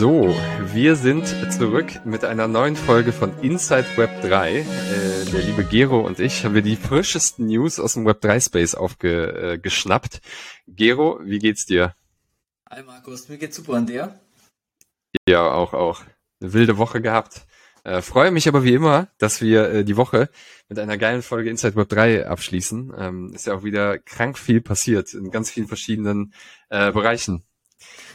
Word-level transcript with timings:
So, 0.00 0.34
wir 0.72 0.96
sind 0.96 1.26
zurück 1.52 2.06
mit 2.06 2.24
einer 2.24 2.48
neuen 2.48 2.74
Folge 2.74 3.12
von 3.12 3.38
Inside 3.40 3.86
Web 3.96 4.22
3. 4.22 4.60
Äh, 4.60 4.64
der 5.30 5.42
liebe 5.42 5.64
Gero 5.64 6.00
und 6.00 6.20
ich 6.20 6.44
haben 6.44 6.54
wir 6.54 6.62
die 6.62 6.76
frischesten 6.76 7.46
News 7.46 7.78
aus 7.78 7.94
dem 7.94 8.06
Web 8.06 8.22
3 8.22 8.40
Space 8.40 8.74
aufgeschnappt. 8.74 10.14
Äh, 10.16 10.20
Gero, 10.68 11.20
wie 11.22 11.38
geht's 11.38 11.66
dir? 11.66 11.94
Hi 12.70 12.82
Markus, 12.82 13.28
mir 13.28 13.36
geht's 13.36 13.56
super 13.56 13.74
an 13.74 13.86
dir? 13.86 14.18
Ja, 15.28 15.50
auch, 15.50 15.74
auch. 15.74 16.02
Eine 16.40 16.52
wilde 16.54 16.78
Woche 16.78 17.02
gehabt. 17.02 17.46
Äh, 17.90 18.02
freue 18.02 18.30
mich 18.30 18.46
aber 18.46 18.62
wie 18.62 18.74
immer, 18.74 19.08
dass 19.18 19.40
wir 19.40 19.68
äh, 19.68 19.84
die 19.84 19.96
Woche 19.96 20.28
mit 20.68 20.78
einer 20.78 20.96
geilen 20.96 21.22
Folge 21.22 21.50
Inside 21.50 21.74
Web 21.74 21.88
3 21.88 22.28
abschließen. 22.28 22.92
Ähm, 22.96 23.32
ist 23.34 23.48
ja 23.48 23.54
auch 23.54 23.64
wieder 23.64 23.98
krank 23.98 24.38
viel 24.38 24.60
passiert 24.60 25.12
in 25.12 25.32
ganz 25.32 25.50
vielen 25.50 25.66
verschiedenen 25.66 26.32
äh, 26.68 26.92
Bereichen. 26.92 27.42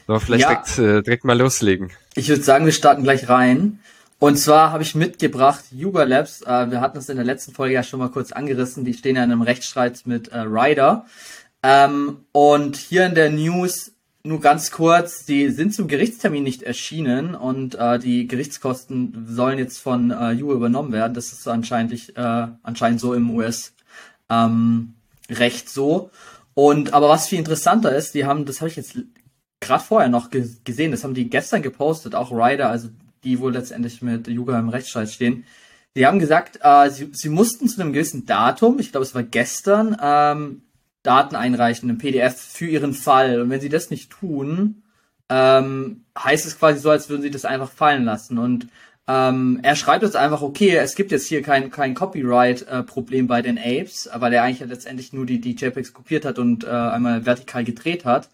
Sollen 0.08 0.16
wir 0.16 0.22
vielleicht 0.22 0.44
ja. 0.44 0.50
direkt, 0.50 0.80
äh, 0.80 1.02
direkt 1.04 1.26
mal 1.26 1.38
loslegen? 1.38 1.92
Ich 2.16 2.30
würde 2.30 2.42
sagen, 2.42 2.64
wir 2.64 2.72
starten 2.72 3.04
gleich 3.04 3.28
rein. 3.28 3.80
Und 4.18 4.38
zwar 4.38 4.72
habe 4.72 4.82
ich 4.82 4.96
mitgebracht 4.96 5.66
Yuga 5.72 6.04
Labs. 6.04 6.42
Äh, 6.44 6.72
wir 6.72 6.80
hatten 6.80 6.98
es 6.98 7.10
in 7.10 7.18
der 7.18 7.26
letzten 7.26 7.52
Folge 7.52 7.74
ja 7.74 7.84
schon 7.84 8.00
mal 8.00 8.10
kurz 8.10 8.32
angerissen. 8.32 8.86
Die 8.86 8.94
stehen 8.94 9.18
ja 9.18 9.26
in 9.26 9.32
einem 9.32 9.42
Rechtsstreit 9.42 10.04
mit 10.06 10.30
äh, 10.30 10.38
Ryder. 10.40 11.06
Ähm, 11.64 12.26
und 12.32 12.78
hier 12.78 13.08
in 13.08 13.16
der 13.16 13.30
News 13.30 13.92
nur 14.26 14.42
ganz 14.42 14.72
kurz, 14.72 15.26
die 15.26 15.50
sind 15.50 15.74
zum 15.74 15.88
Gerichtstermin 15.88 16.44
nicht 16.44 16.64
erschienen 16.64 17.36
und 17.36 17.76
äh, 17.76 18.00
die 18.00 18.28
Gerichtskosten 18.28 19.26
sollen 19.28 19.60
jetzt 19.60 19.78
von 19.78 20.12
äh, 20.12 20.32
Yuga 20.32 20.56
übernommen 20.56 20.92
werden. 20.92 21.14
Das 21.14 21.32
ist 21.32 21.48
anscheinend, 21.48 21.94
äh, 22.18 22.48
anscheinend 22.64 23.00
so 23.00 23.14
im 23.14 23.30
US 23.30 23.74
ähm, 24.30 24.96
so. 25.66 26.10
Und 26.54 26.94
aber 26.94 27.10
was 27.10 27.28
viel 27.28 27.40
interessanter 27.40 27.96
ist, 27.96 28.16
die 28.16 28.26
haben, 28.26 28.46
das 28.46 28.62
habe 28.62 28.70
ich 28.70 28.76
jetzt 28.76 28.98
gerade 29.60 29.84
vorher 29.84 30.10
noch 30.10 30.30
ge 30.30 30.50
gesehen, 30.64 30.92
das 30.92 31.04
haben 31.04 31.14
die 31.14 31.30
gestern 31.30 31.62
gepostet, 31.62 32.16
auch 32.16 32.32
Ryder, 32.32 32.70
also 32.70 32.90
die 33.24 33.40
wohl 33.40 33.54
letztendlich 33.54 34.02
mit 34.02 34.28
Yuga 34.28 34.60
im 34.60 34.70
Rechtsstreit 34.70 35.10
stehen. 35.10 35.46
Die 35.96 36.06
haben 36.06 36.20
gesagt, 36.20 36.60
äh, 36.62 36.90
sie, 36.90 37.10
sie 37.14 37.30
mussten 37.30 37.68
zu 37.68 37.82
einem 37.82 37.94
gewissen 37.94 38.26
Datum, 38.26 38.80
ich 38.80 38.92
glaube 38.92 39.06
es 39.06 39.16
war 39.16 39.24
gestern, 39.24 39.98
ähm, 40.02 40.62
Daten 41.06 41.36
einreichen, 41.36 41.90
im 41.90 41.98
PDF 41.98 42.36
für 42.38 42.68
ihren 42.68 42.94
Fall. 42.94 43.42
Und 43.42 43.50
wenn 43.50 43.62
sie 43.62 43.70
das 43.70 43.90
nicht 43.90 44.12
tun, 44.12 44.84
ähm, 45.30 46.06
heißt 46.18 46.46
es 46.46 46.60
quasi 46.60 46.80
so, 46.80 46.90
als 46.90 47.10
würden 47.10 47.22
sie 47.22 47.32
das 47.32 47.46
einfach 47.46 47.72
fallen 47.72 48.06
lassen. 48.06 48.38
Und 48.38 48.68
ähm, 49.08 49.60
er 49.62 49.76
schreibt 49.76 50.04
jetzt 50.04 50.16
einfach, 50.16 50.42
okay, 50.42 50.76
es 50.78 50.96
gibt 50.96 51.12
jetzt 51.12 51.28
hier 51.28 51.44
kein, 51.44 51.70
kein 51.70 51.94
Copyright-Problem 51.94 53.26
äh, 53.26 53.28
bei 53.28 53.42
den 53.42 53.60
Apes, 53.60 54.10
weil 54.16 54.34
er 54.34 54.44
eigentlich 54.44 54.68
letztendlich 54.68 55.14
nur 55.14 55.26
die, 55.26 55.40
die 55.40 55.56
JPEGs 55.56 55.94
kopiert 55.94 56.26
hat 56.26 56.40
und 56.40 56.64
äh, 56.64 56.70
einmal 56.70 57.26
vertikal 57.26 57.64
gedreht 57.64 58.06
hat. 58.06 58.30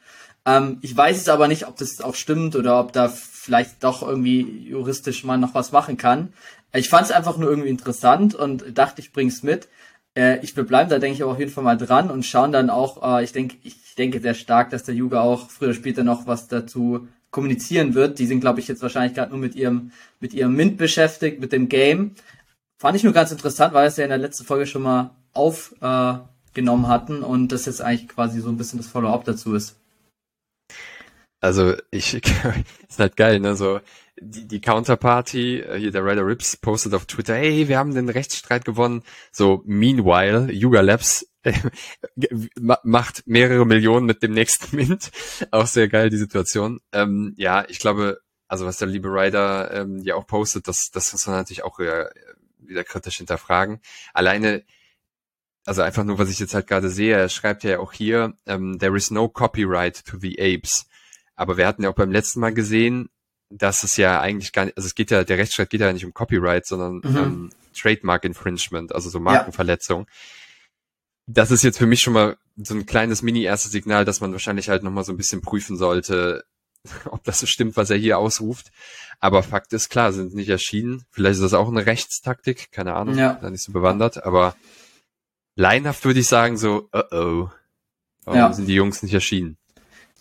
Ähm, 0.45 0.77
ich 0.81 0.95
weiß 0.95 1.17
jetzt 1.17 1.29
aber 1.29 1.47
nicht, 1.47 1.67
ob 1.67 1.77
das 1.77 2.01
auch 2.01 2.15
stimmt 2.15 2.55
oder 2.55 2.79
ob 2.79 2.93
da 2.93 3.09
vielleicht 3.09 3.83
doch 3.83 4.01
irgendwie 4.01 4.41
juristisch 4.41 5.23
man 5.23 5.41
noch 5.41 5.53
was 5.55 5.71
machen 5.71 5.97
kann. 5.97 6.33
Ich 6.73 6.89
fand 6.89 7.05
es 7.05 7.11
einfach 7.11 7.37
nur 7.37 7.49
irgendwie 7.49 7.69
interessant 7.69 8.33
und 8.33 8.77
dachte, 8.77 9.01
ich 9.01 9.11
bring's 9.11 9.43
mit. 9.43 9.67
Äh, 10.17 10.39
ich 10.43 10.55
wir 10.55 10.63
bleiben 10.63 10.89
da, 10.89 10.99
denke 10.99 11.15
ich, 11.15 11.23
aber 11.23 11.31
auf 11.33 11.39
jeden 11.39 11.51
Fall 11.51 11.63
mal 11.63 11.77
dran 11.77 12.09
und 12.09 12.25
schauen 12.25 12.51
dann 12.51 12.69
auch, 12.69 13.19
äh, 13.19 13.23
ich 13.23 13.31
denke, 13.31 13.57
ich 13.63 13.95
denke 13.95 14.19
sehr 14.19 14.33
stark, 14.33 14.69
dass 14.69 14.83
der 14.83 14.95
Yuga 14.95 15.21
auch 15.21 15.49
früher 15.49 15.69
oder 15.69 15.75
später 15.75 16.03
noch 16.03 16.27
was 16.27 16.47
dazu 16.47 17.07
kommunizieren 17.31 17.93
wird. 17.93 18.19
Die 18.19 18.25
sind, 18.25 18.41
glaube 18.41 18.59
ich, 18.59 18.67
jetzt 18.67 18.81
wahrscheinlich 18.81 19.15
gerade 19.15 19.31
nur 19.31 19.39
mit 19.39 19.55
ihrem, 19.55 19.91
mit 20.19 20.33
ihrem 20.33 20.53
Mint 20.55 20.77
beschäftigt, 20.77 21.39
mit 21.39 21.51
dem 21.53 21.69
Game. 21.69 22.15
Fand 22.77 22.97
ich 22.97 23.03
nur 23.03 23.13
ganz 23.13 23.31
interessant, 23.31 23.73
weil 23.73 23.87
es 23.87 23.97
ja 23.97 24.03
in 24.03 24.09
der 24.09 24.17
letzten 24.17 24.43
Folge 24.43 24.67
schon 24.67 24.81
mal 24.81 25.11
aufgenommen 25.33 26.85
äh, 26.85 26.87
hatten 26.87 27.23
und 27.23 27.51
das 27.51 27.65
jetzt 27.65 27.81
eigentlich 27.81 28.09
quasi 28.09 28.41
so 28.41 28.49
ein 28.49 28.57
bisschen 28.57 28.79
das 28.79 28.87
Follow-up 28.87 29.23
dazu 29.23 29.55
ist. 29.55 29.77
Also 31.39 31.75
ich 31.89 32.13
ist 32.89 32.99
halt 32.99 33.15
geil, 33.17 33.39
ne? 33.39 33.55
So 33.55 33.79
die, 34.19 34.47
die 34.47 34.61
Counterparty, 34.61 35.59
äh, 35.59 35.79
hier 35.79 35.91
der 35.91 36.05
Rider 36.05 36.25
Rips 36.25 36.57
postet 36.57 36.93
auf 36.93 37.05
Twitter, 37.05 37.35
hey, 37.35 37.67
wir 37.67 37.77
haben 37.77 37.93
den 37.93 38.09
Rechtsstreit 38.09 38.65
gewonnen. 38.65 39.03
So, 39.31 39.61
meanwhile, 39.65 40.51
Yuga 40.51 40.81
Labs 40.81 41.27
äh, 41.43 41.53
macht 42.83 43.23
mehrere 43.25 43.65
Millionen 43.65 44.05
mit 44.05 44.23
dem 44.23 44.33
nächsten 44.33 44.75
Mint. 44.75 45.11
Auch 45.51 45.67
sehr 45.67 45.87
geil, 45.87 46.09
die 46.09 46.17
Situation. 46.17 46.79
Ähm, 46.91 47.33
ja, 47.37 47.65
ich 47.67 47.79
glaube, 47.79 48.19
also 48.47 48.65
was 48.65 48.77
der 48.77 48.87
liebe 48.87 49.09
Rider 49.09 49.71
ähm, 49.73 49.99
ja 50.03 50.15
auch 50.15 50.27
postet, 50.27 50.67
das, 50.67 50.89
das 50.91 51.11
muss 51.13 51.27
man 51.27 51.37
natürlich 51.37 51.63
auch 51.63 51.79
äh, 51.79 52.05
wieder 52.59 52.83
kritisch 52.83 53.17
hinterfragen. 53.17 53.79
Alleine 54.13 54.63
also 55.65 55.81
einfach 55.83 56.03
nur, 56.03 56.17
was 56.17 56.29
ich 56.29 56.39
jetzt 56.39 56.53
halt 56.53 56.67
gerade 56.67 56.89
sehe, 56.89 57.15
er 57.15 57.29
schreibt 57.29 57.63
ja 57.63 57.79
auch 57.79 57.93
hier, 57.93 58.33
ähm, 58.45 58.79
there 58.79 58.95
is 58.97 59.11
no 59.11 59.29
copyright 59.29 60.03
to 60.05 60.17
the 60.17 60.39
apes. 60.39 60.87
Aber 61.35 61.57
wir 61.57 61.67
hatten 61.67 61.83
ja 61.83 61.89
auch 61.89 61.95
beim 61.95 62.11
letzten 62.11 62.39
Mal 62.39 62.53
gesehen, 62.53 63.09
dass 63.51 63.83
es 63.83 63.97
ja 63.97 64.19
eigentlich 64.19 64.53
gar 64.53 64.65
nicht, 64.65 64.77
also 64.77 64.87
es 64.87 64.95
geht 64.95 65.11
ja, 65.11 65.23
der 65.23 65.37
Rechtsstreit 65.37 65.69
geht 65.69 65.81
ja 65.81 65.91
nicht 65.91 66.05
um 66.05 66.13
Copyright, 66.13 66.65
sondern 66.65 66.95
mhm. 67.03 67.17
ähm, 67.17 67.49
Trademark 67.75 68.23
Infringement, 68.23 68.93
also 68.93 69.09
so 69.09 69.19
Markenverletzung. 69.19 70.01
Ja. 70.01 70.13
Das 71.27 71.51
ist 71.51 71.63
jetzt 71.63 71.77
für 71.77 71.85
mich 71.85 71.99
schon 71.99 72.13
mal 72.13 72.37
so 72.57 72.73
ein 72.73 72.85
kleines 72.85 73.21
Mini-erstes 73.21 73.71
Signal, 73.71 74.05
dass 74.05 74.21
man 74.21 74.31
wahrscheinlich 74.31 74.69
halt 74.69 74.83
nochmal 74.83 75.03
so 75.03 75.13
ein 75.13 75.17
bisschen 75.17 75.41
prüfen 75.41 75.77
sollte, 75.77 76.43
ob 77.05 77.23
das 77.23 77.39
so 77.39 77.45
stimmt, 77.45 77.77
was 77.77 77.89
er 77.89 77.97
hier 77.97 78.17
ausruft. 78.17 78.71
Aber 79.19 79.43
Fakt 79.43 79.71
ist 79.73 79.89
klar, 79.89 80.13
sind 80.13 80.33
nicht 80.33 80.49
erschienen. 80.49 81.05
Vielleicht 81.11 81.35
ist 81.35 81.43
das 81.43 81.53
auch 81.53 81.67
eine 81.67 81.85
Rechtstaktik, 81.85 82.71
keine 82.71 82.95
Ahnung, 82.95 83.17
ja. 83.17 83.33
da 83.41 83.49
nicht 83.49 83.63
so 83.63 83.71
bewandert, 83.71 84.23
aber 84.23 84.55
leinhaft 85.55 86.03
würde 86.05 86.19
ich 86.19 86.27
sagen 86.27 86.57
so, 86.57 86.89
uh 86.93 87.03
oh, 87.11 87.49
warum 88.23 88.39
ja. 88.39 88.53
sind 88.53 88.67
die 88.67 88.73
Jungs 88.73 89.03
nicht 89.03 89.13
erschienen? 89.13 89.57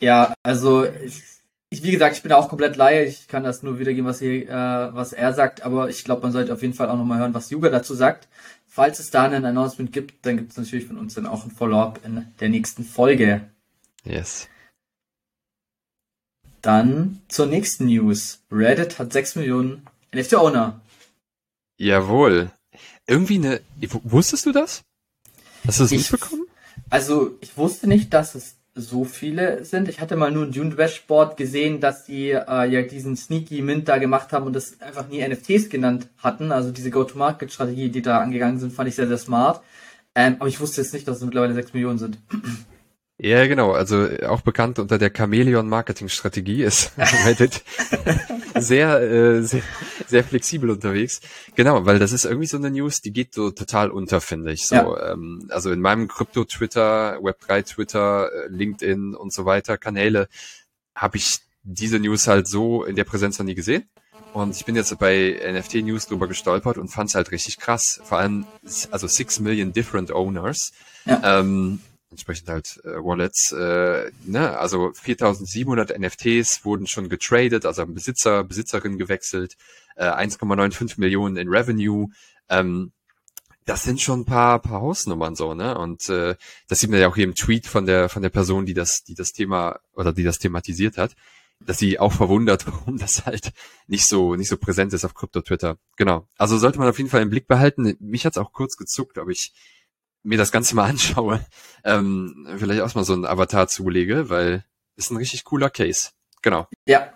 Ja, 0.00 0.34
also 0.42 0.84
ich, 0.84 1.22
ich, 1.70 1.84
wie 1.84 1.92
gesagt, 1.92 2.16
ich 2.16 2.22
bin 2.22 2.32
auch 2.32 2.48
komplett 2.48 2.76
Laie. 2.76 3.04
Ich 3.04 3.28
kann 3.28 3.44
das 3.44 3.62
nur 3.62 3.78
wiedergeben, 3.78 4.06
was, 4.06 4.18
hier, 4.18 4.48
äh, 4.48 4.94
was 4.94 5.12
er 5.12 5.32
sagt, 5.32 5.62
aber 5.62 5.88
ich 5.88 6.04
glaube, 6.04 6.22
man 6.22 6.32
sollte 6.32 6.52
auf 6.52 6.62
jeden 6.62 6.74
Fall 6.74 6.88
auch 6.88 6.96
nochmal 6.96 7.20
hören, 7.20 7.32
was 7.32 7.50
Yuga 7.50 7.70
dazu 7.70 7.94
sagt. 7.94 8.28
Falls 8.66 8.98
es 8.98 9.10
da 9.10 9.24
ein 9.24 9.44
Announcement 9.44 9.92
gibt, 9.92 10.26
dann 10.26 10.36
gibt 10.36 10.50
es 10.50 10.56
natürlich 10.56 10.86
von 10.86 10.98
uns 10.98 11.14
dann 11.14 11.26
auch 11.26 11.44
ein 11.44 11.50
Follow-up 11.50 12.00
in 12.04 12.26
der 12.40 12.48
nächsten 12.48 12.84
Folge. 12.84 13.48
Yes. 14.04 14.48
Dann 16.60 17.22
zur 17.28 17.46
nächsten 17.46 17.86
News. 17.86 18.42
Reddit 18.50 18.98
hat 18.98 19.12
6 19.12 19.36
Millionen 19.36 19.86
NFT-Owner. 20.14 20.80
Jawohl. 21.78 22.50
Irgendwie 23.06 23.36
eine. 23.36 23.60
Wusstest 24.04 24.46
du 24.46 24.52
das? 24.52 24.82
Hast 25.66 25.78
du 25.78 25.84
das 25.84 25.92
ich, 25.92 26.10
mitbekommen? 26.10 26.46
Also, 26.90 27.36
ich 27.40 27.56
wusste 27.56 27.86
nicht, 27.86 28.12
dass 28.12 28.34
es 28.34 28.56
so 28.74 29.04
viele 29.04 29.64
sind. 29.64 29.88
Ich 29.88 30.00
hatte 30.00 30.16
mal 30.16 30.30
nur 30.30 30.44
ein 30.44 30.52
Dune 30.52 30.74
Dashboard 30.74 31.36
gesehen, 31.36 31.80
dass 31.80 32.04
die 32.04 32.30
äh, 32.30 32.66
ja 32.66 32.82
diesen 32.82 33.16
Sneaky 33.16 33.62
Mint 33.62 33.88
da 33.88 33.98
gemacht 33.98 34.32
haben 34.32 34.46
und 34.46 34.54
das 34.54 34.80
einfach 34.80 35.08
nie 35.08 35.26
NFTs 35.26 35.68
genannt 35.68 36.08
hatten. 36.18 36.52
Also 36.52 36.70
diese 36.70 36.90
Go-to-Market-Strategie, 36.90 37.90
die 37.90 38.02
da 38.02 38.18
angegangen 38.18 38.58
sind, 38.58 38.72
fand 38.72 38.88
ich 38.88 38.94
sehr, 38.94 39.08
sehr 39.08 39.18
smart. 39.18 39.62
Ähm, 40.14 40.36
aber 40.38 40.48
ich 40.48 40.60
wusste 40.60 40.80
jetzt 40.80 40.92
nicht, 40.92 41.06
dass 41.06 41.18
es 41.18 41.24
mittlerweile 41.24 41.54
6 41.54 41.72
Millionen 41.74 41.98
sind. 41.98 42.18
Ja, 43.22 43.46
genau. 43.46 43.72
Also 43.72 44.08
auch 44.26 44.40
bekannt 44.40 44.78
unter 44.78 44.96
der 44.96 45.12
Chameleon-Marketing-Strategie 45.14 46.62
ist 46.62 46.92
Reddit 47.26 47.62
sehr, 48.58 49.00
äh, 49.00 49.42
sehr, 49.42 49.62
sehr 50.06 50.24
flexibel 50.24 50.70
unterwegs. 50.70 51.20
Genau, 51.54 51.84
weil 51.84 51.98
das 51.98 52.12
ist 52.12 52.24
irgendwie 52.24 52.46
so 52.46 52.56
eine 52.56 52.70
News, 52.70 53.02
die 53.02 53.12
geht 53.12 53.34
so 53.34 53.50
total 53.50 53.90
unter, 53.90 54.22
finde 54.22 54.52
ich. 54.52 54.66
So, 54.66 54.74
ja. 54.74 55.12
ähm, 55.12 55.46
also 55.50 55.70
in 55.70 55.80
meinem 55.80 56.08
Krypto-Twitter, 56.08 57.18
Web3-Twitter, 57.18 58.30
äh, 58.32 58.48
LinkedIn 58.48 59.14
und 59.14 59.34
so 59.34 59.44
weiter 59.44 59.76
Kanäle 59.76 60.28
habe 60.94 61.18
ich 61.18 61.40
diese 61.62 61.98
News 61.98 62.26
halt 62.26 62.48
so 62.48 62.84
in 62.84 62.96
der 62.96 63.04
Präsenz 63.04 63.38
noch 63.38 63.46
nie 63.46 63.54
gesehen. 63.54 63.84
Und 64.32 64.56
ich 64.56 64.64
bin 64.64 64.76
jetzt 64.76 64.96
bei 64.98 65.38
NFT 65.52 65.82
News 65.82 66.06
drüber 66.06 66.26
gestolpert 66.26 66.78
und 66.78 66.88
fand 66.88 67.10
es 67.10 67.16
halt 67.16 67.32
richtig 67.32 67.58
krass. 67.58 68.00
Vor 68.02 68.18
allem, 68.18 68.46
also 68.90 69.08
six 69.08 69.40
million 69.40 69.72
different 69.74 70.10
owners. 70.10 70.72
Ja. 71.04 71.40
Ähm, 71.40 71.80
entsprechend 72.10 72.48
halt 72.48 72.80
äh, 72.84 72.96
Wallets. 72.96 73.52
Äh, 73.52 74.10
ne? 74.24 74.58
Also 74.58 74.92
4700 74.92 75.98
NFTs 75.98 76.64
wurden 76.64 76.86
schon 76.86 77.08
getradet, 77.08 77.64
also 77.64 77.82
haben 77.82 77.94
Besitzer, 77.94 78.44
Besitzerin 78.44 78.98
gewechselt, 78.98 79.56
äh, 79.96 80.04
1,95 80.04 80.98
Millionen 80.98 81.36
in 81.36 81.48
Revenue. 81.48 82.08
Ähm, 82.48 82.92
das 83.66 83.84
sind 83.84 84.00
schon 84.00 84.20
ein 84.20 84.24
paar, 84.24 84.58
paar 84.60 84.80
Hausnummern 84.80 85.36
so, 85.36 85.54
ne? 85.54 85.78
Und 85.78 86.08
äh, 86.08 86.34
das 86.66 86.80
sieht 86.80 86.90
man 86.90 86.98
ja 86.98 87.08
auch 87.08 87.14
hier 87.14 87.24
im 87.24 87.34
Tweet 87.34 87.66
von 87.66 87.86
der 87.86 88.08
von 88.08 88.22
der 88.22 88.30
Person, 88.30 88.66
die 88.66 88.74
das, 88.74 89.04
die 89.04 89.14
das 89.14 89.32
Thema 89.32 89.78
oder 89.94 90.12
die 90.12 90.24
das 90.24 90.38
thematisiert 90.38 90.96
hat, 90.96 91.14
dass 91.60 91.78
sie 91.78 91.98
auch 92.00 92.12
verwundert, 92.12 92.66
warum 92.72 92.98
das 92.98 93.26
halt 93.26 93.52
nicht 93.86 94.06
so 94.06 94.34
nicht 94.34 94.48
so 94.48 94.56
präsent 94.56 94.92
ist 94.92 95.04
auf 95.04 95.14
Krypto 95.14 95.42
Twitter. 95.42 95.78
Genau. 95.96 96.26
Also 96.36 96.58
sollte 96.58 96.78
man 96.78 96.88
auf 96.88 96.98
jeden 96.98 97.10
Fall 97.10 97.22
im 97.22 97.30
Blick 97.30 97.46
behalten. 97.46 97.96
Mich 98.00 98.26
hat's 98.26 98.38
auch 98.38 98.52
kurz 98.52 98.76
gezuckt, 98.76 99.18
ob 99.18 99.28
ich 99.28 99.52
mir 100.22 100.38
das 100.38 100.52
Ganze 100.52 100.74
mal 100.74 100.84
anschaue, 100.90 101.40
ähm, 101.84 102.46
vielleicht 102.58 102.80
auch 102.82 102.94
mal 102.94 103.04
so 103.04 103.14
ein 103.14 103.24
Avatar 103.24 103.68
zulege, 103.68 104.30
weil 104.30 104.64
ist 104.96 105.10
ein 105.10 105.16
richtig 105.16 105.44
cooler 105.44 105.70
Case. 105.70 106.10
Genau. 106.42 106.68
Ja. 106.86 107.12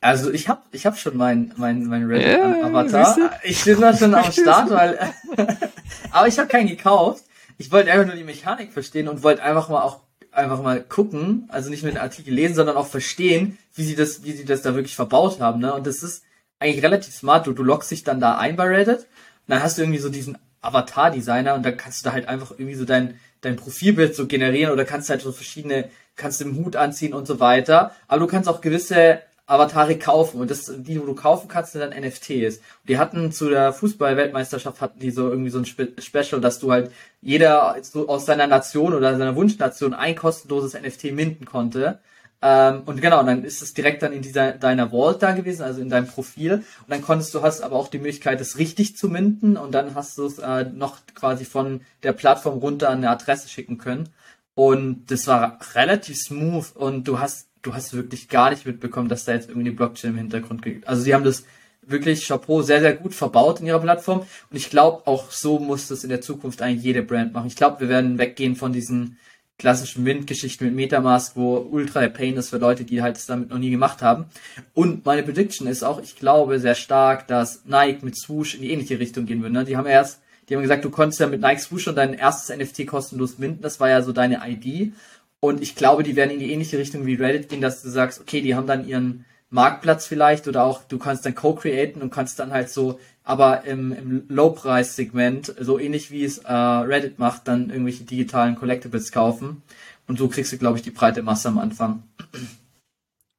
Also 0.00 0.32
ich 0.32 0.48
habe 0.48 0.62
ich 0.72 0.84
hab 0.84 0.98
schon 0.98 1.16
mein 1.16 1.54
mein 1.56 1.86
mein 1.86 2.04
Reddit 2.06 2.26
yeah, 2.26 2.66
Avatar. 2.66 3.38
Ich 3.44 3.64
bin 3.64 3.80
da 3.80 3.96
schon 3.96 4.14
am 4.14 4.32
Start, 4.32 4.70
weil 4.70 4.98
aber 6.10 6.26
ich 6.26 6.38
habe 6.38 6.48
keinen 6.48 6.66
gekauft. 6.66 7.24
Ich 7.56 7.70
wollte 7.70 7.92
einfach 7.92 8.06
nur 8.06 8.16
die 8.16 8.24
Mechanik 8.24 8.72
verstehen 8.72 9.06
und 9.06 9.22
wollte 9.22 9.44
einfach 9.44 9.68
mal 9.68 9.82
auch 9.82 10.00
einfach 10.32 10.60
mal 10.60 10.82
gucken, 10.82 11.48
also 11.52 11.70
nicht 11.70 11.84
nur 11.84 11.92
den 11.92 12.00
Artikel 12.00 12.34
lesen, 12.34 12.56
sondern 12.56 12.76
auch 12.76 12.88
verstehen, 12.88 13.58
wie 13.74 13.84
sie 13.84 13.94
das 13.94 14.24
wie 14.24 14.32
sie 14.32 14.44
das 14.44 14.62
da 14.62 14.74
wirklich 14.74 14.96
verbaut 14.96 15.40
haben, 15.40 15.60
ne? 15.60 15.72
Und 15.72 15.86
das 15.86 16.02
ist 16.02 16.24
eigentlich 16.58 16.82
relativ 16.82 17.14
smart. 17.14 17.46
Du 17.46 17.52
du 17.52 17.62
loggst 17.62 17.92
dich 17.92 18.02
dann 18.02 18.18
da 18.18 18.38
ein 18.38 18.56
bei 18.56 18.64
Reddit 18.64 18.98
und 18.98 19.06
dann 19.46 19.62
hast 19.62 19.78
du 19.78 19.82
irgendwie 19.82 20.00
so 20.00 20.08
diesen 20.08 20.36
Avatar 20.62 21.10
Designer 21.10 21.54
und 21.54 21.64
dann 21.64 21.76
kannst 21.76 22.00
du 22.00 22.08
da 22.08 22.12
halt 22.14 22.28
einfach 22.28 22.52
irgendwie 22.52 22.74
so 22.74 22.84
dein 22.84 23.18
dein 23.42 23.56
Profilbild 23.56 24.14
so 24.14 24.26
generieren 24.26 24.72
oder 24.72 24.84
kannst 24.84 25.10
halt 25.10 25.20
so 25.20 25.32
verschiedene 25.32 25.90
kannst 26.16 26.40
du 26.40 26.44
den 26.44 26.56
Hut 26.56 26.76
anziehen 26.76 27.12
und 27.14 27.26
so 27.26 27.40
weiter, 27.40 27.94
aber 28.08 28.20
du 28.20 28.26
kannst 28.26 28.48
auch 28.48 28.60
gewisse 28.60 29.20
Avatare 29.46 29.98
kaufen 29.98 30.40
und 30.40 30.50
das, 30.50 30.66
die, 30.66 30.82
die 30.82 30.94
du 30.94 31.14
kaufen 31.14 31.48
kannst, 31.48 31.72
sind 31.72 31.80
dann 31.80 31.90
NFTs. 31.90 32.58
Und 32.58 32.88
die 32.88 32.96
hatten 32.98 33.32
zu 33.32 33.50
der 33.50 33.72
Fußball-Weltmeisterschaft 33.72 34.80
hatten 34.80 35.00
die 35.00 35.10
so 35.10 35.28
irgendwie 35.28 35.50
so 35.50 35.58
ein 35.58 35.66
Spe 35.66 35.88
Special, 35.98 36.40
dass 36.40 36.60
du 36.60 36.70
halt 36.70 36.92
jeder 37.20 37.76
so 37.82 38.08
aus 38.08 38.24
seiner 38.24 38.46
Nation 38.46 38.94
oder 38.94 39.16
seiner 39.18 39.36
Wunschnation 39.36 39.94
ein 39.94 40.14
kostenloses 40.16 40.74
NFT 40.74 41.12
minden 41.12 41.44
konnte. 41.44 41.98
Ähm, 42.42 42.82
und 42.86 43.00
genau, 43.00 43.22
dann 43.22 43.44
ist 43.44 43.62
es 43.62 43.72
direkt 43.72 44.02
dann 44.02 44.12
in 44.12 44.20
dieser 44.20 44.52
deiner 44.52 44.90
Vault 44.90 45.22
da 45.22 45.32
gewesen, 45.32 45.62
also 45.62 45.80
in 45.80 45.88
deinem 45.88 46.08
Profil. 46.08 46.54
Und 46.54 46.88
dann 46.88 47.02
konntest 47.02 47.32
du 47.34 47.42
hast 47.42 47.62
aber 47.62 47.76
auch 47.76 47.88
die 47.88 47.98
Möglichkeit, 47.98 48.40
es 48.40 48.58
richtig 48.58 48.96
zu 48.96 49.08
minden 49.08 49.56
und 49.56 49.72
dann 49.72 49.94
hast 49.94 50.18
du 50.18 50.26
es 50.26 50.38
äh, 50.38 50.64
noch 50.64 50.98
quasi 51.14 51.44
von 51.44 51.82
der 52.02 52.12
Plattform 52.12 52.58
runter 52.58 52.90
an 52.90 52.98
eine 52.98 53.10
Adresse 53.10 53.48
schicken 53.48 53.78
können. 53.78 54.08
Und 54.54 55.10
das 55.10 55.26
war 55.28 55.58
relativ 55.74 56.18
smooth 56.18 56.76
und 56.76 57.08
du 57.08 57.20
hast 57.20 57.48
du 57.62 57.74
hast 57.74 57.94
wirklich 57.94 58.28
gar 58.28 58.50
nicht 58.50 58.66
mitbekommen, 58.66 59.08
dass 59.08 59.24
da 59.24 59.32
jetzt 59.32 59.48
irgendwie 59.48 59.68
eine 59.68 59.76
Blockchain 59.76 60.10
im 60.10 60.18
Hintergrund 60.18 60.62
gibt. 60.62 60.86
Also 60.88 61.02
sie 61.02 61.14
haben 61.14 61.24
das 61.24 61.44
wirklich 61.82 62.26
Chapeau 62.26 62.62
sehr, 62.62 62.80
sehr 62.80 62.94
gut 62.94 63.14
verbaut 63.14 63.60
in 63.60 63.66
ihrer 63.66 63.80
Plattform. 63.80 64.20
Und 64.20 64.56
ich 64.56 64.70
glaube, 64.70 65.06
auch 65.06 65.30
so 65.30 65.58
muss 65.58 65.88
das 65.88 66.04
in 66.04 66.10
der 66.10 66.20
Zukunft 66.20 66.62
eigentlich 66.62 66.84
jede 66.84 67.02
Brand 67.02 67.32
machen. 67.32 67.46
Ich 67.46 67.56
glaube, 67.56 67.80
wir 67.80 67.88
werden 67.88 68.18
weggehen 68.18 68.56
von 68.56 68.72
diesen 68.72 69.18
klassischen 69.58 70.02
Mint-Geschichten 70.02 70.64
mit 70.64 70.74
Metamask, 70.74 71.36
wo 71.36 71.56
ultra 71.56 72.06
pain 72.08 72.36
ist 72.36 72.50
für 72.50 72.58
Leute, 72.58 72.84
die 72.84 73.02
halt 73.02 73.16
das 73.16 73.26
damit 73.26 73.50
noch 73.50 73.58
nie 73.58 73.70
gemacht 73.70 74.02
haben. 74.02 74.26
Und 74.74 75.04
meine 75.04 75.22
Prediction 75.22 75.66
ist 75.66 75.82
auch, 75.82 76.02
ich 76.02 76.16
glaube 76.16 76.58
sehr 76.58 76.74
stark, 76.74 77.28
dass 77.28 77.64
Nike 77.64 78.04
mit 78.04 78.16
Swoosh 78.16 78.54
in 78.54 78.62
die 78.62 78.72
ähnliche 78.72 78.98
Richtung 78.98 79.26
gehen 79.26 79.42
würde. 79.42 79.54
Ne? 79.54 79.64
Die 79.64 79.76
haben 79.76 79.86
erst, 79.86 80.20
die 80.48 80.54
haben 80.54 80.62
gesagt, 80.62 80.84
du 80.84 80.90
konntest 80.90 81.20
ja 81.20 81.28
mit 81.28 81.40
Nike 81.40 81.60
Swoosh 81.60 81.84
schon 81.84 81.94
dein 81.94 82.14
erstes 82.14 82.56
NFT 82.56 82.86
kostenlos 82.86 83.38
minten. 83.38 83.62
Das 83.62 83.78
war 83.78 83.88
ja 83.88 84.02
so 84.02 84.12
deine 84.12 84.40
ID. 84.46 84.92
Und 85.38 85.60
ich 85.60 85.76
glaube, 85.76 86.02
die 86.02 86.16
werden 86.16 86.30
in 86.30 86.40
die 86.40 86.52
ähnliche 86.52 86.78
Richtung 86.78 87.06
wie 87.06 87.14
Reddit 87.14 87.48
gehen, 87.48 87.60
dass 87.60 87.82
du 87.82 87.88
sagst, 87.88 88.20
okay, 88.20 88.40
die 88.40 88.54
haben 88.54 88.66
dann 88.66 88.86
ihren 88.86 89.24
Marktplatz 89.50 90.06
vielleicht 90.06 90.48
oder 90.48 90.64
auch 90.64 90.82
du 90.84 90.98
kannst 90.98 91.26
dann 91.26 91.34
co-createn 91.34 92.00
und 92.00 92.10
kannst 92.10 92.38
dann 92.38 92.52
halt 92.52 92.70
so, 92.70 92.98
aber 93.24 93.64
im, 93.64 93.92
im 93.92 94.24
Low-Preis-Segment, 94.28 95.54
so 95.60 95.78
ähnlich 95.78 96.10
wie 96.10 96.24
es 96.24 96.38
äh, 96.38 96.52
Reddit 96.52 97.18
macht, 97.18 97.48
dann 97.48 97.70
irgendwelche 97.70 98.04
digitalen 98.04 98.56
Collectibles 98.56 99.12
kaufen. 99.12 99.62
Und 100.06 100.18
so 100.18 100.28
kriegst 100.28 100.52
du, 100.52 100.58
glaube 100.58 100.78
ich, 100.78 100.82
die 100.82 100.90
breite 100.90 101.22
Masse 101.22 101.48
am 101.48 101.58
Anfang. 101.58 102.02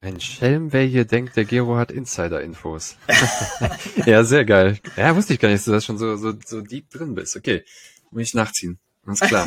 Ein 0.01 0.19
Schelm, 0.19 0.73
wer 0.73 0.83
hier 0.83 1.05
denkt, 1.05 1.35
der 1.37 1.45
Gero 1.45 1.77
hat 1.77 1.91
Insider-Infos. 1.91 2.97
ja, 4.05 4.23
sehr 4.23 4.43
geil. 4.43 4.79
Ja, 4.97 5.15
wusste 5.15 5.33
ich 5.33 5.39
gar 5.39 5.49
nicht, 5.49 5.59
dass 5.59 5.65
du 5.65 5.71
da 5.71 5.81
schon 5.81 5.97
so, 5.97 6.15
so, 6.17 6.33
so 6.45 6.61
deep 6.61 6.89
drin 6.89 7.15
bist. 7.15 7.35
Okay, 7.35 7.63
muss 8.11 8.23
ich 8.23 8.33
nachziehen. 8.33 8.79
Alles 9.05 9.19
klar. 9.21 9.45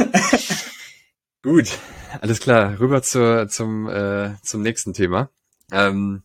Gut, 1.42 1.78
alles 2.20 2.40
klar. 2.40 2.78
Rüber 2.80 3.02
zur, 3.02 3.48
zum, 3.48 3.88
äh, 3.88 4.34
zum 4.42 4.62
nächsten 4.62 4.94
Thema. 4.94 5.30
Ähm, 5.70 6.22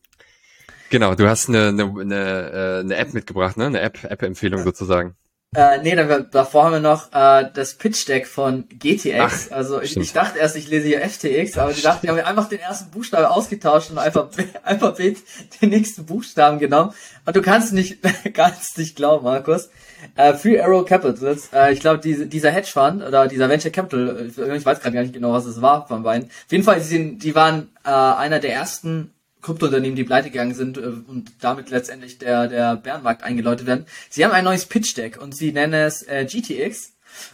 genau, 0.91 1.15
du 1.15 1.27
hast 1.27 1.49
eine, 1.49 1.69
eine, 1.69 1.83
eine, 1.83 2.51
äh, 2.51 2.79
eine 2.81 2.95
App 2.95 3.13
mitgebracht, 3.15 3.57
ne? 3.57 3.65
Eine 3.65 3.81
App, 3.81 4.03
App-Empfehlung 4.03 4.63
sozusagen. 4.63 5.15
Äh, 5.53 5.79
nee, 5.83 5.93
dann, 5.93 6.29
davor 6.31 6.63
haben 6.63 6.71
wir 6.71 6.79
noch 6.79 7.11
äh, 7.11 7.49
das 7.53 7.73
Pitch-Deck 7.73 8.25
von 8.25 8.69
GTX. 8.69 9.49
Ach, 9.51 9.57
also 9.57 9.81
ich, 9.81 9.97
ich 9.97 10.13
dachte 10.13 10.39
erst, 10.39 10.55
ich 10.55 10.69
lese 10.69 10.87
hier 10.87 11.01
FTX, 11.01 11.57
aber 11.57 11.73
die 11.73 11.81
dachten, 11.81 12.05
die 12.05 12.09
haben 12.09 12.19
einfach 12.19 12.47
den 12.47 12.59
ersten 12.59 12.89
Buchstaben 12.89 13.25
ausgetauscht 13.25 13.91
und 13.91 13.97
einfach 13.97 14.29
Alphabet 14.63 15.17
den 15.61 15.69
nächsten 15.69 16.05
Buchstaben 16.05 16.57
genommen. 16.59 16.93
Und 17.25 17.35
du 17.35 17.41
kannst 17.41 17.73
nicht, 17.73 17.97
kannst 18.33 18.77
nicht 18.77 18.95
glauben, 18.95 19.25
Markus. 19.25 19.69
Äh, 20.15 20.35
Free 20.35 20.61
Arrow 20.61 20.85
Capitals, 20.85 21.49
äh, 21.51 21.73
ich 21.73 21.81
glaube, 21.81 21.99
diese, 21.99 22.27
dieser 22.27 22.51
Hedge 22.51 22.69
Fund 22.71 23.03
oder 23.03 23.27
dieser 23.27 23.49
Venture 23.49 23.71
Capital, 23.71 24.27
ich 24.29 24.65
weiß 24.65 24.79
gerade 24.79 24.95
gar 24.95 25.01
nicht 25.01 25.13
genau, 25.13 25.33
was 25.33 25.45
es 25.45 25.61
war 25.61 25.85
von 25.85 26.03
beiden. 26.03 26.29
Auf 26.29 26.51
jeden 26.51 26.63
Fall, 26.63 26.77
die, 26.77 26.85
sind, 26.85 27.23
die 27.23 27.35
waren 27.35 27.69
äh, 27.83 27.89
einer 27.89 28.39
der 28.39 28.53
ersten 28.53 29.11
Kryptounternehmen, 29.41 29.95
die 29.95 30.03
pleite 30.03 30.29
gegangen 30.29 30.53
sind 30.53 30.77
äh, 30.77 30.81
und 30.81 31.31
damit 31.41 31.69
letztendlich 31.69 32.17
der, 32.17 32.47
der 32.47 32.75
Bärenmarkt 32.75 33.23
eingeläutet 33.23 33.67
werden. 33.67 33.85
Sie 34.09 34.23
haben 34.23 34.31
ein 34.31 34.43
neues 34.43 34.65
Pitch 34.65 34.95
Deck 34.97 35.21
und 35.21 35.35
sie 35.35 35.51
nennen 35.51 35.73
es 35.73 36.03
äh, 36.03 36.25
GTX. 36.25 36.93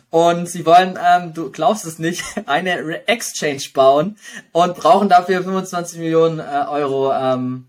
Und 0.10 0.50
sie 0.50 0.66
wollen, 0.66 0.98
ähm, 1.04 1.34
du 1.34 1.52
glaubst 1.52 1.86
es 1.86 2.00
nicht, 2.00 2.24
eine 2.46 3.08
Exchange 3.08 3.62
bauen 3.74 4.18
und 4.52 4.76
brauchen 4.76 5.10
dafür 5.10 5.44
25 5.44 6.00
Millionen 6.00 6.40
äh, 6.40 6.66
Euro 6.68 7.14
ähm, 7.14 7.68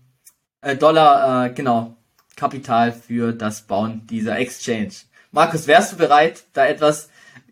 äh, 0.61 0.75
Dollar, 0.75 1.45
äh, 1.45 1.53
genau, 1.53 1.95
Kapital 2.35 2.91
für 2.91 3.33
das 3.33 3.63
Bauen 3.63 4.07
dieser 4.07 4.37
Exchange. 4.39 4.91
Markus, 5.31 5.67
wärst 5.67 5.93
du 5.93 5.97
bereit, 5.97 6.43
da 6.53 6.65
etwas 6.65 7.09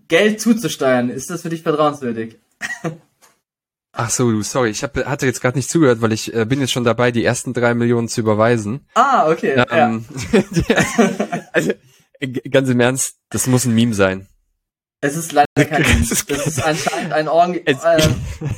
Geld 0.07 0.42
zuzusteuern? 0.42 1.10
Ist 1.10 1.30
das 1.30 1.42
für 1.42 1.50
dich 1.50 1.62
vertrauenswürdig? 1.62 2.38
Ach 4.00 4.12
so, 4.12 4.44
sorry, 4.44 4.70
ich 4.70 4.84
hab, 4.84 4.96
hatte 4.96 5.26
jetzt 5.26 5.42
gerade 5.42 5.58
nicht 5.58 5.72
zugehört, 5.72 6.02
weil 6.02 6.12
ich 6.12 6.32
äh, 6.32 6.46
bin 6.46 6.62
jetzt 6.62 6.72
schon 6.72 6.84
dabei, 6.84 7.12
die 7.12 7.26
ersten 7.26 7.56
drei 7.56 7.74
Millionen 7.74 8.08
zu 8.08 8.22
überweisen. 8.22 8.88
Ah, 8.94 9.28
okay. 9.28 9.66
Ähm, 9.72 10.06
ja. 10.68 11.40
also, 11.52 11.74
ganz 12.52 12.70
im 12.70 12.80
Ernst, 12.80 13.18
das 13.30 13.48
muss 13.48 13.66
ein 13.66 13.74
Meme 13.74 13.96
sein. 13.96 14.28
Es 15.02 15.18
ist 15.18 15.32
leider 15.32 15.48
kein 15.56 15.82
Meme. 15.82 16.06
Das 16.28 16.48
ist 16.48 16.64
anscheinend 16.64 17.12
ein 17.12 17.28
Orgi 17.28 17.58
äh, 17.66 18.10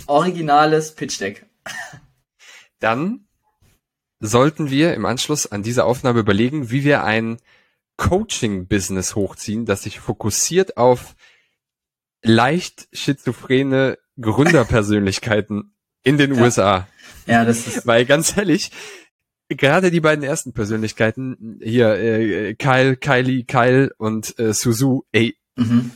originales 0.08 0.94
Pitch 0.96 1.22
Deck. 1.22 1.46
Dann 2.80 3.26
sollten 4.20 4.70
wir 4.70 4.94
im 4.94 5.06
Anschluss 5.06 5.50
an 5.50 5.64
diese 5.64 5.86
Aufnahme 5.86 6.20
überlegen, 6.20 6.70
wie 6.70 6.84
wir 6.84 7.06
ein 7.06 7.38
Coaching-Business 7.96 9.16
hochziehen, 9.16 9.66
das 9.66 9.84
sich 9.84 10.02
fokussiert 10.02 10.76
auf 10.76 11.16
leicht 12.22 12.90
schizophrene 12.92 13.98
Gründerpersönlichkeiten 14.20 15.74
in 16.04 16.18
den 16.18 16.36
ja. 16.36 16.42
USA. 16.42 16.88
Ja, 17.26 17.46
das 17.46 17.68
ist. 17.68 17.88
Weil 17.88 18.06
ganz 18.06 18.36
ehrlich, 18.38 18.72
gerade 19.50 19.92
die 19.92 20.02
beiden 20.02 20.24
ersten 20.24 20.54
Persönlichkeiten, 20.54 21.60
hier 21.62 21.96
äh, 21.96 22.56
Kyle, 22.56 22.96
Kylie, 22.96 23.44
Kyle 23.44 23.92
und 23.98 24.38
äh, 24.40 24.54
Suzu, 24.54 25.06
ey, 25.12 25.36
mhm. 25.56 25.92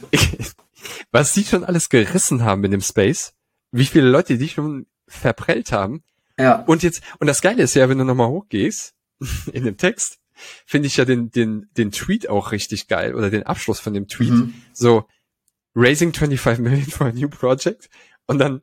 was 1.12 1.34
die 1.34 1.44
schon 1.44 1.64
alles 1.64 1.90
gerissen 1.90 2.44
haben 2.44 2.64
in 2.64 2.72
dem 2.72 2.82
Space, 2.82 3.34
wie 3.72 3.86
viele 3.86 4.10
Leute 4.10 4.38
die 4.38 4.50
schon 4.50 4.86
verprellt 5.08 5.72
haben, 5.72 6.04
ja. 6.38 6.56
Und 6.64 6.84
jetzt, 6.84 7.04
und 7.20 7.28
das 7.28 7.42
Geile 7.42 7.64
ist 7.64 7.76
ja, 7.76 7.90
wenn 7.90 7.98
du 7.98 8.06
nochmal 8.06 8.30
hochgehst 8.30 8.94
in 9.54 9.66
dem 9.66 9.78
Text, 9.78 10.20
finde 10.66 10.88
ich 10.88 10.98
ja 10.98 11.06
den, 11.06 11.30
den, 11.32 11.70
den 11.78 11.92
Tweet 11.92 12.30
auch 12.30 12.52
richtig 12.52 12.88
geil 12.88 13.16
oder 13.16 13.30
den 13.30 13.44
Abschluss 13.44 13.80
von 13.80 13.94
dem 13.94 14.08
Tweet. 14.08 14.32
Mhm. 14.32 14.54
So, 14.74 15.08
raising 15.76 16.14
25 16.14 16.60
million 16.64 16.86
for 16.86 17.08
a 17.08 17.12
new 17.12 17.30
project 17.30 17.90
und 18.28 18.40
dann 18.40 18.62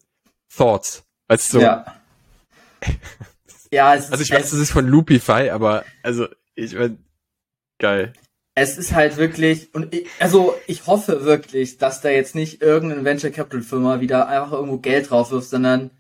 Thoughts. 0.55 1.05
Als 1.29 1.49
so. 1.49 1.61
Ja. 1.61 1.87
ja, 3.71 3.95
es 3.95 4.11
also 4.11 4.23
ich 4.23 4.31
weiß, 4.31 4.51
das 4.51 4.59
ist 4.59 4.73
von 4.73 4.87
Loopify, 4.87 5.51
aber 5.51 5.85
also 6.03 6.27
ich 6.55 6.75
mein, 6.75 6.99
geil. 7.79 8.13
Es 8.55 8.77
ist 8.79 8.95
halt 8.95 9.17
wirklich, 9.17 9.73
und 9.75 9.95
ich, 9.95 10.09
also 10.19 10.55
ich 10.67 10.87
hoffe 10.87 11.25
wirklich, 11.25 11.79
dass 11.79 12.01
da 12.01 12.11
jetzt 12.11 12.35
nicht 12.35 12.63
irgendeine 12.63 13.05
Venture 13.05 13.31
Capital 13.31 13.63
Firma 13.63 14.01
wieder 14.01 14.29
einfach 14.29 14.53
irgendwo 14.53 14.79
Geld 14.79 15.11
drauf 15.11 15.31
wirft, 15.31 15.49
sondern 15.49 15.91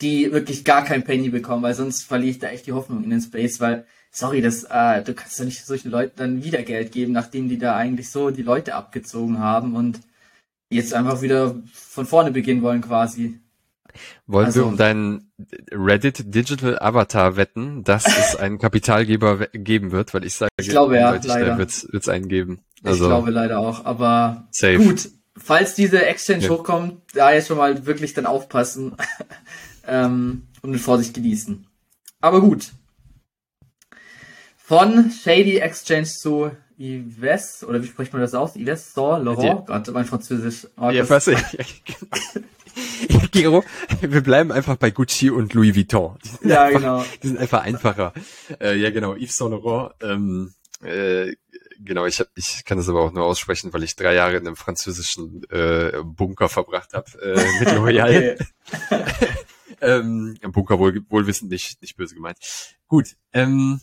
die 0.00 0.32
wirklich 0.32 0.64
gar 0.64 0.84
kein 0.84 1.02
Penny 1.02 1.28
bekommen, 1.28 1.62
weil 1.62 1.74
sonst 1.74 2.04
verliere 2.04 2.30
ich 2.30 2.38
da 2.38 2.48
echt 2.48 2.66
die 2.66 2.72
Hoffnung 2.72 3.02
in 3.02 3.10
den 3.10 3.20
Space, 3.20 3.60
weil, 3.60 3.84
sorry, 4.12 4.40
das, 4.40 4.64
äh, 4.64 5.02
du 5.02 5.12
kannst 5.12 5.40
doch 5.40 5.44
nicht 5.44 5.66
solchen 5.66 5.90
Leuten 5.90 6.16
dann 6.16 6.44
wieder 6.44 6.62
Geld 6.62 6.92
geben, 6.92 7.12
nachdem 7.12 7.48
die 7.48 7.58
da 7.58 7.76
eigentlich 7.76 8.10
so 8.10 8.30
die 8.30 8.42
Leute 8.42 8.76
abgezogen 8.76 9.40
haben 9.40 9.74
und 9.74 10.00
jetzt 10.70 10.94
einfach 10.94 11.22
wieder 11.22 11.56
von 11.72 12.06
vorne 12.06 12.30
beginnen 12.30 12.62
wollen 12.62 12.82
quasi. 12.82 13.40
Wollen 14.26 14.46
also, 14.46 14.60
wir 14.60 14.66
um 14.66 14.76
deinen 14.76 15.32
Reddit 15.72 16.34
Digital 16.34 16.78
Avatar 16.78 17.36
wetten, 17.36 17.84
dass 17.84 18.06
es 18.18 18.36
einen 18.36 18.58
Kapitalgeber 18.58 19.48
geben 19.52 19.92
wird? 19.92 20.14
Weil 20.14 20.24
ich 20.24 20.34
sage, 20.34 20.50
ich 20.60 20.68
glaube 20.68 20.96
ja, 20.96 21.18
leider. 21.22 21.58
wird 21.58 21.70
es 21.70 22.08
einen 22.08 22.28
geben. 22.28 22.60
Also, 22.82 23.04
ich 23.04 23.10
glaube 23.10 23.30
leider 23.30 23.58
auch, 23.58 23.84
aber 23.84 24.46
safe. 24.50 24.78
gut, 24.78 25.10
falls 25.36 25.74
diese 25.74 26.04
Exchange 26.06 26.44
ja. 26.44 26.50
hochkommt, 26.50 27.02
da 27.14 27.32
jetzt 27.32 27.48
schon 27.48 27.58
mal 27.58 27.86
wirklich 27.86 28.14
dann 28.14 28.26
aufpassen 28.26 28.96
ähm, 29.86 30.46
und 30.62 30.70
mit 30.70 30.80
Vorsicht 30.80 31.14
genießen. 31.14 31.66
Aber 32.20 32.40
gut. 32.40 32.72
Von 34.56 35.10
Shady 35.10 35.58
Exchange 35.58 36.04
zu 36.04 36.50
Yves, 36.78 37.64
oder 37.64 37.82
wie 37.82 37.86
spricht 37.86 38.12
man 38.12 38.22
das 38.22 38.34
aus? 38.34 38.54
Yves 38.56 38.94
Saint 38.94 39.24
Laurent? 39.24 39.66
Gott, 39.66 39.88
mein 39.92 40.04
Französisch. 40.04 40.68
Oh, 40.76 40.90
ja, 40.90 41.08
was 41.08 41.26
ich. 41.26 41.42
Giro, 43.32 43.64
wir 44.00 44.20
bleiben 44.20 44.52
einfach 44.52 44.76
bei 44.76 44.90
Gucci 44.90 45.30
und 45.30 45.54
Louis 45.54 45.74
Vuitton. 45.74 46.16
Ja, 46.42 46.64
einfach, 46.64 46.80
genau. 46.80 47.04
Die 47.22 47.26
sind 47.26 47.38
einfach 47.38 47.62
einfacher. 47.62 48.12
Äh, 48.60 48.76
ja, 48.76 48.90
genau. 48.90 49.14
Yves 49.16 49.36
Saint 49.36 49.50
Laurent, 49.50 49.94
ähm, 50.02 50.54
äh, 50.82 51.34
genau, 51.80 52.06
ich, 52.06 52.20
hab, 52.20 52.28
ich 52.36 52.64
kann 52.64 52.78
das 52.78 52.88
aber 52.88 53.02
auch 53.02 53.12
nur 53.12 53.24
aussprechen, 53.24 53.72
weil 53.72 53.82
ich 53.82 53.96
drei 53.96 54.14
Jahre 54.14 54.36
in 54.36 54.46
einem 54.46 54.56
französischen 54.56 55.42
äh, 55.50 55.92
Bunker 56.04 56.48
verbracht 56.48 56.92
habe 56.92 57.06
äh, 57.20 57.58
mit. 57.60 57.68
Okay. 57.78 58.36
ähm, 59.80 60.36
Bunker 60.52 60.78
wohl, 60.78 61.02
wohlwissend 61.08 61.50
nicht, 61.50 61.80
nicht 61.82 61.96
böse 61.96 62.14
gemeint. 62.14 62.38
Gut, 62.86 63.16
ähm, 63.32 63.80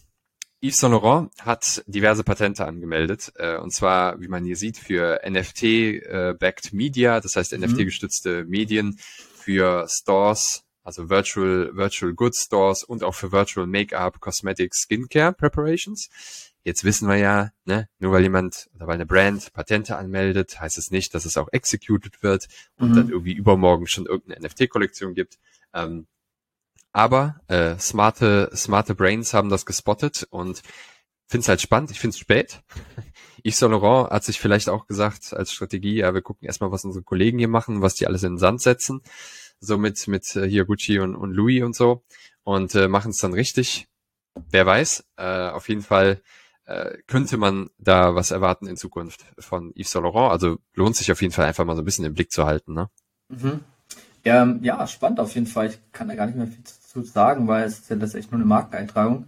Yves 0.65 0.77
Saint 0.77 0.93
Laurent 0.93 1.31
hat 1.39 1.83
diverse 1.85 2.23
Patente 2.23 2.65
angemeldet, 2.65 3.31
äh, 3.35 3.57
und 3.57 3.71
zwar, 3.71 4.19
wie 4.19 4.27
man 4.27 4.43
hier 4.43 4.55
sieht, 4.55 4.77
für 4.77 5.21
NFT-backed 5.23 6.73
äh, 6.73 6.75
Media, 6.75 7.19
das 7.21 7.35
heißt 7.35 7.55
mhm. 7.55 7.63
NFT-gestützte 7.63 8.45
Medien, 8.45 8.97
für 9.35 9.85
Stores, 9.87 10.63
also 10.83 11.09
Virtual, 11.09 11.69
Virtual 11.75 12.13
Goods 12.13 12.45
Stores 12.45 12.83
und 12.83 13.03
auch 13.03 13.13
für 13.13 13.31
Virtual 13.31 13.67
Make-up, 13.67 14.19
Cosmetics, 14.19 14.81
Skincare 14.81 15.33
Preparations. 15.33 16.09
Jetzt 16.63 16.83
wissen 16.83 17.07
wir 17.07 17.17
ja, 17.17 17.51
ne, 17.65 17.87
nur 17.99 18.11
weil 18.11 18.23
jemand 18.23 18.67
oder 18.73 18.87
weil 18.87 18.95
eine 18.95 19.05
Brand 19.05 19.53
Patente 19.53 19.97
anmeldet, 19.97 20.59
heißt 20.59 20.79
es 20.79 20.89
nicht, 20.89 21.13
dass 21.13 21.25
es 21.25 21.37
auch 21.37 21.47
executed 21.51 22.23
wird 22.23 22.47
und 22.77 22.89
mhm. 22.89 22.95
dann 22.95 23.09
irgendwie 23.09 23.33
übermorgen 23.33 23.85
schon 23.85 24.07
irgendeine 24.07 24.47
NFT-Kollektion 24.47 25.13
gibt. 25.13 25.37
Ähm, 25.75 26.07
aber 26.95 27.41
äh, 27.47 27.77
smarte, 27.77 28.49
smarte 28.55 28.95
Brains 28.95 29.33
haben 29.33 29.49
das 29.49 29.65
gespottet 29.65 30.25
und 30.29 30.61
finde 31.27 31.41
es 31.41 31.49
halt 31.49 31.59
spannend. 31.59 31.91
Ich 31.91 31.99
finde 31.99 32.13
es 32.13 32.19
spät. 32.19 32.61
Yves 33.43 33.59
Saint 33.59 33.73
Laurent 33.73 34.11
hat 34.11 34.23
sich 34.23 34.39
vielleicht 34.39 34.69
auch 34.69 34.87
gesagt 34.87 35.33
als 35.33 35.51
Strategie, 35.51 35.97
ja, 35.97 36.13
wir 36.13 36.21
gucken 36.21 36.45
erstmal, 36.47 36.71
was 36.71 36.85
unsere 36.85 37.03
Kollegen 37.03 37.37
hier 37.37 37.49
machen, 37.49 37.81
was 37.81 37.95
die 37.95 38.07
alles 38.07 38.23
in 38.23 38.33
den 38.33 38.37
Sand 38.37 38.61
setzen. 38.61 39.01
So 39.59 39.77
mit, 39.77 40.07
mit 40.07 40.37
äh, 40.37 40.47
hier 40.47 40.63
Gucci 40.63 40.99
und, 40.99 41.17
und 41.17 41.33
Louis 41.33 41.63
und 41.63 41.75
so. 41.75 42.05
Und 42.43 42.73
äh, 42.75 42.87
machen 42.87 43.11
es 43.11 43.17
dann 43.17 43.33
richtig. 43.33 43.89
Wer 44.49 44.65
weiß. 44.65 45.03
Äh, 45.17 45.49
auf 45.49 45.67
jeden 45.67 45.81
Fall 45.81 46.21
äh, 46.63 46.97
könnte 47.07 47.35
man 47.35 47.71
da 47.77 48.15
was 48.15 48.31
erwarten 48.31 48.67
in 48.67 48.77
Zukunft 48.77 49.25
von 49.37 49.73
Yves 49.75 49.91
Saint 49.91 50.05
Laurent. 50.05 50.31
Also 50.31 50.59
lohnt 50.73 50.95
sich 50.95 51.11
auf 51.11 51.21
jeden 51.21 51.33
Fall 51.33 51.45
einfach 51.45 51.65
mal 51.65 51.75
so 51.75 51.81
ein 51.81 51.85
bisschen 51.85 52.05
im 52.05 52.13
Blick 52.13 52.31
zu 52.31 52.45
halten. 52.45 52.73
Ne? 52.73 52.89
Mhm. 53.27 53.59
Ja, 54.23 54.45
ja, 54.61 54.87
spannend 54.87 55.19
auf 55.19 55.35
jeden 55.35 55.45
Fall. 55.45 55.67
Ich 55.67 55.79
kann 55.91 56.07
da 56.07 56.15
gar 56.15 56.25
nicht 56.25 56.37
mehr 56.37 56.47
viel 56.47 56.63
zu 56.63 56.84
sagen, 57.03 57.47
weil 57.47 57.65
es 57.65 57.79
ist 57.79 57.89
ja 57.89 57.95
das 57.95 58.15
echt 58.15 58.31
nur 58.31 58.39
eine 58.39 58.47
Markeneintragung. 58.47 59.27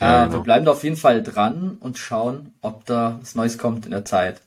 Ja, 0.00 0.24
äh, 0.24 0.26
genau. 0.26 0.38
Wir 0.38 0.44
bleiben 0.44 0.64
da 0.64 0.72
auf 0.72 0.84
jeden 0.84 0.96
Fall 0.96 1.22
dran 1.22 1.76
und 1.80 1.98
schauen, 1.98 2.52
ob 2.60 2.84
da 2.86 3.18
was 3.20 3.34
Neues 3.34 3.58
kommt 3.58 3.84
in 3.86 3.92
der 3.92 4.04
Zeit. 4.04 4.40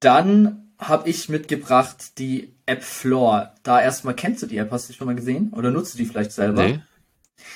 Dann 0.00 0.70
habe 0.78 1.08
ich 1.08 1.28
mitgebracht 1.28 2.18
die 2.18 2.52
App 2.66 2.82
Floor. 2.82 3.54
Da 3.62 3.80
erstmal 3.80 4.14
kennst 4.14 4.42
du 4.42 4.46
die 4.46 4.58
App, 4.58 4.70
hast 4.70 4.88
du 4.88 4.92
die 4.92 4.98
schon 4.98 5.06
mal 5.06 5.16
gesehen? 5.16 5.52
Oder 5.54 5.70
nutzt 5.70 5.94
du 5.94 5.98
die 5.98 6.06
vielleicht 6.06 6.32
selber? 6.32 6.64
Nee. 6.64 6.80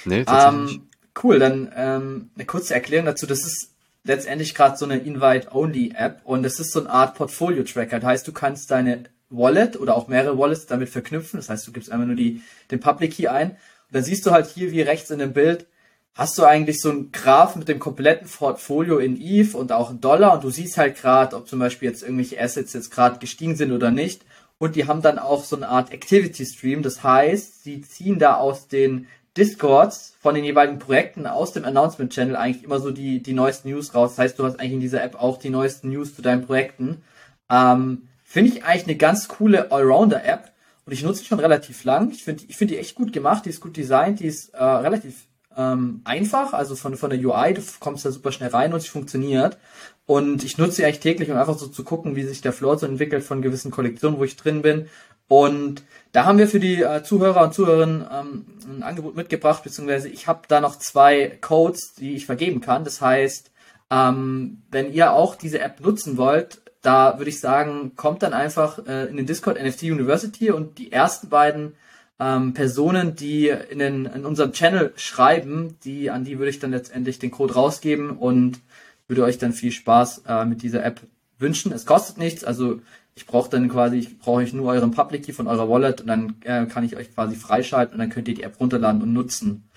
Nee, 0.04 0.24
tatsächlich. 0.24 0.76
Ähm, 0.76 0.88
cool, 1.22 1.38
dann 1.38 1.70
ähm, 1.76 2.30
eine 2.34 2.46
kurze 2.46 2.74
Erklärung 2.74 3.06
dazu. 3.06 3.26
Das 3.26 3.40
ist 3.40 3.70
letztendlich 4.04 4.54
gerade 4.54 4.76
so 4.76 4.86
eine 4.86 4.98
Invite-Only-App 4.98 6.20
und 6.24 6.44
es 6.44 6.58
ist 6.58 6.72
so 6.72 6.80
eine 6.80 6.90
Art 6.90 7.16
Portfolio-Tracker. 7.16 8.00
Das 8.00 8.08
heißt, 8.08 8.28
du 8.28 8.32
kannst 8.32 8.70
deine 8.70 9.04
Wallet 9.28 9.78
oder 9.78 9.96
auch 9.96 10.08
mehrere 10.08 10.38
Wallets 10.38 10.66
damit 10.66 10.88
verknüpfen. 10.88 11.38
Das 11.38 11.48
heißt, 11.48 11.66
du 11.66 11.72
gibst 11.72 11.92
einmal 11.92 12.06
nur 12.06 12.16
die, 12.16 12.42
den 12.70 12.80
Public 12.80 13.12
Key 13.12 13.28
ein 13.28 13.56
dann 13.92 14.04
siehst 14.04 14.26
du 14.26 14.30
halt 14.30 14.46
hier 14.46 14.72
wie 14.72 14.82
rechts 14.82 15.10
in 15.10 15.18
dem 15.18 15.32
Bild, 15.32 15.66
hast 16.14 16.36
du 16.38 16.44
eigentlich 16.44 16.80
so 16.80 16.90
einen 16.90 17.12
Graph 17.12 17.56
mit 17.56 17.68
dem 17.68 17.78
kompletten 17.78 18.28
Portfolio 18.28 18.98
in 18.98 19.20
ETH 19.20 19.54
und 19.54 19.72
auch 19.72 19.90
in 19.90 20.00
Dollar 20.00 20.34
und 20.34 20.44
du 20.44 20.50
siehst 20.50 20.76
halt 20.76 20.96
gerade, 20.96 21.36
ob 21.36 21.48
zum 21.48 21.58
Beispiel 21.58 21.88
jetzt 21.88 22.02
irgendwelche 22.02 22.40
Assets 22.40 22.72
jetzt 22.72 22.90
gerade 22.90 23.18
gestiegen 23.18 23.56
sind 23.56 23.72
oder 23.72 23.90
nicht. 23.90 24.22
Und 24.58 24.76
die 24.76 24.86
haben 24.86 25.00
dann 25.00 25.18
auch 25.18 25.44
so 25.44 25.56
eine 25.56 25.68
Art 25.68 25.90
Activity 25.90 26.44
Stream. 26.44 26.82
Das 26.82 27.02
heißt, 27.02 27.64
sie 27.64 27.80
ziehen 27.80 28.18
da 28.18 28.34
aus 28.36 28.68
den 28.68 29.06
Discords 29.36 30.14
von 30.20 30.34
den 30.34 30.44
jeweiligen 30.44 30.78
Projekten 30.78 31.26
aus 31.26 31.52
dem 31.52 31.64
Announcement 31.64 32.12
Channel 32.12 32.36
eigentlich 32.36 32.64
immer 32.64 32.80
so 32.80 32.90
die, 32.90 33.22
die 33.22 33.32
neuesten 33.32 33.70
News 33.70 33.94
raus. 33.94 34.10
Das 34.10 34.18
heißt, 34.18 34.38
du 34.38 34.44
hast 34.44 34.60
eigentlich 34.60 34.72
in 34.72 34.80
dieser 34.80 35.02
App 35.02 35.14
auch 35.14 35.38
die 35.38 35.48
neuesten 35.48 35.88
News 35.88 36.14
zu 36.14 36.20
deinen 36.20 36.44
Projekten. 36.44 37.02
Ähm, 37.50 38.08
Finde 38.24 38.50
ich 38.50 38.64
eigentlich 38.64 38.84
eine 38.84 38.96
ganz 38.96 39.28
coole 39.28 39.72
Allrounder-App. 39.72 40.49
Und 40.86 40.92
ich 40.92 41.02
nutze 41.02 41.22
die 41.22 41.28
schon 41.28 41.40
relativ 41.40 41.84
lang. 41.84 42.10
Ich 42.10 42.24
finde 42.24 42.44
ich 42.48 42.56
finde 42.56 42.74
die 42.74 42.80
echt 42.80 42.94
gut 42.94 43.12
gemacht, 43.12 43.44
die 43.44 43.50
ist 43.50 43.60
gut 43.60 43.76
designt, 43.76 44.20
die 44.20 44.26
ist 44.26 44.50
äh, 44.54 44.64
relativ 44.64 45.26
ähm, 45.56 46.00
einfach, 46.04 46.52
also 46.52 46.76
von, 46.76 46.96
von 46.96 47.10
der 47.10 47.18
UI, 47.18 47.54
du 47.54 47.62
kommst 47.80 48.04
da 48.04 48.10
super 48.10 48.32
schnell 48.32 48.50
rein 48.50 48.72
und 48.72 48.80
sie 48.80 48.88
funktioniert. 48.88 49.58
Und 50.06 50.42
ich 50.44 50.58
nutze 50.58 50.76
sie 50.76 50.84
eigentlich 50.84 51.00
täglich, 51.00 51.30
um 51.30 51.36
einfach 51.36 51.58
so 51.58 51.66
zu 51.66 51.84
gucken, 51.84 52.16
wie 52.16 52.24
sich 52.24 52.40
der 52.40 52.52
Floor 52.52 52.78
so 52.78 52.86
entwickelt 52.86 53.22
von 53.22 53.42
gewissen 53.42 53.70
Kollektionen, 53.70 54.18
wo 54.18 54.24
ich 54.24 54.36
drin 54.36 54.62
bin. 54.62 54.88
Und 55.28 55.84
da 56.12 56.24
haben 56.24 56.38
wir 56.38 56.48
für 56.48 56.58
die 56.58 56.82
äh, 56.82 57.04
Zuhörer 57.04 57.44
und 57.44 57.54
Zuhörerinnen 57.54 58.04
ähm, 58.10 58.46
ein 58.68 58.82
Angebot 58.82 59.14
mitgebracht, 59.14 59.62
beziehungsweise 59.62 60.08
ich 60.08 60.26
habe 60.26 60.42
da 60.48 60.60
noch 60.60 60.76
zwei 60.76 61.38
Codes, 61.40 61.94
die 61.94 62.16
ich 62.16 62.26
vergeben 62.26 62.60
kann. 62.60 62.82
Das 62.82 63.00
heißt, 63.00 63.52
ähm, 63.90 64.62
wenn 64.70 64.92
ihr 64.92 65.12
auch 65.12 65.36
diese 65.36 65.60
App 65.60 65.80
nutzen 65.80 66.16
wollt, 66.16 66.62
da 66.82 67.18
würde 67.18 67.30
ich 67.30 67.40
sagen, 67.40 67.92
kommt 67.96 68.22
dann 68.22 68.32
einfach 68.32 68.86
äh, 68.86 69.06
in 69.06 69.16
den 69.16 69.26
Discord 69.26 69.62
NFT 69.62 69.84
University 69.84 70.50
und 70.50 70.78
die 70.78 70.92
ersten 70.92 71.28
beiden 71.28 71.74
ähm, 72.18 72.54
Personen, 72.54 73.16
die 73.16 73.48
in, 73.48 73.78
den, 73.78 74.06
in 74.06 74.24
unserem 74.24 74.52
Channel 74.52 74.92
schreiben, 74.96 75.76
die 75.84 76.10
an 76.10 76.24
die 76.24 76.38
würde 76.38 76.50
ich 76.50 76.58
dann 76.58 76.70
letztendlich 76.70 77.18
den 77.18 77.30
Code 77.30 77.54
rausgeben 77.54 78.10
und 78.10 78.60
würde 79.08 79.24
euch 79.24 79.38
dann 79.38 79.52
viel 79.52 79.72
Spaß 79.72 80.22
äh, 80.26 80.44
mit 80.44 80.62
dieser 80.62 80.84
App 80.84 81.00
wünschen. 81.38 81.72
Es 81.72 81.86
kostet 81.86 82.18
nichts, 82.18 82.44
also 82.44 82.80
ich 83.14 83.26
brauche 83.26 83.50
dann 83.50 83.68
quasi, 83.68 83.96
ich 83.96 84.18
brauche 84.18 84.38
euch 84.38 84.52
nur 84.52 84.70
euren 84.70 84.92
Public 84.92 85.24
Key 85.24 85.32
von 85.32 85.46
eurer 85.46 85.68
Wallet 85.68 86.00
und 86.00 86.06
dann 86.06 86.36
äh, 86.44 86.66
kann 86.66 86.84
ich 86.84 86.96
euch 86.96 87.14
quasi 87.14 87.36
freischalten 87.36 87.94
und 87.94 87.98
dann 87.98 88.10
könnt 88.10 88.28
ihr 88.28 88.34
die 88.34 88.42
App 88.42 88.60
runterladen 88.60 89.02
und 89.02 89.12
nutzen. 89.12 89.68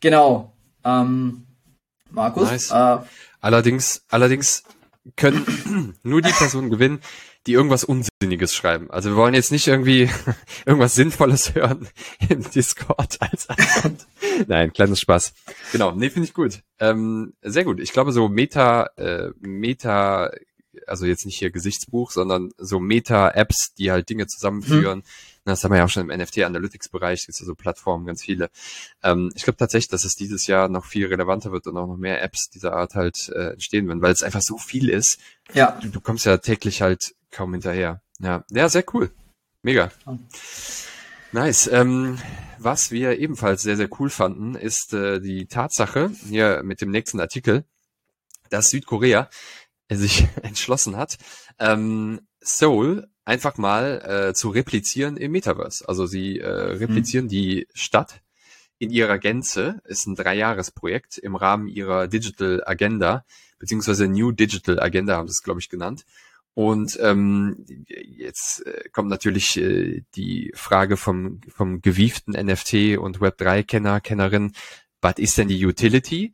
Genau. 0.00 0.52
Ähm, 0.84 1.46
Markus. 2.10 2.50
Nice. 2.50 2.70
Äh, 2.70 2.98
allerdings, 3.40 4.02
allerdings 4.08 4.62
können 5.16 5.94
nur 6.02 6.22
die 6.22 6.32
Personen 6.32 6.70
gewinnen, 6.70 7.00
die 7.46 7.52
irgendwas 7.52 7.84
Unsinniges 7.84 8.54
schreiben. 8.54 8.90
Also 8.90 9.10
wir 9.10 9.16
wollen 9.16 9.34
jetzt 9.34 9.52
nicht 9.52 9.66
irgendwie 9.66 10.10
irgendwas 10.66 10.94
Sinnvolles 10.94 11.54
hören 11.54 11.88
im 12.28 12.48
Discord 12.50 13.16
als 13.20 13.48
Antwort. 13.48 14.06
Nein, 14.46 14.72
kleines 14.72 15.00
Spaß. 15.00 15.32
Genau, 15.72 15.92
nee, 15.92 16.10
finde 16.10 16.28
ich 16.28 16.34
gut. 16.34 16.62
Ähm, 16.78 17.34
sehr 17.42 17.64
gut. 17.64 17.80
Ich 17.80 17.92
glaube, 17.92 18.12
so 18.12 18.28
Meta, 18.28 18.90
äh, 18.96 19.30
Meta, 19.40 20.30
also 20.88 21.06
jetzt 21.06 21.26
nicht 21.26 21.38
hier 21.38 21.50
Gesichtsbuch, 21.50 22.10
sondern 22.10 22.50
so 22.58 22.80
Meta-Apps, 22.80 23.74
die 23.74 23.90
halt 23.90 24.08
Dinge 24.08 24.26
zusammenführen, 24.26 25.00
hm 25.00 25.04
das 25.48 25.64
haben 25.64 25.72
wir 25.72 25.78
ja 25.78 25.84
auch 25.84 25.88
schon 25.88 26.08
im 26.08 26.20
NFT-Analytics-Bereich, 26.20 27.20
gibt 27.20 27.34
es 27.34 27.40
ja 27.40 27.46
so 27.46 27.54
Plattformen, 27.54 28.06
ganz 28.06 28.22
viele. 28.22 28.50
Ähm, 29.02 29.32
ich 29.34 29.44
glaube 29.44 29.56
tatsächlich, 29.56 29.88
dass 29.88 30.04
es 30.04 30.14
dieses 30.14 30.46
Jahr 30.46 30.68
noch 30.68 30.84
viel 30.84 31.06
relevanter 31.06 31.52
wird 31.52 31.66
und 31.66 31.76
auch 31.76 31.86
noch 31.86 31.96
mehr 31.96 32.22
Apps 32.22 32.50
dieser 32.50 32.74
Art 32.74 32.94
halt 32.94 33.30
äh, 33.34 33.52
entstehen 33.52 33.88
werden, 33.88 34.02
weil 34.02 34.12
es 34.12 34.22
einfach 34.22 34.42
so 34.42 34.58
viel 34.58 34.88
ist. 34.88 35.18
Ja. 35.54 35.78
Du, 35.82 35.88
du 35.88 36.00
kommst 36.00 36.26
ja 36.26 36.36
täglich 36.38 36.82
halt 36.82 37.14
kaum 37.30 37.52
hinterher. 37.52 38.02
Ja, 38.20 38.44
ja 38.50 38.68
sehr 38.68 38.84
cool. 38.94 39.10
Mega. 39.62 39.90
Nice. 41.32 41.68
Ähm, 41.72 42.18
was 42.58 42.90
wir 42.90 43.18
ebenfalls 43.18 43.62
sehr, 43.62 43.76
sehr 43.76 43.88
cool 43.98 44.10
fanden, 44.10 44.54
ist 44.54 44.92
äh, 44.92 45.20
die 45.20 45.46
Tatsache, 45.46 46.10
hier 46.28 46.62
mit 46.62 46.80
dem 46.80 46.90
nächsten 46.90 47.20
Artikel, 47.20 47.64
dass 48.50 48.70
Südkorea 48.70 49.28
sich 49.96 50.26
entschlossen 50.42 50.96
hat, 50.96 51.18
ähm, 51.58 52.20
Seoul 52.40 53.08
einfach 53.24 53.58
mal 53.58 54.28
äh, 54.30 54.34
zu 54.34 54.50
replizieren 54.50 55.16
im 55.16 55.32
Metaverse. 55.32 55.86
Also 55.88 56.06
sie 56.06 56.38
äh, 56.38 56.48
replizieren 56.48 57.26
mhm. 57.26 57.30
die 57.30 57.68
Stadt 57.74 58.22
in 58.78 58.90
ihrer 58.90 59.18
Gänze. 59.18 59.80
Ist 59.84 60.06
ein 60.06 60.14
Dreijahresprojekt 60.14 61.18
im 61.18 61.36
Rahmen 61.36 61.68
ihrer 61.68 62.08
Digital 62.08 62.62
Agenda, 62.64 63.24
beziehungsweise 63.58 64.08
New 64.08 64.32
Digital 64.32 64.80
Agenda 64.80 65.16
haben 65.16 65.28
sie 65.28 65.32
es, 65.32 65.42
glaube 65.42 65.60
ich, 65.60 65.68
genannt. 65.68 66.04
Und 66.54 66.98
ähm, 67.00 67.64
jetzt 67.86 68.66
äh, 68.66 68.88
kommt 68.90 69.10
natürlich 69.10 69.56
äh, 69.58 70.02
die 70.16 70.50
Frage 70.54 70.96
vom, 70.96 71.40
vom 71.48 71.82
gewieften 71.82 72.32
NFT 72.32 72.98
und 72.98 73.18
Web3-Kenner, 73.18 74.00
Kennerin, 74.00 74.52
was 75.00 75.18
ist 75.18 75.38
denn 75.38 75.46
die 75.46 75.64
Utility? 75.64 76.32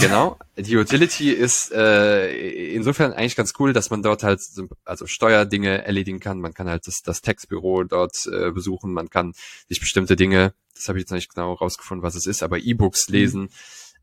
Genau. 0.00 0.38
Die 0.56 0.76
Utility 0.76 1.30
ist 1.30 1.72
äh, 1.72 2.72
insofern 2.74 3.12
eigentlich 3.12 3.36
ganz 3.36 3.54
cool, 3.58 3.72
dass 3.72 3.90
man 3.90 4.02
dort 4.02 4.22
halt 4.22 4.40
also 4.84 5.06
Steuerdinge 5.06 5.84
erledigen 5.84 6.20
kann. 6.20 6.40
Man 6.40 6.54
kann 6.54 6.68
halt 6.68 6.86
das, 6.86 7.02
das 7.02 7.22
Textbüro 7.22 7.84
dort 7.84 8.26
äh, 8.26 8.50
besuchen. 8.50 8.92
Man 8.92 9.10
kann 9.10 9.32
sich 9.68 9.80
bestimmte 9.80 10.16
Dinge, 10.16 10.54
das 10.74 10.88
habe 10.88 10.98
ich 10.98 11.02
jetzt 11.02 11.10
noch 11.10 11.16
nicht 11.16 11.34
genau 11.34 11.52
rausgefunden, 11.54 12.02
was 12.02 12.14
es 12.14 12.26
ist, 12.26 12.42
aber 12.42 12.58
E-Books 12.58 13.08
mhm. 13.08 13.14
lesen. 13.14 13.42
Mhm. 13.42 13.48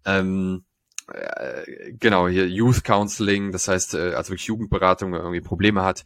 Ähm, 0.06 0.64
äh, 1.14 1.94
genau, 1.94 2.28
hier 2.28 2.48
Youth 2.48 2.84
Counseling, 2.84 3.52
das 3.52 3.68
heißt, 3.68 3.96
äh, 3.96 4.14
also 4.14 4.30
wirklich 4.30 4.48
Jugendberatung, 4.48 5.12
wenn 5.12 5.20
man 5.20 5.28
irgendwie 5.28 5.48
Probleme 5.48 5.84
hat. 5.84 6.06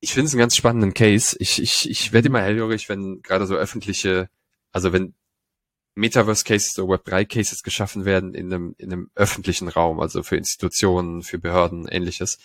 Ich 0.00 0.14
finde 0.14 0.26
es 0.26 0.32
einen 0.32 0.40
ganz 0.40 0.56
spannenden 0.56 0.94
Case. 0.94 1.36
Ich, 1.40 1.60
ich, 1.60 1.90
ich 1.90 2.12
werde 2.12 2.28
immer 2.28 2.40
hellhörig, 2.40 2.88
wenn 2.88 3.20
gerade 3.22 3.46
so 3.46 3.56
öffentliche, 3.56 4.28
also 4.72 4.92
wenn 4.92 5.14
Metaverse-Cases 5.98 6.78
oder 6.78 6.96
Web3-Cases 6.96 7.62
geschaffen 7.62 8.04
werden 8.04 8.34
in 8.34 8.52
einem, 8.52 8.74
in 8.78 8.92
einem 8.92 9.10
öffentlichen 9.14 9.68
Raum, 9.68 10.00
also 10.00 10.22
für 10.22 10.36
Institutionen, 10.36 11.22
für 11.22 11.38
Behörden, 11.38 11.88
ähnliches. 11.88 12.38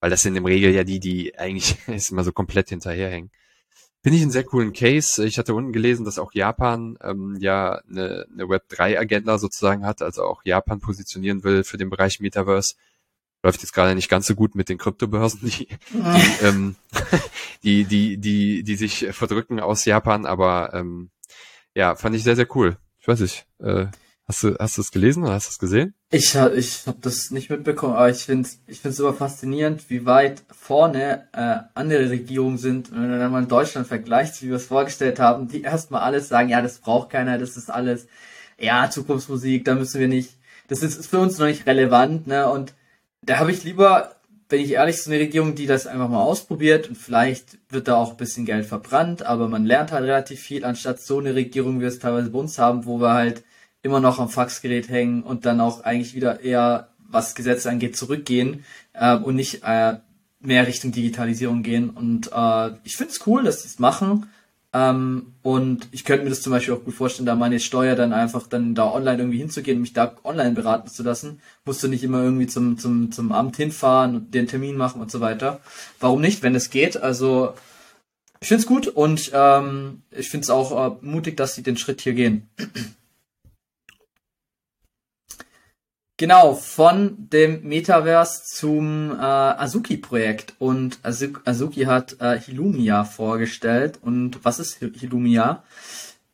Weil 0.00 0.10
das 0.10 0.22
sind 0.22 0.36
im 0.36 0.46
Regel 0.46 0.72
ja 0.72 0.84
die, 0.84 1.00
die 1.00 1.38
eigentlich 1.38 1.76
ist 1.88 2.10
immer 2.10 2.24
so 2.24 2.32
komplett 2.32 2.70
hinterherhängen. 2.70 3.30
Finde 4.02 4.16
ich 4.16 4.22
einen 4.22 4.30
sehr 4.30 4.44
coolen 4.44 4.72
Case. 4.72 5.22
Ich 5.26 5.38
hatte 5.38 5.54
unten 5.54 5.72
gelesen, 5.72 6.06
dass 6.06 6.18
auch 6.18 6.32
Japan 6.32 6.96
ähm, 7.02 7.36
ja 7.38 7.82
eine, 7.90 8.26
eine 8.32 8.44
Web3-Agenda 8.44 9.36
sozusagen 9.36 9.84
hat, 9.84 10.00
also 10.00 10.24
auch 10.24 10.42
Japan 10.44 10.80
positionieren 10.80 11.44
will 11.44 11.64
für 11.64 11.76
den 11.76 11.90
Bereich 11.90 12.18
Metaverse. 12.20 12.76
Läuft 13.42 13.60
jetzt 13.60 13.72
gerade 13.72 13.94
nicht 13.94 14.08
ganz 14.08 14.26
so 14.26 14.34
gut 14.34 14.54
mit 14.54 14.68
den 14.70 14.78
Kryptobörsen, 14.78 15.40
die, 15.42 15.66
die, 15.92 16.44
ähm, 16.44 16.76
die, 17.62 17.84
die, 17.84 18.16
die, 18.16 18.62
die 18.62 18.76
sich 18.76 19.08
verdrücken 19.10 19.60
aus 19.60 19.84
Japan, 19.84 20.24
aber 20.24 20.72
ähm, 20.72 21.10
ja, 21.74 21.94
fand 21.94 22.16
ich 22.16 22.22
sehr, 22.22 22.36
sehr 22.36 22.56
cool. 22.56 22.78
Ich 23.10 23.20
weiß 23.20 23.20
nicht, 23.20 23.46
äh, 23.58 23.86
Hast 24.30 24.44
du, 24.44 24.54
hast 24.60 24.76
du 24.76 24.82
es 24.82 24.92
gelesen 24.92 25.24
oder 25.24 25.32
hast 25.32 25.48
du 25.48 25.50
es 25.50 25.58
gesehen? 25.58 25.92
Ich, 26.12 26.36
ich 26.36 26.86
habe 26.86 26.98
das 27.00 27.32
nicht 27.32 27.50
mitbekommen, 27.50 27.94
aber 27.94 28.10
ich 28.10 28.18
finde 28.18 28.46
es 28.46 28.60
ich 28.68 28.78
find's 28.78 28.98
super 28.98 29.12
faszinierend, 29.12 29.90
wie 29.90 30.06
weit 30.06 30.44
vorne 30.52 31.26
äh, 31.32 31.66
andere 31.74 32.10
Regierungen 32.10 32.56
sind. 32.56 32.92
wenn 32.92 33.10
man 33.10 33.32
mal 33.32 33.42
in 33.42 33.48
Deutschland 33.48 33.88
vergleicht, 33.88 34.40
wie 34.40 34.50
wir 34.50 34.54
es 34.54 34.66
vorgestellt 34.66 35.18
haben, 35.18 35.48
die 35.48 35.62
erstmal 35.62 36.02
alles 36.02 36.28
sagen, 36.28 36.48
ja, 36.48 36.62
das 36.62 36.78
braucht 36.78 37.10
keiner, 37.10 37.38
das 37.38 37.56
ist 37.56 37.72
alles, 37.72 38.06
ja, 38.56 38.88
Zukunftsmusik, 38.88 39.64
da 39.64 39.74
müssen 39.74 39.98
wir 40.00 40.06
nicht, 40.06 40.38
das 40.68 40.84
ist, 40.84 40.96
ist 40.96 41.10
für 41.10 41.18
uns 41.18 41.36
noch 41.38 41.46
nicht 41.46 41.66
relevant, 41.66 42.28
ne? 42.28 42.48
Und 42.48 42.72
da 43.22 43.38
habe 43.38 43.50
ich 43.50 43.64
lieber, 43.64 44.14
wenn 44.50 44.60
ich 44.60 44.72
ehrlich, 44.72 45.02
so 45.02 45.10
eine 45.10 45.20
Regierung, 45.20 45.54
die 45.54 45.66
das 45.66 45.86
einfach 45.86 46.08
mal 46.08 46.22
ausprobiert 46.22 46.88
und 46.88 46.96
vielleicht 46.96 47.58
wird 47.68 47.88
da 47.88 47.96
auch 47.96 48.10
ein 48.12 48.16
bisschen 48.16 48.44
Geld 48.44 48.66
verbrannt, 48.66 49.24
aber 49.24 49.48
man 49.48 49.64
lernt 49.64 49.92
halt 49.92 50.04
relativ 50.04 50.40
viel, 50.40 50.64
anstatt 50.64 51.00
so 51.00 51.18
eine 51.18 51.34
Regierung, 51.34 51.76
wie 51.76 51.82
wir 51.82 51.88
es 51.88 52.00
teilweise 52.00 52.30
bei 52.30 52.38
uns 52.38 52.58
haben, 52.58 52.84
wo 52.84 53.00
wir 53.00 53.12
halt 53.12 53.44
immer 53.82 54.00
noch 54.00 54.18
am 54.18 54.28
Faxgerät 54.28 54.88
hängen 54.88 55.22
und 55.22 55.46
dann 55.46 55.60
auch 55.60 55.84
eigentlich 55.84 56.14
wieder 56.14 56.40
eher, 56.40 56.88
was 57.08 57.34
Gesetze 57.34 57.70
angeht, 57.70 57.96
zurückgehen 57.96 58.64
äh, 58.92 59.16
und 59.16 59.36
nicht 59.36 59.62
äh, 59.64 59.94
mehr 60.40 60.66
Richtung 60.66 60.92
Digitalisierung 60.92 61.62
gehen. 61.62 61.90
Und 61.90 62.30
äh, 62.32 62.70
ich 62.84 62.96
finde 62.96 63.12
es 63.12 63.26
cool, 63.26 63.44
dass 63.44 63.62
sie 63.62 63.68
es 63.68 63.78
machen. 63.78 64.28
Ähm, 64.72 65.34
und 65.42 65.88
ich 65.90 66.04
könnte 66.04 66.24
mir 66.24 66.30
das 66.30 66.42
zum 66.42 66.52
Beispiel 66.52 66.74
auch 66.74 66.84
gut 66.84 66.94
vorstellen, 66.94 67.26
da 67.26 67.34
meine 67.34 67.58
Steuer 67.58 67.96
dann 67.96 68.12
einfach 68.12 68.46
dann 68.46 68.74
da 68.74 68.92
online 68.92 69.18
irgendwie 69.18 69.38
hinzugehen 69.38 69.78
und 69.78 69.82
mich 69.82 69.92
da 69.92 70.16
online 70.22 70.52
beraten 70.52 70.88
zu 70.88 71.02
lassen. 71.02 71.40
Musst 71.64 71.82
du 71.82 71.88
nicht 71.88 72.04
immer 72.04 72.22
irgendwie 72.22 72.46
zum, 72.46 72.78
zum, 72.78 73.10
zum 73.10 73.32
Amt 73.32 73.56
hinfahren 73.56 74.14
und 74.14 74.34
den 74.34 74.46
Termin 74.46 74.76
machen 74.76 75.00
und 75.00 75.10
so 75.10 75.20
weiter. 75.20 75.60
Warum 75.98 76.20
nicht, 76.20 76.42
wenn 76.42 76.54
es 76.54 76.70
geht? 76.70 76.96
Also 76.96 77.54
ich 78.40 78.48
finde 78.48 78.62
es 78.62 78.66
gut 78.66 78.86
und 78.86 79.30
ähm, 79.34 80.02
ich 80.10 80.30
finde 80.30 80.44
es 80.44 80.50
auch 80.50 80.92
äh, 80.92 80.96
mutig, 81.00 81.36
dass 81.36 81.54
sie 81.54 81.62
den 81.62 81.76
Schritt 81.76 82.00
hier 82.00 82.14
gehen. 82.14 82.48
Genau, 86.20 86.54
von 86.54 87.16
dem 87.32 87.62
Metaverse 87.66 88.42
zum 88.44 89.10
äh, 89.10 89.22
Azuki-Projekt. 89.22 90.52
Und 90.58 90.98
Azuki 91.02 91.84
hat 91.84 92.20
äh, 92.20 92.38
Hilumia 92.38 93.04
vorgestellt. 93.04 93.98
Und 94.02 94.44
was 94.44 94.58
ist 94.58 94.74
Hilumia? 94.74 95.62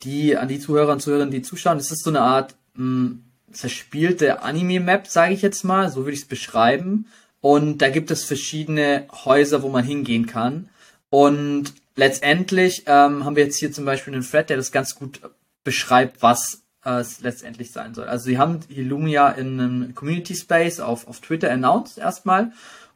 Die 0.03 0.35
an 0.35 0.49
die 0.49 0.59
Zuhörer 0.59 0.91
und 0.91 1.01
Zuhörerinnen, 1.01 1.31
die 1.31 1.41
zuschauen, 1.41 1.77
das 1.77 1.91
ist 1.91 2.03
so 2.03 2.09
eine 2.09 2.19
Art 2.19 2.53
mh, 2.73 2.83
hm, 2.83 3.23
zerspielte 3.53 4.41
Anime-Map, 4.41 5.07
sage 5.07 5.33
ich 5.33 5.41
jetzt 5.41 5.63
mal, 5.63 5.89
so 5.89 6.01
würde 6.01 6.15
ich 6.15 6.23
es 6.23 6.27
beschreiben. 6.27 7.07
Und 7.39 7.77
da 7.77 7.89
gibt 7.89 8.11
es 8.11 8.25
verschiedene 8.25 9.05
Häuser, 9.23 9.63
wo 9.63 9.69
man 9.69 9.85
hingehen 9.85 10.25
kann. 10.27 10.67
Und 11.09 11.71
letztendlich 11.95 12.83
ähm, 12.87 13.23
haben 13.23 13.37
wir 13.37 13.45
jetzt 13.45 13.55
hier 13.55 13.71
zum 13.71 13.85
Beispiel 13.85 14.13
einen 14.13 14.29
Thread, 14.29 14.49
der 14.49 14.57
das 14.57 14.73
ganz 14.73 14.95
gut 14.95 15.21
beschreibt, 15.63 16.21
was 16.21 16.63
es 16.95 17.21
letztendlich 17.21 17.71
sein 17.71 17.93
soll. 17.93 18.07
Also 18.07 18.25
sie 18.25 18.37
haben 18.37 18.59
Illumia 18.69 19.29
in 19.29 19.59
einem 19.59 19.95
Community 19.95 20.35
Space 20.35 20.79
auf, 20.79 21.07
auf 21.07 21.19
Twitter 21.19 21.51
announced 21.51 21.97
erstmal. 21.97 22.51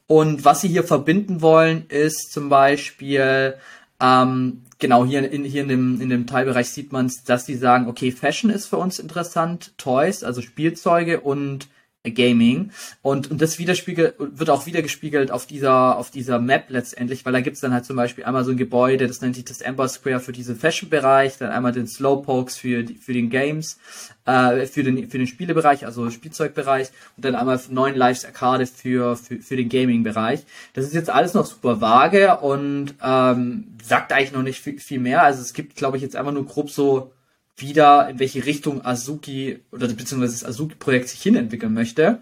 Und 0.08 0.44
was 0.44 0.62
sie 0.62 0.68
hier 0.68 0.84
verbinden 0.84 1.42
wollen, 1.42 1.86
ist 1.88 2.34
zum 2.34 2.50
Beispiel, 2.50 3.56
ähm, 4.02 4.64
genau, 4.80 5.06
hier 5.06 5.32
in, 5.32 5.44
hier 5.44 5.62
in 5.62 5.70
dem, 5.70 6.02
in 6.02 6.10
dem 6.10 6.28
Teilbereich 6.28 6.70
sieht 6.70 6.92
man 6.92 7.06
es, 7.06 7.24
dass 7.24 7.46
sie 7.46 7.56
sagen, 7.56 7.88
okay, 7.88 8.12
Fashion 8.12 8.50
ist 8.50 8.68
für 8.68 8.78
uns 8.78 9.00
interessant, 9.00 9.74
Toys, 9.78 10.24
also 10.24 10.42
Spielzeuge 10.42 11.22
und 11.22 11.70
Gaming 12.10 12.72
und, 13.04 13.30
und 13.30 13.42
das 13.42 13.60
widerspiegelt 13.60 14.16
wird 14.18 14.50
auch 14.50 14.66
wiedergespiegelt 14.66 15.30
auf 15.30 15.46
dieser 15.46 15.98
auf 15.98 16.10
dieser 16.10 16.40
Map 16.40 16.66
letztendlich, 16.70 17.26
weil 17.26 17.34
da 17.34 17.42
gibt's 17.42 17.60
dann 17.60 17.74
halt 17.74 17.86
zum 17.86 17.96
Beispiel 17.96 18.24
einmal 18.24 18.44
so 18.44 18.52
ein 18.52 18.58
Gebäude, 18.58 19.06
das 19.06 19.22
nennt 19.22 19.36
sich 19.36 19.46
das 19.46 19.62
Amber 19.62 19.88
Square 19.88 20.20
für 20.20 20.32
diesen 20.32 20.56
Fashion-Bereich, 20.56 21.38
dann 21.38 21.52
einmal 21.52 21.74
den 21.74 21.86
Slowpokes 21.86 22.58
für 22.58 22.86
für 23.00 23.14
den 23.14 23.30
Games, 23.30 23.78
äh, 24.26 24.66
für 24.66 24.84
den 24.84 25.12
für 25.12 25.20
den 25.20 25.28
Spielebereich, 25.28 25.86
also 25.86 26.10
Spielzeugbereich 26.10 26.90
und 27.18 27.26
dann 27.26 27.36
einmal 27.36 27.60
neun 27.70 27.94
Lives 27.94 28.26
Arcade 28.26 28.66
für 28.66 29.16
für, 29.16 29.38
für 29.38 29.56
den 29.56 29.70
Gaming-Bereich. 29.70 30.42
Das 30.74 30.86
ist 30.86 30.96
jetzt 30.96 31.12
alles 31.12 31.36
noch 31.36 31.46
super 31.46 31.82
vage 31.82 32.38
und 32.38 32.96
ähm, 33.04 33.78
sagt 33.84 34.12
eigentlich 34.12 34.32
noch 34.32 34.44
nicht 34.44 34.60
viel, 34.60 34.80
viel 34.80 35.00
mehr. 35.00 35.22
Also 35.22 35.42
es 35.42 35.54
gibt, 35.54 35.76
glaube 35.76 35.98
ich, 35.98 36.04
jetzt 36.04 36.16
einfach 36.16 36.32
nur 36.32 36.48
grob 36.48 36.72
so 36.72 37.12
wieder, 37.58 38.10
in 38.10 38.20
welche 38.20 38.46
Richtung 38.46 38.84
Azuki 38.86 39.60
oder 39.72 39.88
beziehungsweise 39.88 40.34
das 40.34 40.46
Azuki-Projekt 40.46 41.10
sich 41.10 41.22
hinentwickeln 41.22 41.74
möchte. 41.74 42.22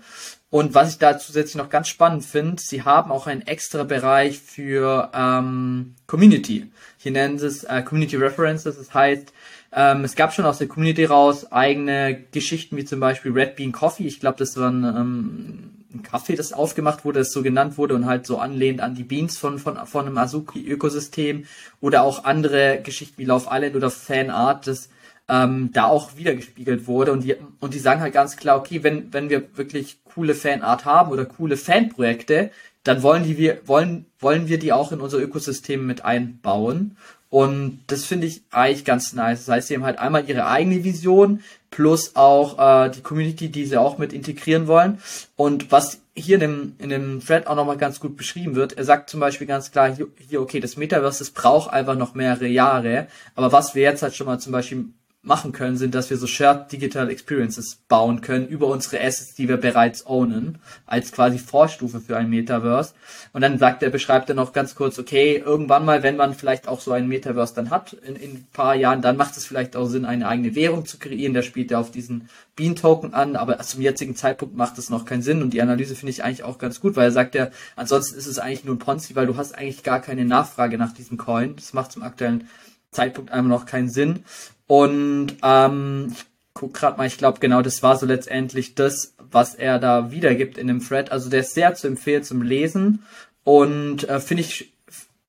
Und 0.51 0.73
was 0.73 0.91
ich 0.91 0.97
da 0.97 1.19
zusätzlich 1.19 1.55
noch 1.55 1.69
ganz 1.69 1.87
spannend 1.87 2.25
finde, 2.25 2.61
sie 2.61 2.83
haben 2.83 3.11
auch 3.11 3.27
einen 3.27 3.43
extra 3.43 3.83
Bereich 3.83 4.39
für 4.39 5.11
ähm, 5.13 5.93
Community. 6.07 6.71
Hier 6.97 7.11
nennen 7.11 7.37
sie 7.37 7.45
es 7.45 7.63
äh, 7.63 7.83
Community 7.83 8.15
References. 8.15 8.77
Das 8.77 8.93
heißt, 8.93 9.31
ähm, 9.71 10.03
es 10.03 10.15
gab 10.15 10.33
schon 10.33 10.45
aus 10.45 10.57
der 10.57 10.67
Community 10.67 11.05
raus 11.05 11.51
eigene 11.51 12.23
Geschichten 12.31 12.77
wie 12.77 12.85
zum 12.85 12.99
Beispiel 12.99 13.31
Red 13.31 13.57
Bean 13.57 13.71
Coffee. 13.71 14.07
Ich 14.07 14.19
glaube, 14.19 14.39
das 14.39 14.57
war 14.57 14.71
ein, 14.71 14.83
ähm, 14.83 15.69
ein 15.93 16.01
Kaffee, 16.01 16.35
das 16.35 16.51
aufgemacht 16.51 17.05
wurde, 17.05 17.19
das 17.19 17.31
so 17.31 17.43
genannt 17.43 17.77
wurde 17.77 17.93
und 17.93 18.07
halt 18.07 18.25
so 18.25 18.39
anlehnt 18.39 18.81
an 18.81 18.95
die 18.95 19.03
Beans 19.03 19.37
von, 19.37 19.59
von, 19.59 19.77
von 19.85 20.07
einem 20.07 20.17
Azuki-Ökosystem. 20.17 21.45
Oder 21.79 22.01
auch 22.01 22.23
andere 22.23 22.81
Geschichten 22.81 23.19
wie 23.19 23.25
Love 23.25 23.49
Island 23.51 23.75
oder 23.75 23.91
Fanart, 23.91 24.65
das 24.65 24.89
ähm, 25.29 25.69
da 25.73 25.85
auch 25.85 26.17
wiedergespiegelt 26.17 26.87
wurde. 26.87 27.11
Und 27.11 27.23
die, 27.23 27.35
und 27.59 27.73
die 27.73 27.79
sagen 27.79 28.01
halt 28.01 28.13
ganz 28.13 28.35
klar, 28.35 28.57
okay, 28.57 28.83
wenn, 28.83 29.13
wenn 29.13 29.29
wir 29.29 29.55
wirklich 29.55 29.99
coole 30.13 30.35
Fanart 30.35 30.85
haben 30.85 31.11
oder 31.11 31.25
coole 31.25 31.55
Fanprojekte, 31.55 32.51
dann 32.83 33.03
wollen 33.03 33.23
die 33.23 33.37
wir, 33.37 33.59
wollen, 33.65 34.05
wollen 34.19 34.47
wir 34.47 34.57
die 34.59 34.73
auch 34.73 34.91
in 34.91 35.01
unser 35.01 35.19
Ökosystem 35.19 35.85
mit 35.85 36.03
einbauen. 36.03 36.97
Und 37.29 37.81
das 37.87 38.05
finde 38.05 38.25
ich 38.25 38.41
eigentlich 38.49 38.85
ganz 38.85 39.13
nice. 39.13 39.45
Das 39.45 39.55
heißt, 39.55 39.67
sie 39.67 39.75
haben 39.75 39.83
halt 39.83 39.99
einmal 39.99 40.27
ihre 40.27 40.47
eigene 40.47 40.83
Vision 40.83 41.43
plus 41.69 42.15
auch 42.15 42.57
äh, 42.57 42.89
die 42.89 43.01
Community, 43.01 43.49
die 43.49 43.67
sie 43.67 43.77
auch 43.77 43.99
mit 43.99 44.13
integrieren 44.13 44.65
wollen. 44.65 44.99
Und 45.35 45.71
was 45.71 46.01
hier 46.15 46.35
in 46.35 46.41
dem, 46.41 46.75
in 46.79 46.89
dem 46.89 47.23
Thread 47.23 47.45
auch 47.45 47.55
nochmal 47.55 47.77
ganz 47.77 47.99
gut 47.99 48.17
beschrieben 48.17 48.55
wird, 48.55 48.73
er 48.73 48.83
sagt 48.83 49.11
zum 49.11 49.19
Beispiel 49.19 49.45
ganz 49.45 49.71
klar 49.71 49.93
hier, 49.93 50.07
hier, 50.27 50.41
okay, 50.41 50.59
das 50.59 50.75
Metaverse, 50.75 51.19
das 51.19 51.29
braucht 51.29 51.71
einfach 51.71 51.95
noch 51.95 52.15
mehrere 52.15 52.47
Jahre. 52.47 53.07
Aber 53.35 53.51
was 53.51 53.75
wir 53.75 53.83
jetzt 53.83 54.01
halt 54.01 54.15
schon 54.15 54.25
mal 54.25 54.39
zum 54.39 54.51
Beispiel 54.51 54.85
machen 55.29 55.53
können, 55.53 55.77
sind, 55.77 55.95
dass 55.95 56.09
wir 56.09 56.17
so 56.17 56.27
Shared 56.27 56.71
Digital 56.71 57.09
Experiences 57.09 57.77
bauen 57.87 58.19
können 58.19 58.47
über 58.47 58.67
unsere 58.67 59.01
Assets, 59.01 59.35
die 59.35 59.47
wir 59.47 59.57
bereits 59.57 60.05
ownen, 60.05 60.57
als 60.85 61.13
quasi 61.13 61.37
Vorstufe 61.37 62.01
für 62.01 62.17
ein 62.17 62.29
Metaverse. 62.29 62.93
Und 63.31 63.41
dann 63.41 63.57
sagt 63.59 63.83
er, 63.83 63.91
beschreibt 63.91 64.27
er 64.29 64.35
noch 64.35 64.51
ganz 64.51 64.75
kurz, 64.75 64.99
okay, 64.99 65.37
irgendwann 65.37 65.85
mal, 65.85 66.03
wenn 66.03 66.17
man 66.17 66.33
vielleicht 66.33 66.67
auch 66.67 66.81
so 66.81 66.91
ein 66.91 67.07
Metaverse 67.07 67.53
dann 67.55 67.69
hat, 67.69 67.93
in, 67.93 68.15
in 68.15 68.31
ein 68.31 68.47
paar 68.51 68.75
Jahren, 68.75 69.01
dann 69.01 69.15
macht 69.15 69.37
es 69.37 69.45
vielleicht 69.45 69.75
auch 69.75 69.85
Sinn, 69.85 70.03
eine 70.03 70.27
eigene 70.27 70.55
Währung 70.55 70.85
zu 70.85 70.97
kreieren. 70.97 71.33
Der 71.33 71.43
spielt 71.43 71.71
ja 71.71 71.79
auf 71.79 71.91
diesen 71.91 72.27
Bean 72.55 72.75
Token 72.75 73.13
an, 73.13 73.35
aber 73.35 73.59
zum 73.59 73.81
jetzigen 73.81 74.15
Zeitpunkt 74.15 74.57
macht 74.57 74.77
es 74.79 74.89
noch 74.89 75.05
keinen 75.05 75.21
Sinn. 75.21 75.43
Und 75.43 75.51
die 75.51 75.61
Analyse 75.61 75.95
finde 75.95 76.11
ich 76.11 76.23
eigentlich 76.23 76.43
auch 76.43 76.57
ganz 76.57 76.81
gut, 76.81 76.95
weil 76.95 77.05
er 77.05 77.11
sagt 77.11 77.35
ja, 77.35 77.49
ansonsten 77.75 78.17
ist 78.17 78.25
es 78.25 78.39
eigentlich 78.39 78.65
nur 78.65 78.75
ein 78.75 78.79
Ponzi, 78.79 79.15
weil 79.15 79.27
du 79.27 79.37
hast 79.37 79.55
eigentlich 79.55 79.83
gar 79.83 80.01
keine 80.01 80.25
Nachfrage 80.25 80.79
nach 80.79 80.91
diesem 80.91 81.17
Coin. 81.17 81.55
Das 81.55 81.73
macht 81.73 81.91
zum 81.91 82.01
aktuellen 82.01 82.49
Zeitpunkt 82.91 83.31
einfach 83.31 83.49
noch 83.49 83.65
keinen 83.67 83.89
Sinn. 83.89 84.23
Und 84.69 85.37
ähm, 85.41 86.13
ich 86.15 86.25
guck 86.53 86.75
gerade 86.75 86.95
mal, 86.95 87.07
ich 87.07 87.17
glaube 87.17 87.39
genau, 87.39 87.63
das 87.63 87.81
war 87.81 87.97
so 87.97 88.05
letztendlich 88.05 88.75
das, 88.75 89.15
was 89.17 89.55
er 89.55 89.79
da 89.79 90.11
wiedergibt 90.11 90.59
in 90.59 90.67
dem 90.67 90.79
Thread. 90.79 91.11
Also 91.11 91.27
der 91.27 91.39
ist 91.39 91.55
sehr 91.55 91.73
zu 91.73 91.87
empfehlen 91.87 92.21
zum 92.21 92.43
Lesen 92.43 93.03
und 93.43 94.07
äh, 94.07 94.19
finde 94.19 94.43
ich 94.43 94.71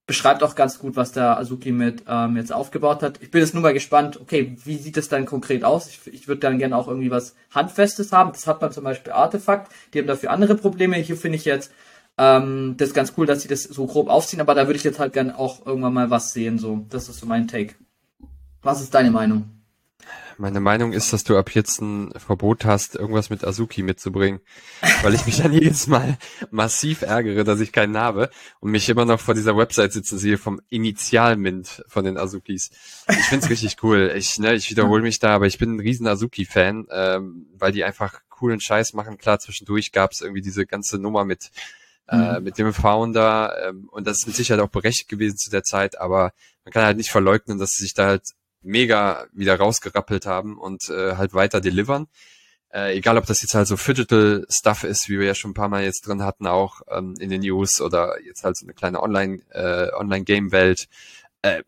beschreibt 0.07 0.43
auch 0.43 0.57
ganz 0.57 0.79
gut, 0.79 0.95
was 0.95 1.13
der 1.13 1.39
Azuki 1.39 1.73
mit 1.73 2.03
ähm, 2.07 2.37
jetzt 2.37 2.53
aufgebaut 2.53 3.03
hat. 3.03 3.23
Ich 3.23 3.31
bin 3.31 3.41
jetzt 3.41 3.55
nur 3.55 3.63
mal 3.63 3.73
gespannt, 3.73 4.21
okay, 4.21 4.59
wie 4.63 4.77
sieht 4.77 4.99
es 4.99 5.09
dann 5.09 5.25
konkret 5.25 5.65
aus? 5.65 5.89
Ich, 5.89 6.01
ich 6.13 6.29
würde 6.29 6.41
dann 6.41 6.59
gerne 6.59 6.77
auch 6.77 6.89
irgendwie 6.89 7.11
was 7.11 7.35
Handfestes 7.55 8.13
haben. 8.13 8.33
Das 8.33 8.47
hat 8.47 8.61
man 8.61 8.73
zum 8.73 8.85
Beispiel 8.85 9.15
Artefakt, 9.15 9.73
die 9.95 10.01
haben 10.01 10.07
dafür 10.07 10.33
andere 10.33 10.57
Probleme. 10.57 10.97
Hier 10.97 11.17
finde 11.17 11.39
ich 11.39 11.47
jetzt 11.47 11.73
ähm, 12.19 12.75
das 12.77 12.89
ist 12.89 12.95
ganz 12.95 13.15
cool, 13.17 13.25
dass 13.25 13.41
sie 13.41 13.49
das 13.49 13.63
so 13.63 13.87
grob 13.87 14.11
aufziehen, 14.11 14.43
aber 14.43 14.55
da 14.55 14.67
würde 14.67 14.77
ich 14.77 14.85
jetzt 14.85 14.99
halt 14.99 15.15
gerne 15.15 15.39
auch 15.39 15.65
irgendwann 15.65 15.95
mal 15.95 16.11
was 16.11 16.35
sehen. 16.35 16.59
So, 16.59 16.85
das 16.91 17.09
ist 17.09 17.21
so 17.21 17.27
mein 17.27 17.49
Take. 17.49 17.75
Was 18.63 18.81
ist 18.81 18.95
deine 18.95 19.11
Meinung? 19.11 19.61
Meine 20.41 20.61
Meinung 20.61 20.95
ist, 20.95 21.13
dass 21.13 21.23
du 21.23 21.37
ab 21.37 21.55
jetzt 21.55 21.83
ein 21.83 22.13
Verbot 22.17 22.65
hast, 22.65 22.95
irgendwas 22.95 23.29
mit 23.29 23.45
Azuki 23.45 23.83
mitzubringen, 23.83 24.41
weil 25.03 25.15
ich 25.15 25.27
mich 25.27 25.37
dann 25.37 25.53
jedes 25.53 25.87
Mal 25.87 26.17
massiv 26.51 27.03
ärgere, 27.03 27.45
dass 27.45 27.61
ich 27.61 27.73
keinen 27.73 27.99
habe 27.99 28.31
und 28.61 28.71
mich 28.71 28.89
immer 28.89 29.05
noch 29.05 29.21
vor 29.21 29.35
dieser 29.35 29.55
Website 29.55 29.93
sitzen 29.93 30.19
sehe 30.19 30.39
vom 30.39 30.63
Initialmint 30.71 31.85
von 31.89 32.05
den 32.05 32.17
Azukis. 32.17 32.71
Ich 33.11 33.27
find's 33.27 33.51
richtig 33.51 33.77
cool. 33.83 34.15
Ich, 34.17 34.39
ne, 34.39 34.55
ich 34.55 34.71
wiederhole 34.71 35.03
mich 35.03 35.19
da, 35.19 35.35
aber 35.35 35.47
ich 35.47 35.59
bin 35.59 35.77
ein 35.77 35.81
riesen 35.81 36.07
Azuki-Fan, 36.07 36.87
ähm, 36.91 37.47
weil 37.59 37.73
die 37.73 37.85
einfach 37.85 38.21
coolen 38.31 38.63
Scheiß 38.63 38.95
machen. 38.95 39.19
Klar, 39.19 39.41
zwischendurch 39.41 39.93
gab's 39.93 40.23
irgendwie 40.23 40.41
diese 40.41 40.65
ganze 40.65 40.99
Nummer 40.99 41.27
mit 41.27 41.51
äh, 42.09 42.39
mhm. 42.39 42.45
mit 42.45 42.57
dem 42.57 42.73
Founder 42.73 43.69
ähm, 43.69 43.89
und 43.91 44.07
das 44.07 44.21
ist 44.21 44.27
mit 44.27 44.37
Sicherheit 44.37 44.63
auch 44.63 44.71
berechtigt 44.71 45.09
gewesen 45.09 45.37
zu 45.37 45.51
der 45.51 45.63
Zeit, 45.63 46.01
aber 46.01 46.33
man 46.65 46.73
kann 46.73 46.85
halt 46.85 46.97
nicht 46.97 47.11
verleugnen, 47.11 47.59
dass 47.59 47.73
sie 47.73 47.83
sich 47.83 47.95
da 47.95 48.07
halt 48.07 48.25
mega 48.63 49.27
wieder 49.33 49.57
rausgerappelt 49.57 50.27
haben 50.27 50.59
und 50.59 50.89
äh, 50.91 51.17
halt 51.17 51.35
weiter 51.35 51.61
delivern. 51.61 52.09
Äh, 52.73 52.97
egal, 52.97 53.19
ob 53.19 53.27
das 53.27 53.43
jetzt 53.43 53.55
halt 53.55 53.67
so 53.67 53.77
Digital 53.77 54.47
Stuff 54.49 54.85
ist, 54.85 55.09
wie 55.09 55.19
wir 55.19 55.27
ja 55.27 55.35
schon 55.35 55.51
ein 55.51 55.55
paar 55.55 55.69
Mal 55.69 55.83
jetzt 55.83 56.07
drin 56.07 56.23
hatten, 56.23 56.47
auch 56.47 56.83
ähm, 56.89 57.15
in 57.19 57.29
den 57.29 57.41
News 57.41 57.81
oder 57.81 58.21
jetzt 58.23 58.45
halt 58.45 58.57
so 58.57 58.65
eine 58.65 58.75
kleine 58.75 59.03
Online 59.03 59.41
äh, 59.51 59.93
Online 59.95 60.25
Game 60.25 60.53
Welt. 60.53 60.89
Äh, 61.43 61.63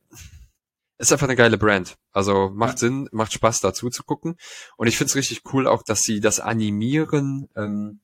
ist 0.98 1.12
einfach 1.12 1.26
eine 1.26 1.34
geile 1.34 1.58
Brand. 1.58 1.96
Also 2.12 2.50
macht. 2.54 2.78
Sinn, 2.78 3.08
macht 3.10 3.32
Spaß 3.32 3.60
dazu 3.60 3.90
zu 3.90 4.04
gucken. 4.04 4.36
Und 4.76 4.86
ich 4.86 4.96
finde 4.96 5.08
es 5.08 5.16
richtig 5.16 5.42
cool 5.52 5.66
auch, 5.66 5.82
dass 5.82 6.02
sie 6.02 6.20
das 6.20 6.38
animieren, 6.38 7.48
ähm, 7.56 7.98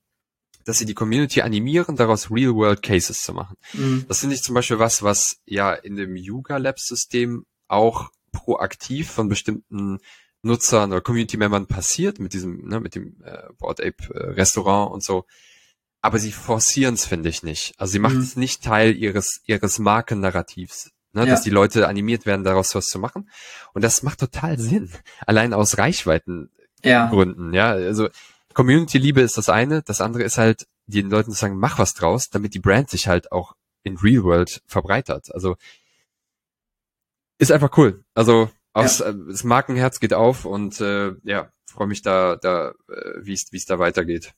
dass 0.65 0.79
sie 0.79 0.85
die 0.85 0.95
Community 0.95 1.43
animieren, 1.43 1.95
daraus 1.95 2.33
Real-World 2.33 2.83
Cases 2.83 3.17
zu 3.21 3.33
machen. 3.33 3.57
Mhm. 3.75 4.07
Das 4.09 4.21
finde 4.21 4.35
ich 4.35 4.43
zum 4.43 4.57
Beispiel 4.57 4.81
was, 4.81 5.05
was 5.05 5.37
ja 5.47 5.73
in 5.73 5.95
dem 5.95 6.17
Yuga 6.17 6.57
Labs 6.57 6.87
System 6.87 7.47
auch 7.69 8.11
proaktiv 8.45 9.11
von 9.11 9.29
bestimmten 9.29 9.99
Nutzern 10.43 10.93
oder 10.93 11.01
Community-Membern 11.01 11.67
passiert 11.67 12.21
mit 12.21 12.33
diesem, 12.33 12.69
ne, 12.69 12.81
mit 12.81 12.95
dem 12.95 13.23
äh, 13.25 13.49
Board 13.59 13.81
Ape 13.81 14.15
äh, 14.15 14.31
Restaurant 14.31 14.93
und 14.93 15.03
so. 15.03 15.25
Aber 16.01 16.19
sie 16.19 16.31
forcieren 16.31 16.95
es, 16.95 17.07
finde 17.07 17.29
ich 17.29 17.43
nicht. 17.43 17.75
Also 17.77 17.93
sie 17.93 17.99
machen 17.99 18.21
es 18.21 18.37
mhm. 18.37 18.41
nicht 18.41 18.63
Teil 18.63 18.97
ihres 18.97 19.41
ihres 19.45 19.79
Markennarrativs, 19.81 20.91
ne, 21.13 21.23
ja. 21.23 21.27
dass 21.27 21.43
die 21.43 21.51
Leute 21.51 21.89
animiert 21.89 22.25
werden, 22.25 22.45
daraus 22.45 22.75
was 22.75 22.87
zu 22.87 22.99
machen. 22.99 23.29
Und 23.75 23.83
das 23.83 24.03
macht 24.03 24.21
total 24.21 24.59
Sinn, 24.59 24.91
allein 25.27 25.53
aus 25.53 25.77
Reichweiten 25.79 26.51
ja. 26.85 27.09
Gründen. 27.09 27.53
Ja, 27.53 27.71
also 27.71 28.09
Community-Liebe 28.55 29.21
ist 29.21 29.39
das 29.39 29.49
eine, 29.49 29.83
das 29.83 30.01
andere 30.01 30.23
ist 30.23 30.39
halt 30.39 30.67
den 30.87 31.11
Leuten 31.11 31.33
zu 31.33 31.39
sagen, 31.39 31.59
mach 31.59 31.79
was 31.79 31.95
draus, 31.95 32.31
damit 32.31 32.55
die 32.55 32.61
Brand 32.61 32.91
sich 32.91 33.09
halt 33.09 33.31
auch 33.33 33.55
in 33.83 33.97
Real 33.97 34.25
World 34.25 34.63
verbreitert. 34.67 35.35
Also 35.35 35.57
ist 37.39 37.53
einfach 37.53 37.77
cool. 37.79 38.03
Also 38.15 38.51
aus, 38.73 38.99
ja. 38.99 39.09
äh, 39.09 39.15
das 39.29 39.45
Markenherz 39.45 40.01
geht 40.01 40.15
auf 40.15 40.45
und 40.45 40.81
äh, 40.81 41.13
ja, 41.25 41.51
freue 41.67 41.87
mich 41.87 42.03
da, 42.03 42.37
da 42.37 42.71
äh, 42.89 43.15
wie 43.21 43.33
es 43.33 43.65
da 43.65 43.79
weitergeht. 43.79 44.35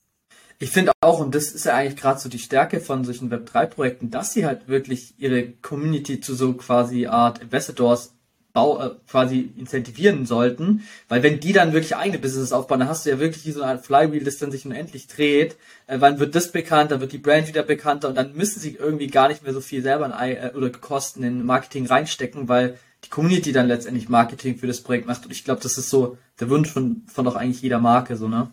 Ich 0.59 0.69
finde 0.69 0.91
auch, 1.01 1.19
und 1.19 1.33
das 1.33 1.51
ist 1.51 1.65
ja 1.65 1.75
eigentlich 1.75 1.99
gerade 1.99 2.19
so 2.19 2.29
die 2.29 2.37
Stärke 2.37 2.81
von 2.81 3.03
solchen 3.03 3.31
Web3-Projekten, 3.31 4.11
dass 4.11 4.33
sie 4.33 4.45
halt 4.45 4.67
wirklich 4.67 5.15
ihre 5.17 5.51
Community 5.53 6.21
zu 6.21 6.35
so 6.35 6.53
quasi 6.53 7.07
Art 7.07 7.41
Ambassadors 7.41 8.13
Bau, 8.53 8.81
äh, 8.81 8.91
quasi 9.09 9.53
incentivieren 9.57 10.25
sollten, 10.25 10.83
weil 11.07 11.23
wenn 11.23 11.39
die 11.39 11.53
dann 11.53 11.71
wirklich 11.71 11.95
eigene 11.95 12.19
Business 12.19 12.51
aufbauen, 12.51 12.81
dann 12.81 12.89
hast 12.89 13.05
du 13.05 13.09
ja 13.09 13.19
wirklich 13.19 13.53
so 13.53 13.61
eine 13.61 13.71
Art 13.71 13.85
Flywheel, 13.85 14.23
das 14.23 14.39
dann 14.39 14.51
sich 14.51 14.65
unendlich 14.65 15.07
dreht. 15.07 15.55
Äh, 15.87 15.97
wann 15.99 16.19
wird 16.19 16.35
das 16.35 16.51
bekannt, 16.51 16.91
dann 16.91 16.99
wird 16.99 17.13
die 17.13 17.17
Brand 17.17 17.47
wieder 17.47 17.63
bekannter 17.63 18.09
und 18.09 18.15
dann 18.15 18.33
müssen 18.33 18.59
sie 18.59 18.75
irgendwie 18.75 19.07
gar 19.07 19.29
nicht 19.29 19.43
mehr 19.43 19.53
so 19.53 19.61
viel 19.61 19.81
selber 19.81 20.05
in, 20.05 20.11
äh, 20.11 20.51
oder 20.53 20.69
Kosten 20.69 21.23
in 21.23 21.45
Marketing 21.45 21.85
reinstecken, 21.85 22.49
weil 22.49 22.77
die 23.03 23.09
Community 23.09 23.51
dann 23.51 23.67
letztendlich 23.67 24.09
Marketing 24.09 24.57
für 24.57 24.67
das 24.67 24.81
Projekt 24.81 25.07
macht. 25.07 25.25
Und 25.25 25.31
ich 25.31 25.43
glaube, 25.43 25.61
das 25.61 25.77
ist 25.77 25.89
so 25.89 26.17
der 26.39 26.49
Wunsch 26.49 26.69
von, 26.69 27.03
von 27.07 27.25
doch 27.25 27.35
eigentlich 27.35 27.61
jeder 27.61 27.79
Marke, 27.79 28.15
so, 28.15 28.27
ne? 28.27 28.51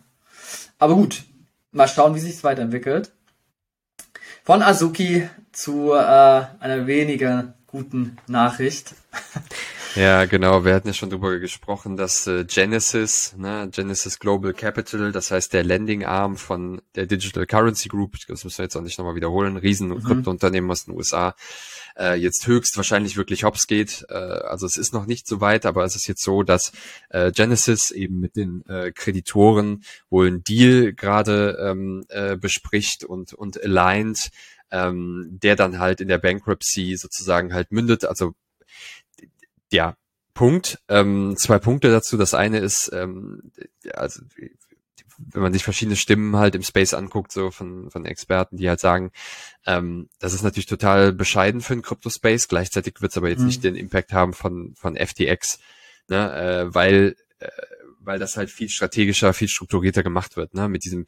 Aber 0.77 0.95
gut, 0.95 1.23
mal 1.71 1.87
schauen, 1.87 2.15
wie 2.15 2.19
sich's 2.19 2.43
weiterentwickelt. 2.43 3.11
Von 4.43 4.63
Azuki 4.63 5.29
zu 5.51 5.93
äh, 5.93 5.97
einer 5.97 6.87
weniger 6.87 7.53
guten 7.67 8.17
Nachricht. 8.27 8.95
Ja, 9.99 10.23
genau. 10.23 10.63
Wir 10.63 10.75
hatten 10.75 10.87
ja 10.87 10.93
schon 10.93 11.09
drüber 11.09 11.39
gesprochen, 11.39 11.97
dass 11.97 12.25
äh, 12.25 12.45
Genesis, 12.45 13.35
ne, 13.35 13.67
Genesis 13.69 14.17
Global 14.17 14.53
Capital, 14.53 15.11
das 15.11 15.29
heißt 15.29 15.51
der 15.51 15.65
Lending-Arm 15.65 16.37
von 16.37 16.81
der 16.95 17.05
Digital 17.05 17.45
Currency 17.45 17.89
Group, 17.89 18.15
das 18.29 18.45
müssen 18.45 18.59
wir 18.59 18.63
jetzt 18.63 18.77
auch 18.77 18.81
nicht 18.81 18.97
nochmal 18.97 19.15
wiederholen, 19.15 19.57
riesen 19.57 19.89
mhm. 19.89 20.01
Kryptounternehmen 20.01 20.71
aus 20.71 20.85
den 20.85 20.95
USA, 20.95 21.35
äh, 21.97 22.15
jetzt 22.15 22.47
höchstwahrscheinlich 22.47 23.17
wirklich 23.17 23.43
hops 23.43 23.67
geht. 23.67 24.05
Äh, 24.07 24.13
also 24.13 24.65
es 24.65 24.77
ist 24.77 24.93
noch 24.93 25.05
nicht 25.05 25.27
so 25.27 25.41
weit, 25.41 25.65
aber 25.65 25.83
es 25.83 25.97
ist 25.97 26.07
jetzt 26.07 26.23
so, 26.23 26.43
dass 26.43 26.71
äh, 27.09 27.33
Genesis 27.33 27.91
eben 27.91 28.21
mit 28.21 28.37
den 28.37 28.65
äh, 28.69 28.93
Kreditoren 28.93 29.83
wohl 30.09 30.27
einen 30.27 30.45
Deal 30.45 30.93
gerade 30.93 31.57
ähm, 31.61 32.05
äh, 32.07 32.37
bespricht 32.37 33.03
und, 33.03 33.33
und 33.33 33.61
aligned, 33.61 34.29
ähm, 34.71 35.27
der 35.43 35.57
dann 35.57 35.77
halt 35.77 35.99
in 35.99 36.07
der 36.07 36.19
Bankruptcy 36.19 36.95
sozusagen 36.95 37.53
halt 37.53 37.73
mündet. 37.73 38.05
Also 38.05 38.33
ja, 39.71 39.95
Punkt. 40.33 40.79
Ähm, 40.87 41.35
zwei 41.37 41.59
Punkte 41.59 41.91
dazu. 41.91 42.17
Das 42.17 42.33
eine 42.33 42.59
ist, 42.59 42.91
ähm, 42.93 43.51
also 43.93 44.21
wenn 45.31 45.41
man 45.41 45.53
sich 45.53 45.63
verschiedene 45.63 45.97
Stimmen 45.97 46.37
halt 46.37 46.55
im 46.55 46.63
Space 46.63 46.93
anguckt, 46.93 47.31
so 47.31 47.51
von, 47.51 47.91
von 47.91 48.05
Experten, 48.05 48.57
die 48.57 48.69
halt 48.69 48.79
sagen, 48.79 49.11
ähm, 49.65 50.09
das 50.19 50.33
ist 50.33 50.43
natürlich 50.43 50.65
total 50.65 51.13
bescheiden 51.13 51.61
für 51.61 51.73
den 51.73 51.81
Crypto-Space, 51.81 52.47
gleichzeitig 52.47 53.01
wird 53.01 53.11
es 53.11 53.17
aber 53.17 53.29
jetzt 53.29 53.41
mhm. 53.41 53.47
nicht 53.47 53.63
den 53.63 53.75
Impact 53.75 54.13
haben 54.13 54.33
von, 54.33 54.73
von 54.75 54.95
FTX, 54.95 55.59
ne, 56.07 56.33
äh, 56.33 56.73
weil, 56.73 57.15
äh, 57.39 57.49
weil 57.99 58.19
das 58.19 58.37
halt 58.37 58.49
viel 58.49 58.69
strategischer, 58.69 59.33
viel 59.33 59.49
strukturierter 59.49 60.03
gemacht 60.03 60.37
wird, 60.37 60.53
ne, 60.53 60.69
mit 60.69 60.85
diesem 60.85 61.05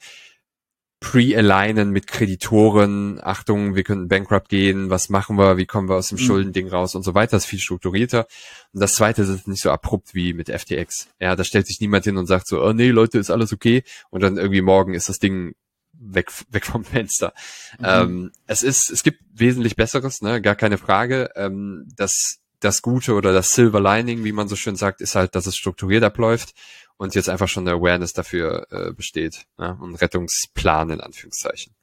pre-alignen 1.01 1.89
mit 1.89 2.05
Kreditoren, 2.05 3.19
Achtung, 3.21 3.75
wir 3.75 3.83
können 3.83 4.07
bankrupt 4.07 4.49
gehen, 4.49 4.91
was 4.91 5.09
machen 5.09 5.35
wir, 5.35 5.57
wie 5.57 5.65
kommen 5.65 5.89
wir 5.89 5.95
aus 5.95 6.09
dem 6.09 6.19
mhm. 6.19 6.23
Schuldending 6.23 6.69
raus 6.69 6.93
und 6.93 7.01
so 7.03 7.15
weiter, 7.15 7.31
das 7.31 7.43
ist 7.43 7.49
viel 7.49 7.59
strukturierter. 7.59 8.27
Und 8.71 8.81
das 8.81 8.93
zweite 8.93 9.23
ist 9.23 9.47
nicht 9.47 9.63
so 9.63 9.71
abrupt 9.71 10.13
wie 10.13 10.33
mit 10.33 10.49
FTX. 10.49 11.07
Ja, 11.19 11.35
da 11.35 11.43
stellt 11.43 11.65
sich 11.65 11.81
niemand 11.81 12.05
hin 12.05 12.17
und 12.17 12.27
sagt 12.27 12.47
so, 12.47 12.63
oh 12.63 12.71
nee, 12.71 12.91
Leute, 12.91 13.17
ist 13.17 13.31
alles 13.31 13.51
okay. 13.51 13.83
Und 14.11 14.21
dann 14.21 14.37
irgendwie 14.37 14.61
morgen 14.61 14.93
ist 14.93 15.09
das 15.09 15.17
Ding 15.17 15.55
weg, 15.91 16.31
weg 16.51 16.67
vom 16.67 16.85
Fenster. 16.85 17.33
Mhm. 17.79 17.85
Ähm, 17.85 18.31
es 18.45 18.61
ist, 18.61 18.91
es 18.91 19.01
gibt 19.01 19.21
wesentlich 19.33 19.75
Besseres, 19.75 20.21
ne, 20.21 20.39
gar 20.39 20.55
keine 20.55 20.77
Frage. 20.77 21.31
Ähm, 21.35 21.87
das, 21.95 22.37
das 22.59 22.83
Gute 22.83 23.15
oder 23.15 23.33
das 23.33 23.55
Silver 23.55 23.81
Lining, 23.81 24.23
wie 24.23 24.33
man 24.33 24.47
so 24.47 24.55
schön 24.55 24.75
sagt, 24.75 25.01
ist 25.01 25.15
halt, 25.15 25.33
dass 25.33 25.47
es 25.47 25.55
strukturiert 25.55 26.03
abläuft 26.03 26.53
und 27.01 27.15
jetzt 27.15 27.29
einfach 27.29 27.47
schon 27.47 27.67
eine 27.67 27.75
Awareness 27.77 28.13
dafür 28.13 28.67
äh, 28.69 28.93
besteht 28.93 29.47
ne? 29.57 29.75
und 29.81 29.95
Rettungsplan 29.95 30.91
in 30.91 31.01
Anführungszeichen. 31.01 31.73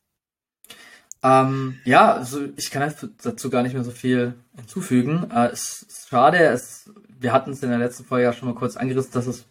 Ähm, 1.24 1.80
ja, 1.84 2.12
also 2.12 2.40
ich 2.54 2.70
kann 2.70 2.94
dazu 3.24 3.50
gar 3.50 3.64
nicht 3.64 3.72
mehr 3.72 3.82
so 3.82 3.90
viel 3.90 4.34
hinzufügen. 4.54 5.28
Äh, 5.34 5.48
es 5.48 5.82
ist 5.82 6.08
schade, 6.08 6.38
es, 6.38 6.88
wir 7.18 7.32
hatten 7.32 7.50
es 7.50 7.64
in 7.64 7.70
der 7.70 7.80
letzten 7.80 8.04
Folge 8.04 8.26
ja 8.26 8.32
schon 8.32 8.48
mal 8.48 8.54
kurz 8.54 8.76
angerissen, 8.76 9.10
dass 9.12 9.26
es 9.26 9.44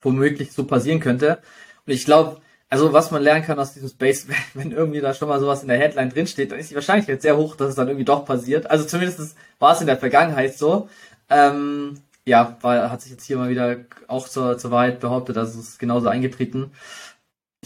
womöglich 0.00 0.52
so 0.52 0.64
passieren 0.64 1.00
könnte. 1.00 1.42
Und 1.84 1.92
ich 1.92 2.06
glaube, 2.06 2.40
also 2.70 2.94
was 2.94 3.10
man 3.10 3.22
lernen 3.22 3.44
kann 3.44 3.58
aus 3.58 3.74
diesem 3.74 3.90
Space, 3.90 4.28
wenn 4.54 4.72
irgendwie 4.72 5.02
da 5.02 5.12
schon 5.12 5.28
mal 5.28 5.40
sowas 5.40 5.60
in 5.60 5.68
der 5.68 5.76
Headline 5.76 6.08
drinsteht, 6.08 6.52
dann 6.52 6.58
ist 6.58 6.70
die 6.70 6.74
Wahrscheinlichkeit 6.74 7.20
sehr 7.20 7.36
hoch, 7.36 7.54
dass 7.54 7.68
es 7.68 7.74
dann 7.74 7.88
irgendwie 7.88 8.06
doch 8.06 8.24
passiert. 8.24 8.70
Also 8.70 8.86
zumindest 8.86 9.36
war 9.58 9.74
es 9.74 9.82
in 9.82 9.88
der 9.88 9.98
Vergangenheit 9.98 10.56
so. 10.56 10.88
Ähm, 11.28 12.00
ja, 12.30 12.56
war, 12.60 12.90
hat 12.90 13.02
sich 13.02 13.10
jetzt 13.10 13.24
hier 13.24 13.36
mal 13.36 13.50
wieder 13.50 13.78
auch 14.06 14.28
zur, 14.28 14.56
zur 14.56 14.70
Wahrheit 14.70 15.00
behauptet, 15.00 15.36
also 15.36 15.58
es 15.58 15.78
genauso 15.78 16.08
eingetreten. 16.08 16.70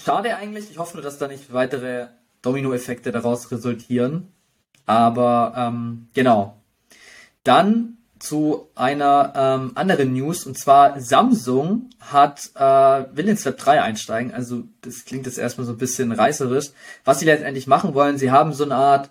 Schade 0.03 0.37
eigentlich, 0.37 0.71
ich 0.71 0.79
hoffe 0.79 0.97
nur, 0.97 1.05
dass 1.05 1.19
da 1.19 1.29
nicht 1.29 1.53
weitere 1.53 2.09
Dominoeffekte 2.41 3.13
daraus 3.13 3.51
resultieren. 3.51 4.33
Aber 4.87 5.55
ähm, 5.57 6.09
genau. 6.15 6.57
Dann 7.45 7.99
zu 8.19 8.69
einer 8.75 9.35
ähm, 9.37 9.73
anderen 9.75 10.15
News 10.15 10.47
und 10.47 10.59
zwar 10.59 10.99
Samsung 10.99 11.91
hat 12.01 12.51
äh, 12.55 13.05
will 13.15 13.29
ins 13.29 13.45
Web 13.45 13.59
3 13.59 13.83
einsteigen. 13.83 14.33
Also 14.33 14.65
das 14.81 15.05
klingt 15.05 15.27
jetzt 15.27 15.37
erstmal 15.37 15.67
so 15.67 15.73
ein 15.75 15.79
bisschen 15.79 16.11
reißerisch. 16.11 16.71
Was 17.05 17.19
sie 17.19 17.27
letztendlich 17.27 17.67
machen 17.67 17.93
wollen, 17.93 18.17
sie 18.17 18.31
haben 18.31 18.55
so 18.55 18.65
eine 18.65 18.77
Art 18.77 19.11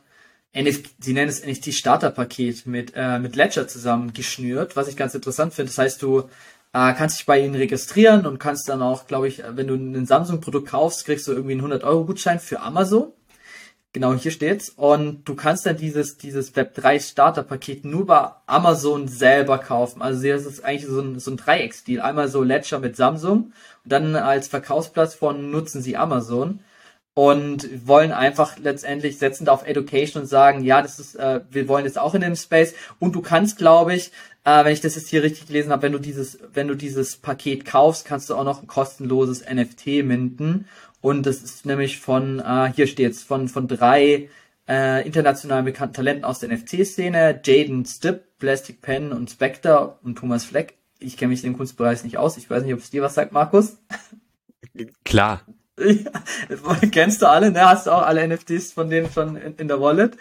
NFT, 0.55 0.89
sie 0.99 1.13
nennen 1.13 1.29
es 1.29 1.45
NFT 1.45 1.73
Starter-Paket 1.73 2.65
mit, 2.67 2.93
äh, 2.95 3.19
mit 3.19 3.35
Ledger 3.35 3.67
zusammen 3.67 4.13
geschnürt, 4.13 4.75
was 4.75 4.87
ich 4.87 4.95
ganz 4.95 5.15
interessant 5.15 5.53
finde. 5.53 5.69
Das 5.69 5.77
heißt, 5.77 6.01
du 6.01 6.19
äh, 6.73 6.93
kannst 6.93 7.19
dich 7.19 7.25
bei 7.25 7.39
ihnen 7.39 7.55
registrieren 7.55 8.25
und 8.25 8.39
kannst 8.39 8.69
dann 8.69 8.81
auch, 8.81 9.07
glaube 9.07 9.27
ich, 9.27 9.43
wenn 9.47 9.67
du 9.67 9.75
ein 9.75 10.05
Samsung-Produkt 10.05 10.69
kaufst, 10.69 11.05
kriegst 11.05 11.27
du 11.27 11.31
irgendwie 11.31 11.53
einen 11.53 11.71
100-Euro-Gutschein 11.71 12.39
für 12.39 12.61
Amazon. 12.61 13.11
Genau, 13.93 14.15
hier 14.15 14.31
steht's. 14.31 14.69
Und 14.69 15.23
du 15.25 15.35
kannst 15.35 15.67
dann 15.67 15.77
dieses, 15.77 16.17
dieses 16.17 16.55
Web3 16.55 16.99
Starter-Paket 16.99 17.85
nur 17.85 18.07
bei 18.07 18.29
Amazon 18.47 19.07
selber 19.07 19.59
kaufen. 19.59 20.01
Also 20.01 20.27
das 20.27 20.47
ist 20.47 20.65
eigentlich 20.65 20.89
so 20.89 20.99
ein, 20.99 21.19
so 21.19 21.29
ein 21.29 21.37
Dreiecksdeal. 21.37 22.01
Einmal 22.01 22.27
so 22.27 22.41
Ledger 22.41 22.79
mit 22.79 22.95
Samsung 22.95 23.53
und 23.83 23.91
dann 23.91 24.15
als 24.15 24.47
Verkaufsplattform 24.47 25.51
nutzen 25.51 25.83
sie 25.83 25.95
Amazon. 25.95 26.61
Und 27.13 27.87
wollen 27.87 28.11
einfach 28.11 28.57
letztendlich 28.57 29.19
setzen 29.19 29.47
auf 29.47 29.67
Education 29.67 30.23
und 30.23 30.27
sagen, 30.27 30.63
ja, 30.63 30.81
das 30.81 30.99
ist, 30.99 31.15
äh, 31.15 31.41
wir 31.49 31.67
wollen 31.67 31.85
jetzt 31.85 31.99
auch 31.99 32.15
in 32.15 32.21
dem 32.21 32.35
Space 32.35 32.73
und 32.99 33.13
du 33.13 33.21
kannst, 33.21 33.57
glaube 33.57 33.93
ich, 33.93 34.11
äh, 34.45 34.65
wenn 34.65 34.73
ich 34.73 34.81
das 34.81 34.95
jetzt 34.95 35.09
hier 35.09 35.23
richtig 35.23 35.47
gelesen 35.47 35.71
habe, 35.71 35.83
wenn 35.83 35.91
du 35.91 35.99
dieses, 35.99 36.39
wenn 36.53 36.67
du 36.67 36.75
dieses 36.75 37.17
Paket 37.17 37.65
kaufst, 37.65 38.05
kannst 38.05 38.29
du 38.29 38.35
auch 38.35 38.43
noch 38.43 38.61
ein 38.61 38.67
kostenloses 38.67 39.43
NFT 39.47 40.03
minden 40.03 40.67
und 41.01 41.25
das 41.25 41.43
ist 41.43 41.65
nämlich 41.65 41.99
von, 41.99 42.39
äh, 42.39 42.71
hier 42.75 42.87
steht's, 42.87 43.21
von 43.21 43.47
von 43.47 43.67
drei 43.67 44.29
äh, 44.67 45.05
international 45.05 45.63
bekannten 45.63 45.95
Talenten 45.95 46.25
aus 46.25 46.39
der 46.39 46.49
NFT-Szene, 46.49 47.41
Jaden 47.43 47.85
Stipp, 47.85 48.23
Plastic 48.39 48.81
Pen 48.81 49.11
und 49.11 49.29
Spectre 49.29 49.99
und 50.03 50.17
Thomas 50.17 50.45
Fleck. 50.45 50.77
Ich 50.99 51.17
kenne 51.17 51.29
mich 51.29 51.43
in 51.43 51.51
dem 51.51 51.57
Kunstbereich 51.57 52.03
nicht 52.03 52.17
aus. 52.17 52.37
Ich 52.37 52.49
weiß 52.49 52.63
nicht, 52.63 52.73
ob 52.73 52.79
es 52.79 52.89
dir 52.89 53.01
was 53.01 53.13
sagt, 53.13 53.33
Markus. 53.33 53.77
Klar, 55.03 55.41
ja, 55.79 56.75
kennst 56.91 57.21
du 57.21 57.29
alle, 57.29 57.51
ne? 57.51 57.67
Hast 57.67 57.87
du 57.87 57.91
auch 57.91 58.03
alle 58.03 58.27
NFTs 58.27 58.73
von 58.73 58.89
denen 58.89 59.11
schon 59.11 59.35
in, 59.35 59.55
in 59.55 59.67
der 59.67 59.81
Wallet? 59.81 60.17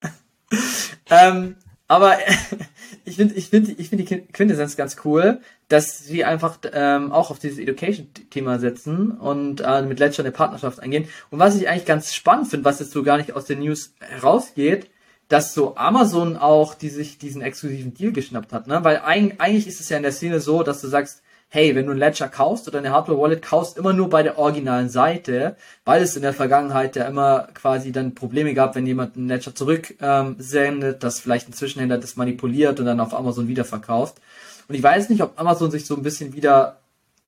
ähm, 1.10 1.56
aber 1.88 2.16
ich 3.04 3.16
finde 3.16 3.34
ich 3.34 3.48
finde, 3.48 3.72
ich 3.72 3.88
finde 3.88 4.04
die 4.04 4.20
Quintessenz 4.26 4.76
ganz 4.76 4.96
cool, 5.04 5.40
dass 5.68 6.04
sie 6.04 6.24
einfach 6.24 6.58
ähm, 6.72 7.12
auch 7.12 7.30
auf 7.30 7.38
dieses 7.38 7.58
Education-Thema 7.58 8.58
setzen 8.58 9.12
und 9.12 9.60
äh, 9.60 9.82
mit 9.82 10.00
Ledger 10.00 10.22
eine 10.22 10.32
Partnerschaft 10.32 10.80
eingehen. 10.80 11.08
Und 11.30 11.38
was 11.38 11.56
ich 11.56 11.68
eigentlich 11.68 11.86
ganz 11.86 12.14
spannend 12.14 12.48
finde, 12.48 12.64
was 12.64 12.80
jetzt 12.80 12.92
so 12.92 13.02
gar 13.02 13.18
nicht 13.18 13.32
aus 13.32 13.44
den 13.44 13.60
News 13.60 13.94
herausgeht, 14.00 14.90
dass 15.28 15.54
so 15.54 15.76
Amazon 15.76 16.36
auch 16.36 16.74
die 16.74 16.88
sich 16.88 17.18
diesen 17.18 17.42
exklusiven 17.42 17.94
Deal 17.94 18.12
geschnappt 18.12 18.52
hat, 18.52 18.66
ne? 18.66 18.84
Weil 18.84 19.00
eigentlich 19.04 19.66
ist 19.66 19.80
es 19.80 19.88
ja 19.88 19.96
in 19.96 20.04
der 20.04 20.12
Szene 20.12 20.40
so, 20.40 20.62
dass 20.62 20.80
du 20.80 20.88
sagst, 20.88 21.22
hey, 21.48 21.74
wenn 21.74 21.86
du 21.86 21.92
ein 21.92 21.98
Ledger 21.98 22.28
kaufst 22.28 22.66
oder 22.68 22.78
eine 22.78 22.90
Hardware-Wallet 22.90 23.42
kaufst, 23.42 23.78
immer 23.78 23.92
nur 23.92 24.10
bei 24.10 24.22
der 24.22 24.38
originalen 24.38 24.88
Seite, 24.88 25.56
weil 25.84 26.02
es 26.02 26.16
in 26.16 26.22
der 26.22 26.32
Vergangenheit 26.32 26.96
ja 26.96 27.04
immer 27.04 27.48
quasi 27.54 27.92
dann 27.92 28.14
Probleme 28.14 28.52
gab, 28.52 28.74
wenn 28.74 28.86
jemand 28.86 29.16
ein 29.16 29.28
Ledger 29.28 29.54
zurücksendet, 29.54 30.94
ähm, 30.94 30.98
dass 31.00 31.20
vielleicht 31.20 31.48
ein 31.48 31.52
Zwischenhändler 31.52 31.98
das 31.98 32.16
manipuliert 32.16 32.80
und 32.80 32.86
dann 32.86 33.00
auf 33.00 33.14
Amazon 33.14 33.48
wiederverkauft. 33.48 34.16
Und 34.68 34.74
ich 34.74 34.82
weiß 34.82 35.08
nicht, 35.08 35.22
ob 35.22 35.38
Amazon 35.38 35.70
sich 35.70 35.86
so 35.86 35.94
ein 35.96 36.02
bisschen 36.02 36.34
wieder 36.34 36.80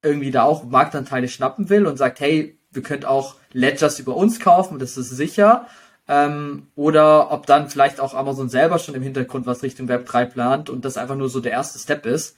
irgendwie 0.03 0.31
da 0.31 0.43
auch 0.43 0.65
Marktanteile 0.65 1.29
schnappen 1.29 1.71
will 1.71 1.87
und 1.87 1.97
sagt, 1.97 2.21
hey, 2.21 2.59
wir 2.71 2.83
könnt 2.83 3.07
auch 3.07 3.37
Ledgers 3.53 3.99
über 3.99 4.17
uns 4.17 4.41
kaufen, 4.41 4.79
das 4.79 4.97
ist 4.97 5.11
sicher. 5.11 5.67
Ähm, 6.07 6.69
oder 6.75 7.31
ob 7.33 7.47
dann 7.47 7.69
vielleicht 7.69 8.01
auch 8.01 8.15
Amazon 8.15 8.49
selber 8.49 8.79
schon 8.79 8.95
im 8.95 9.03
Hintergrund 9.03 9.47
was 9.47 9.63
Richtung 9.63 9.89
Web 9.89 10.07
3 10.07 10.25
plant 10.25 10.71
und 10.71 10.85
das 10.85 10.97
einfach 10.97 11.17
nur 11.17 11.29
so 11.29 11.41
der 11.41 11.53
erste 11.53 11.79
Step 11.79 12.07
ist. 12.07 12.37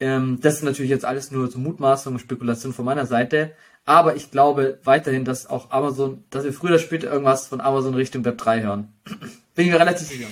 Ähm, 0.00 0.38
das 0.40 0.54
ist 0.54 0.62
natürlich 0.62 0.90
jetzt 0.90 1.04
alles 1.04 1.30
nur 1.30 1.50
so 1.50 1.58
Mutmaßung 1.58 2.14
und 2.14 2.20
Spekulation 2.20 2.72
von 2.72 2.84
meiner 2.84 3.06
Seite. 3.06 3.54
Aber 3.84 4.16
ich 4.16 4.30
glaube 4.30 4.78
weiterhin, 4.84 5.24
dass 5.24 5.46
auch 5.46 5.70
Amazon, 5.70 6.24
dass 6.30 6.44
wir 6.44 6.52
früher 6.52 6.70
oder 6.70 6.78
später 6.78 7.10
irgendwas 7.10 7.46
von 7.46 7.60
Amazon 7.60 7.94
Richtung 7.94 8.24
Web 8.24 8.38
3 8.38 8.62
hören. 8.62 8.92
Bin 9.54 9.66
ich 9.66 9.72
mir 9.72 9.80
relativ 9.80 10.06
sicher. 10.06 10.28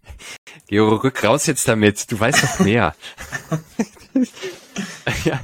Geo, 0.66 0.96
rück 0.96 1.22
raus 1.22 1.46
jetzt 1.46 1.68
damit. 1.68 2.10
Du 2.10 2.18
weißt 2.18 2.42
doch 2.42 2.64
mehr. 2.64 2.94
ja, 5.24 5.40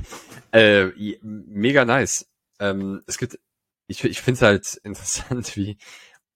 äh, 0.53 0.87
mega 1.23 1.85
nice. 1.85 2.27
Ähm, 2.59 3.03
es 3.07 3.19
gibt, 3.19 3.39
ich, 3.87 4.05
ich 4.05 4.21
finde 4.21 4.37
es 4.37 4.43
halt 4.43 4.81
interessant, 4.85 5.57
wie 5.57 5.79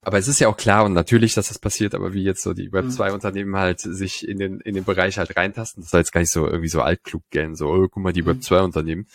aber 0.03 0.19
es 0.19 0.29
ist 0.29 0.39
ja 0.39 0.49
auch 0.49 0.57
klar 0.57 0.85
und 0.85 0.93
natürlich, 0.93 1.35
dass 1.35 1.49
das 1.49 1.59
passiert, 1.59 1.95
aber 1.95 2.13
wie 2.13 2.23
jetzt 2.23 2.43
so 2.43 2.53
die 2.53 2.73
Web 2.73 2.91
2 2.91 3.09
mhm. 3.09 3.15
Unternehmen 3.15 3.57
halt 3.57 3.81
sich 3.81 4.27
in 4.27 4.39
den, 4.39 4.61
in 4.61 4.75
den 4.75 4.85
Bereich 4.85 5.19
halt 5.19 5.37
reintasten, 5.37 5.83
das 5.83 5.91
soll 5.91 6.01
jetzt 6.01 6.13
gar 6.13 6.21
nicht 6.21 6.33
so 6.33 6.47
irgendwie 6.47 6.69
so 6.69 6.81
altklug 6.83 7.23
gehen, 7.31 7.57
so, 7.57 7.69
oh, 7.69 7.89
guck 7.89 8.03
mal, 8.03 8.13
die 8.13 8.23
mhm. 8.23 8.27
Web 8.27 8.43
2 8.43 8.61
Unternehmen. 8.63 9.07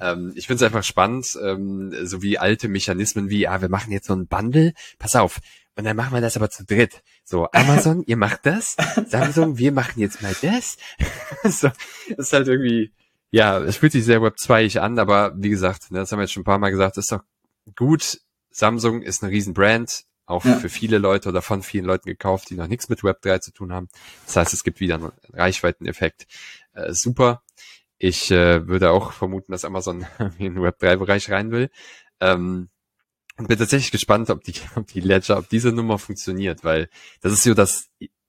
Ähm, 0.00 0.32
ich 0.36 0.46
finde 0.46 0.64
es 0.64 0.70
einfach 0.70 0.84
spannend, 0.84 1.36
ähm, 1.42 1.92
so 2.04 2.22
wie 2.22 2.38
alte 2.38 2.68
Mechanismen 2.68 3.28
wie, 3.28 3.48
ah, 3.48 3.60
wir 3.60 3.68
machen 3.68 3.92
jetzt 3.92 4.06
so 4.06 4.14
ein 4.14 4.28
Bundle, 4.28 4.72
pass 4.98 5.16
auf, 5.16 5.40
und 5.76 5.84
dann 5.84 5.96
machen 5.96 6.14
wir 6.14 6.22
das 6.22 6.36
aber 6.36 6.48
zu 6.48 6.64
dritt. 6.64 7.02
So, 7.22 7.48
Amazon, 7.52 8.02
ihr 8.06 8.16
macht 8.16 8.46
das, 8.46 8.76
Samsung, 9.08 9.58
wir 9.58 9.72
machen 9.72 10.00
jetzt 10.00 10.22
mal 10.22 10.34
das. 10.40 10.78
so, 11.44 11.68
das 12.08 12.18
ist 12.18 12.32
halt 12.32 12.48
irgendwie, 12.48 12.92
ja, 13.30 13.58
es 13.58 13.76
fühlt 13.76 13.92
sich 13.92 14.04
sehr 14.04 14.22
Web 14.22 14.38
2 14.38 14.80
an, 14.80 14.98
aber 14.98 15.34
wie 15.36 15.50
gesagt, 15.50 15.90
ne, 15.90 15.98
das 15.98 16.12
haben 16.12 16.18
wir 16.18 16.22
jetzt 16.24 16.32
schon 16.32 16.42
ein 16.42 16.44
paar 16.44 16.58
Mal 16.58 16.70
gesagt, 16.70 16.96
ist 16.96 17.12
doch 17.12 17.22
gut. 17.76 18.20
Samsung 18.50 19.02
ist 19.02 19.22
eine 19.22 19.32
riesen 19.32 19.52
Brand, 19.52 20.04
auch 20.26 20.44
ja. 20.44 20.56
für 20.56 20.68
viele 20.68 20.98
Leute 20.98 21.28
oder 21.28 21.40
von 21.40 21.62
vielen 21.62 21.84
Leuten 21.84 22.08
gekauft, 22.08 22.50
die 22.50 22.56
noch 22.56 22.66
nichts 22.66 22.88
mit 22.88 23.00
Web3 23.00 23.40
zu 23.40 23.52
tun 23.52 23.72
haben. 23.72 23.88
Das 24.26 24.36
heißt, 24.36 24.52
es 24.52 24.64
gibt 24.64 24.80
wieder 24.80 24.96
einen 24.96 25.12
Reichweiteneffekt. 25.32 26.26
Äh, 26.74 26.92
super. 26.92 27.42
Ich 27.98 28.30
äh, 28.30 28.66
würde 28.66 28.90
auch 28.90 29.12
vermuten, 29.12 29.52
dass 29.52 29.64
Amazon 29.64 30.04
in 30.38 30.54
den 30.54 30.58
Web3-Bereich 30.58 31.30
rein 31.30 31.50
will. 31.50 31.70
Ähm, 32.20 32.68
und 33.38 33.48
bin 33.48 33.58
tatsächlich 33.58 33.90
gespannt, 33.90 34.30
ob 34.30 34.42
die, 34.44 34.54
ob 34.76 34.86
die 34.88 35.00
Ledger, 35.00 35.38
ob 35.38 35.48
diese 35.48 35.72
Nummer 35.72 35.98
funktioniert, 35.98 36.64
weil 36.64 36.88
das 37.20 37.32
ist 37.32 37.44
so 37.44 37.54
das, 37.54 37.88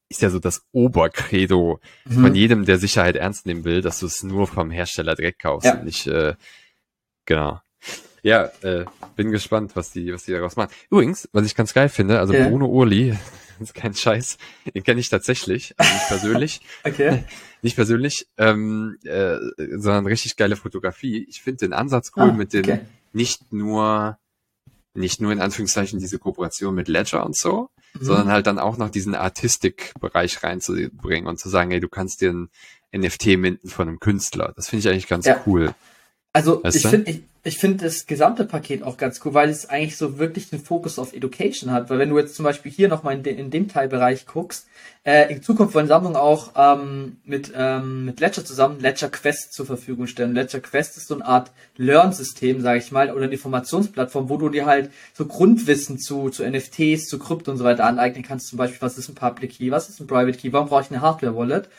ist 0.10 0.22
ja 0.22 0.30
so 0.30 0.40
das 0.40 0.66
Obercredo 0.72 1.80
mhm. 2.06 2.22
von 2.22 2.36
jedem, 2.36 2.66
der 2.66 2.78
Sicherheit 2.78 3.16
ernst 3.16 3.46
nehmen 3.46 3.64
will, 3.64 3.82
dass 3.82 4.00
du 4.00 4.06
es 4.06 4.24
nur 4.24 4.48
vom 4.48 4.72
Hersteller 4.72 5.16
direkt 5.16 5.42
kaufst 5.42 5.66
ja. 5.66 5.76
und 5.76 5.86
nicht, 5.86 6.08
äh, 6.08 6.36
genau. 7.26 7.60
Ja, 8.24 8.52
äh, 8.62 8.86
bin 9.16 9.32
gespannt, 9.32 9.76
was 9.76 9.92
die, 9.92 10.14
was 10.14 10.24
die 10.26 10.32
daraus 10.32 10.56
machen. 10.56 10.72
Übrigens, 10.90 11.30
was 11.32 11.46
ich 11.46 11.56
ganz 11.56 11.74
geil 11.74 11.90
finde, 11.90 12.20
also 12.20 12.34
ja. 12.34 12.48
Bruno 12.48 12.68
Urli, 12.68 13.18
ist 13.60 13.74
kein 13.74 13.94
Scheiß, 13.94 14.38
den 14.74 14.84
kenne 14.84 15.00
ich 15.00 15.10
tatsächlich, 15.10 15.74
also 15.78 15.94
nicht 15.94 16.08
persönlich. 16.08 16.62
okay. 16.84 17.24
Nicht 17.62 17.76
persönlich, 17.76 18.28
ähm, 18.38 18.98
äh, 19.04 19.38
sondern 19.78 20.06
richtig 20.06 20.36
geile 20.36 20.56
Fotografie. 20.56 21.26
Ich 21.28 21.42
finde 21.42 21.66
den 21.66 21.74
Ansatz 21.74 22.12
cool 22.16 22.30
ah, 22.30 22.34
mit 22.34 22.54
den 22.54 22.66
okay. 22.66 22.80
nicht 23.14 23.52
nur 23.52 24.18
nicht 24.94 25.22
nur 25.22 25.32
in 25.32 25.40
Anführungszeichen 25.40 26.00
diese 26.00 26.18
Kooperation 26.18 26.74
mit 26.74 26.88
Ledger 26.88 27.24
und 27.26 27.38
so, 27.38 27.70
mhm. 27.94 28.04
sondern 28.04 28.28
halt 28.30 28.48
dann 28.48 28.60
auch 28.60 28.78
noch 28.78 28.90
diesen 28.90 29.16
Artistik-Bereich 29.16 30.44
reinzubringen 30.44 31.28
und 31.28 31.40
zu 31.40 31.50
sagen, 31.50 31.72
hey, 31.72 31.80
du 31.80 31.88
kannst 31.88 32.22
dir 32.22 32.34
ein 32.34 32.50
NFT 32.96 33.38
minden 33.38 33.70
von 33.70 33.88
einem 33.88 34.00
Künstler. 34.00 34.54
Das 34.56 34.70
finde 34.70 34.82
ich 34.82 34.90
eigentlich 34.90 35.08
ganz 35.08 35.26
ja. 35.26 35.42
cool. 35.46 35.74
Also 36.34 36.64
weißt 36.64 36.78
ich 36.78 36.88
finde, 36.88 37.12
ich, 37.12 37.24
ich 37.48 37.58
finde 37.58 37.86
das 37.86 38.06
gesamte 38.06 38.44
Paket 38.44 38.84
auch 38.84 38.98
ganz 38.98 39.22
cool, 39.24 39.34
weil 39.34 39.50
es 39.50 39.70
eigentlich 39.70 39.96
so 39.96 40.20
wirklich 40.20 40.50
den 40.50 40.60
Fokus 40.60 41.00
auf 41.00 41.14
Education 41.14 41.72
hat. 41.72 41.90
Weil 41.90 41.98
wenn 41.98 42.10
du 42.10 42.20
jetzt 42.20 42.36
zum 42.36 42.44
Beispiel 42.44 42.72
hier 42.72 42.90
nochmal 42.90 43.16
in, 43.16 43.24
de, 43.24 43.34
in 43.34 43.50
dem 43.50 43.70
Teilbereich 43.70 44.26
guckst, 44.26 44.68
äh, 45.06 45.32
in 45.32 45.42
Zukunft 45.42 45.74
wollen 45.74 45.88
Sammlungen 45.88 46.18
auch 46.18 46.52
ähm, 46.58 47.18
mit, 47.24 47.54
ähm, 47.56 48.06
mit 48.06 48.20
Ledger 48.20 48.44
zusammen 48.44 48.82
Ledger 48.82 49.10
Quest 49.10 49.54
zur 49.54 49.66
Verfügung 49.66 50.08
stellen. 50.08 50.34
Ledger 50.34 50.60
Quest 50.60 50.98
ist 50.98 51.08
so 51.08 51.16
eine 51.16 51.26
Art 51.26 51.52
Learn-System, 51.78 52.62
sage 52.62 52.80
ich 52.80 52.92
mal, 52.92 53.12
oder 53.12 53.24
eine 53.24 53.34
Informationsplattform, 53.34 54.30
wo 54.30 54.36
du 54.36 54.50
dir 54.50 54.66
halt 54.66 54.92
so 55.14 55.26
Grundwissen 55.26 56.00
zu, 56.00 56.30
zu 56.30 56.44
NFTs, 56.44 57.08
zu 57.08 57.18
Krypto 57.18 57.52
und 57.52 57.58
so 57.58 57.64
weiter 57.64 57.86
aneignen 57.86 58.24
kannst. 58.24 58.48
Zum 58.48 58.58
Beispiel, 58.58 58.82
was 58.82 58.98
ist 58.98 59.08
ein 59.08 59.16
Public 59.16 59.52
Key, 59.52 59.72
was 59.72 59.88
ist 59.88 60.02
ein 60.02 60.08
Private 60.08 60.38
Key, 60.38 60.52
warum 60.52 60.68
brauche 60.68 60.82
ich 60.82 60.92
eine 60.92 61.02
Hardware-Wallet? 61.02 61.70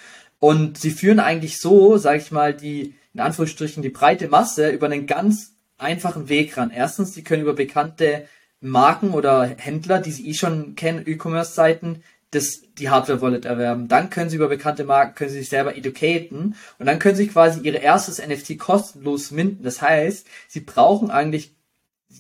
Und 0.41 0.79
sie 0.79 0.93
führen 0.93 1.21
eigentlich 1.21 1.61
so, 1.61 1.99
sage 1.99 2.19
ich 2.19 2.31
mal, 2.31 2.55
die 2.55 2.95
in 3.13 3.21
Anführungsstrichen 3.21 3.83
die 3.83 3.89
breite 3.89 4.29
Masse 4.29 4.71
über 4.71 4.87
einen 4.87 5.07
ganz 5.07 5.58
einfachen 5.79 6.29
Weg 6.29 6.57
ran. 6.57 6.71
Erstens, 6.75 7.15
sie 7.15 7.25
können 7.25 7.43
über 7.43 7.55
bekannte 7.55 8.29
Marken 8.61 9.11
oder 9.11 9.47
Händler, 9.47 10.01
die 10.01 10.11
sie 10.11 10.29
eh 10.29 10.35
schon 10.35 10.75
kennen, 10.75 11.05
E-Commerce-Seiten, 11.07 12.03
das, 12.31 12.63
die 12.79 12.91
Hardware-Wallet 12.91 13.47
erwerben. 13.47 13.89
Dann 13.89 14.11
können 14.11 14.29
sie 14.29 14.37
über 14.37 14.49
bekannte 14.49 14.85
Marken, 14.85 15.15
können 15.15 15.31
sie 15.31 15.39
sich 15.39 15.49
selber 15.49 15.77
educaten 15.77 16.57
und 16.79 16.87
dann 16.87 16.99
können 16.99 17.17
sie 17.17 17.29
quasi 17.29 17.61
ihre 17.61 17.79
erstes 17.79 18.25
NFT 18.25 18.59
kostenlos 18.59 19.31
minden. 19.31 19.63
Das 19.63 19.81
heißt, 19.81 20.27
sie 20.49 20.61
brauchen 20.61 21.11
eigentlich 21.11 21.55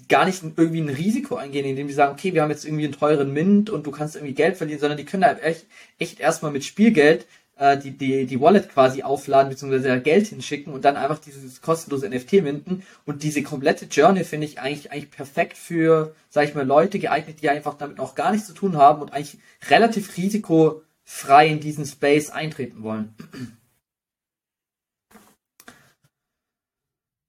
gar 0.09 0.25
nicht 0.27 0.43
irgendwie 0.43 0.81
ein 0.81 0.89
Risiko 0.89 1.37
eingehen, 1.37 1.65
indem 1.65 1.89
sie 1.89 1.95
sagen, 1.95 2.13
okay, 2.13 2.35
wir 2.35 2.43
haben 2.43 2.51
jetzt 2.51 2.65
irgendwie 2.65 2.85
einen 2.85 2.93
teuren 2.93 3.33
Mint 3.33 3.71
und 3.71 3.87
du 3.87 3.91
kannst 3.91 4.17
irgendwie 4.17 4.35
Geld 4.35 4.57
verlieren, 4.57 4.81
sondern 4.81 4.99
die 4.99 5.05
können 5.05 5.25
halt 5.25 5.43
echt, 5.43 5.67
echt 5.99 6.21
erstmal 6.21 6.53
mit 6.53 6.65
Spielgeld 6.65 7.27
äh, 7.59 7.77
die, 7.77 7.91
die, 7.91 8.27
die 8.27 8.41
Wallet 8.41 8.71
quasi 8.71 9.03
aufladen 9.03 9.51
bzw. 9.51 10.01
Geld 10.01 10.29
hinschicken 10.29 10.73
und 10.73 10.85
dann 10.85 10.97
einfach 10.97 11.19
dieses 11.19 11.61
kostenlose 11.61 12.09
NFT 12.09 12.35
minden. 12.35 12.83
Und 13.05 13.23
diese 13.23 13.43
komplette 13.43 13.87
Journey 13.87 14.25
finde 14.25 14.47
ich 14.47 14.61
eigentlich, 14.61 14.91
eigentlich 14.93 15.11
perfekt 15.11 15.57
für, 15.57 16.15
sag 16.31 16.49
ich 16.49 16.55
mal, 16.55 16.67
Leute 16.67 16.99
geeignet, 16.99 17.43
die 17.43 17.51
einfach 17.51 17.75
damit 17.75 18.01
auch 18.01 18.15
gar 18.15 18.33
nichts 18.33 18.47
zu 18.47 18.55
tun 18.55 18.77
haben 18.77 19.03
und 19.03 19.13
eigentlich 19.13 19.39
relativ 19.69 20.17
risikofrei 20.17 21.49
in 21.49 21.61
diesen 21.61 21.85
Space 21.85 22.31
eintreten 22.31 22.83
wollen. 22.83 23.15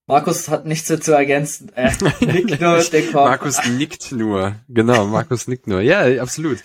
Markus 0.06 0.50
hat 0.50 0.65
nichts 0.65 0.88
zu 0.88 1.12
ergänzen. 1.12 1.72
Äh, 1.76 1.92
nickt 2.26 2.60
nur 2.60 2.84
Markus 3.13 3.63
nickt 3.68 4.12
nur. 4.12 4.56
Genau, 4.68 5.06
Markus 5.06 5.48
nickt 5.48 5.68
nur. 5.68 5.82
Ja, 5.82 6.22
absolut. 6.22 6.63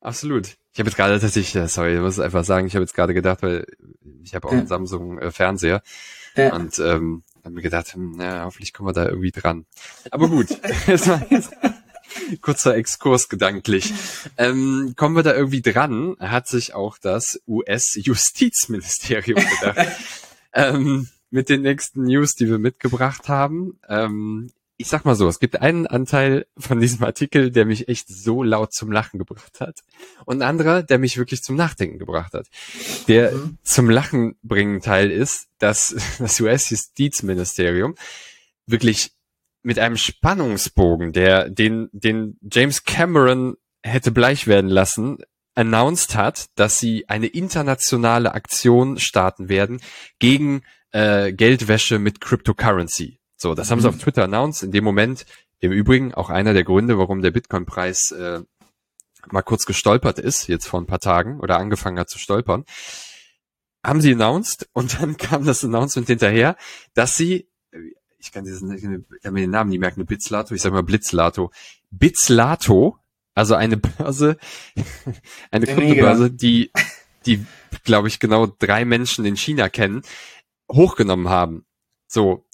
Absolut. 0.00 0.56
Ich 0.76 0.78
habe 0.78 0.90
jetzt 0.90 0.98
gerade 0.98 1.18
tatsächlich, 1.18 1.72
sorry, 1.72 1.94
ich 1.94 2.00
muss 2.02 2.20
einfach 2.20 2.44
sagen, 2.44 2.66
ich 2.66 2.74
habe 2.74 2.82
jetzt 2.82 2.92
gerade 2.92 3.14
gedacht, 3.14 3.40
weil 3.40 3.66
ich 4.22 4.34
habe 4.34 4.46
auch 4.46 4.52
einen 4.52 4.66
Samsung 4.66 5.18
äh, 5.18 5.30
Fernseher 5.30 5.82
ja. 6.36 6.54
und 6.54 6.78
ähm, 6.80 7.22
habe 7.42 7.54
mir 7.54 7.62
gedacht, 7.62 7.94
hm, 7.94 8.20
hoffentlich 8.20 8.74
kommen 8.74 8.90
wir 8.90 8.92
da 8.92 9.08
irgendwie 9.08 9.30
dran. 9.30 9.64
Aber 10.10 10.28
gut, 10.28 10.48
das 10.86 11.08
war 11.08 11.26
jetzt 11.30 11.56
kurzer 12.42 12.76
Exkurs 12.76 13.30
gedanklich. 13.30 13.94
Ähm, 14.36 14.92
kommen 14.98 15.16
wir 15.16 15.22
da 15.22 15.34
irgendwie 15.34 15.62
dran, 15.62 16.16
hat 16.20 16.46
sich 16.46 16.74
auch 16.74 16.98
das 16.98 17.40
US-Justizministerium 17.48 19.42
gedacht. 19.58 19.96
ähm, 20.52 21.08
mit 21.30 21.48
den 21.48 21.62
nächsten 21.62 22.04
News, 22.04 22.34
die 22.34 22.50
wir 22.50 22.58
mitgebracht 22.58 23.30
haben. 23.30 23.78
Ähm, 23.88 24.50
ich 24.78 24.88
sag 24.88 25.04
mal 25.04 25.14
so, 25.14 25.26
es 25.28 25.38
gibt 25.38 25.60
einen 25.60 25.86
Anteil 25.86 26.46
von 26.58 26.80
diesem 26.80 27.02
Artikel, 27.04 27.50
der 27.50 27.64
mich 27.64 27.88
echt 27.88 28.08
so 28.08 28.42
laut 28.42 28.72
zum 28.72 28.92
Lachen 28.92 29.18
gebracht 29.18 29.60
hat. 29.60 29.80
Und 30.26 30.42
ein 30.42 30.48
anderer, 30.48 30.82
der 30.82 30.98
mich 30.98 31.16
wirklich 31.16 31.42
zum 31.42 31.56
Nachdenken 31.56 31.98
gebracht 31.98 32.34
hat. 32.34 32.46
Der 33.08 33.32
mhm. 33.32 33.58
zum 33.62 33.88
Lachen 33.88 34.36
bringen 34.42 34.80
Teil 34.80 35.10
ist, 35.10 35.48
dass 35.58 35.96
das 36.18 36.40
US-Justizministerium 36.40 37.94
wirklich 38.66 39.12
mit 39.62 39.78
einem 39.78 39.96
Spannungsbogen, 39.96 41.12
der 41.12 41.48
den, 41.48 41.88
den 41.92 42.38
James 42.42 42.84
Cameron 42.84 43.56
hätte 43.82 44.10
bleich 44.10 44.46
werden 44.46 44.70
lassen, 44.70 45.18
announced 45.54 46.14
hat, 46.14 46.46
dass 46.54 46.78
sie 46.78 47.08
eine 47.08 47.26
internationale 47.26 48.34
Aktion 48.34 48.98
starten 48.98 49.48
werden 49.48 49.80
gegen 50.18 50.62
äh, 50.92 51.32
Geldwäsche 51.32 51.98
mit 51.98 52.20
Cryptocurrency. 52.20 53.18
So, 53.36 53.54
das 53.54 53.68
mhm. 53.68 53.72
haben 53.72 53.80
sie 53.80 53.88
mhm. 53.88 53.94
auf 53.94 54.00
Twitter 54.00 54.24
announced. 54.24 54.62
In 54.62 54.72
dem 54.72 54.84
Moment, 54.84 55.26
im 55.60 55.72
Übrigen, 55.72 56.14
auch 56.14 56.30
einer 56.30 56.52
der 56.52 56.64
Gründe, 56.64 56.98
warum 56.98 57.22
der 57.22 57.30
Bitcoin-Preis 57.30 58.12
äh, 58.12 58.40
mal 59.30 59.42
kurz 59.42 59.66
gestolpert 59.66 60.18
ist, 60.18 60.46
jetzt 60.46 60.66
vor 60.66 60.80
ein 60.80 60.86
paar 60.86 61.00
Tagen, 61.00 61.40
oder 61.40 61.58
angefangen 61.58 61.98
hat 61.98 62.08
zu 62.08 62.18
stolpern, 62.18 62.64
haben 63.84 64.00
sie 64.00 64.12
announced 64.12 64.68
und 64.72 65.00
dann 65.00 65.16
kam 65.16 65.44
das 65.44 65.64
Announcement 65.64 66.08
hinterher, 66.08 66.56
dass 66.94 67.16
sie, 67.16 67.48
ich 68.18 68.32
kann 68.32 68.44
diesen, 68.44 68.72
ich 68.72 68.82
kann 69.22 69.34
mir 69.34 69.40
den 69.40 69.50
Namen 69.50 69.70
nicht 69.70 69.80
merken, 69.80 70.00
eine 70.00 70.06
Bitzlato, 70.06 70.54
ich 70.54 70.62
sag 70.62 70.72
mal 70.72 70.82
Blitzlato, 70.82 71.50
Bitzlato, 71.90 72.98
also 73.34 73.54
eine 73.54 73.76
Börse, 73.76 74.38
eine 75.50 75.66
Kryptobörse, 75.66 76.30
die, 76.30 76.70
die, 77.26 77.44
glaube 77.84 78.08
ich, 78.08 78.18
genau 78.18 78.46
drei 78.46 78.84
Menschen 78.84 79.24
in 79.24 79.36
China 79.36 79.68
kennen, 79.68 80.02
hochgenommen 80.70 81.28
haben. 81.28 81.66
So, 82.08 82.45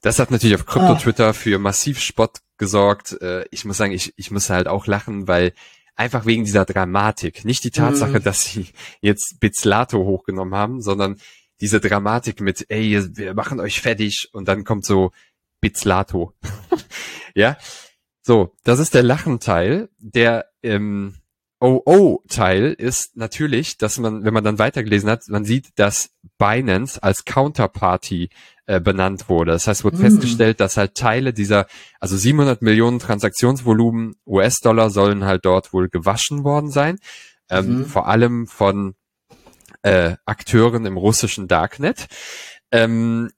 das 0.00 0.18
hat 0.18 0.30
natürlich 0.30 0.56
auf 0.56 0.66
Krypto-Twitter 0.66 1.28
ah. 1.28 1.32
für 1.32 1.58
massiv 1.58 2.00
Spott 2.00 2.38
gesorgt. 2.56 3.20
Äh, 3.20 3.44
ich 3.50 3.64
muss 3.64 3.76
sagen, 3.76 3.92
ich, 3.92 4.12
ich 4.16 4.30
muss 4.30 4.50
halt 4.50 4.68
auch 4.68 4.86
lachen, 4.86 5.28
weil 5.28 5.52
einfach 5.96 6.26
wegen 6.26 6.44
dieser 6.44 6.64
Dramatik. 6.64 7.44
Nicht 7.44 7.64
die 7.64 7.70
Tatsache, 7.70 8.20
mm. 8.20 8.22
dass 8.22 8.44
sie 8.44 8.68
jetzt 9.00 9.40
Bizlato 9.40 9.98
hochgenommen 9.98 10.54
haben, 10.54 10.80
sondern 10.80 11.18
diese 11.60 11.80
Dramatik 11.80 12.40
mit, 12.40 12.66
ey, 12.68 13.16
wir 13.16 13.34
machen 13.34 13.58
euch 13.58 13.80
fertig 13.80 14.28
und 14.32 14.46
dann 14.46 14.64
kommt 14.64 14.84
so 14.84 15.10
Bizlato. 15.60 16.34
ja. 17.34 17.56
So, 18.22 18.54
das 18.62 18.78
ist 18.78 18.94
der 18.94 19.02
Lachenteil. 19.02 19.88
Der 19.98 20.46
ähm, 20.62 21.16
OO-Teil 21.60 22.72
ist 22.72 23.16
natürlich, 23.16 23.78
dass 23.78 23.98
man, 23.98 24.24
wenn 24.24 24.34
man 24.34 24.44
dann 24.44 24.58
weitergelesen 24.58 25.10
hat, 25.10 25.28
man 25.28 25.44
sieht, 25.44 25.78
dass 25.78 26.10
Binance 26.38 27.02
als 27.02 27.24
Counterparty 27.24 28.30
äh, 28.66 28.80
benannt 28.80 29.28
wurde. 29.28 29.52
Das 29.52 29.66
heißt, 29.66 29.82
wurde 29.82 29.96
mhm. 29.96 30.02
festgestellt, 30.02 30.60
dass 30.60 30.76
halt 30.76 30.94
Teile 30.94 31.32
dieser, 31.32 31.66
also 31.98 32.16
700 32.16 32.62
Millionen 32.62 33.00
Transaktionsvolumen 33.00 34.14
US-Dollar 34.26 34.90
sollen 34.90 35.24
halt 35.24 35.44
dort 35.44 35.72
wohl 35.72 35.88
gewaschen 35.88 36.44
worden 36.44 36.70
sein. 36.70 36.98
Ähm, 37.50 37.78
mhm. 37.78 37.86
Vor 37.86 38.06
allem 38.06 38.46
von 38.46 38.94
äh, 39.82 40.16
Akteuren 40.26 40.86
im 40.86 40.96
russischen 40.96 41.48
Darknet. 41.48 42.06
Ähm, 42.70 43.30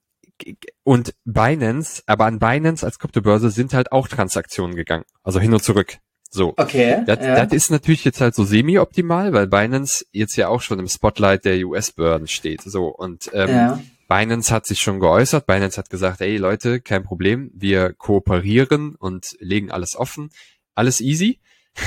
und 0.83 1.13
Binance, 1.23 2.03
aber 2.07 2.25
an 2.25 2.39
Binance 2.39 2.85
als 2.85 2.99
Kryptobörse 2.99 3.51
sind 3.51 3.73
halt 3.73 3.91
auch 3.91 4.07
Transaktionen 4.07 4.75
gegangen, 4.75 5.05
also 5.23 5.39
hin 5.39 5.53
und 5.53 5.63
zurück. 5.63 5.99
So. 6.33 6.53
Okay. 6.55 7.03
Das, 7.05 7.19
ja. 7.19 7.45
das 7.45 7.53
ist 7.53 7.71
natürlich 7.71 8.05
jetzt 8.05 8.21
halt 8.21 8.33
so 8.33 8.45
semi-optimal, 8.45 9.33
weil 9.33 9.47
Binance 9.47 10.05
jetzt 10.13 10.37
ja 10.37 10.47
auch 10.47 10.61
schon 10.61 10.79
im 10.79 10.87
Spotlight 10.87 11.43
der 11.43 11.57
US-Behörden 11.67 12.27
steht. 12.27 12.61
So. 12.61 12.87
Und 12.87 13.29
ähm, 13.33 13.49
ja. 13.49 13.79
Binance 14.07 14.53
hat 14.53 14.65
sich 14.65 14.81
schon 14.81 15.01
geäußert. 15.01 15.45
Binance 15.45 15.77
hat 15.77 15.89
gesagt, 15.89 16.21
ey 16.21 16.37
Leute, 16.37 16.79
kein 16.79 17.03
Problem, 17.03 17.51
wir 17.53 17.93
kooperieren 17.93 18.95
und 18.95 19.35
legen 19.39 19.71
alles 19.71 19.95
offen. 19.95 20.29
Alles 20.73 21.01
easy. 21.01 21.39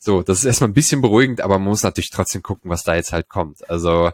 so, 0.00 0.22
das 0.22 0.38
ist 0.38 0.44
erstmal 0.44 0.70
ein 0.70 0.74
bisschen 0.74 1.00
beruhigend, 1.00 1.40
aber 1.40 1.58
man 1.58 1.68
muss 1.68 1.82
natürlich 1.84 2.10
trotzdem 2.10 2.42
gucken, 2.42 2.70
was 2.70 2.82
da 2.82 2.96
jetzt 2.96 3.12
halt 3.12 3.28
kommt. 3.28 3.68
Also 3.70 4.10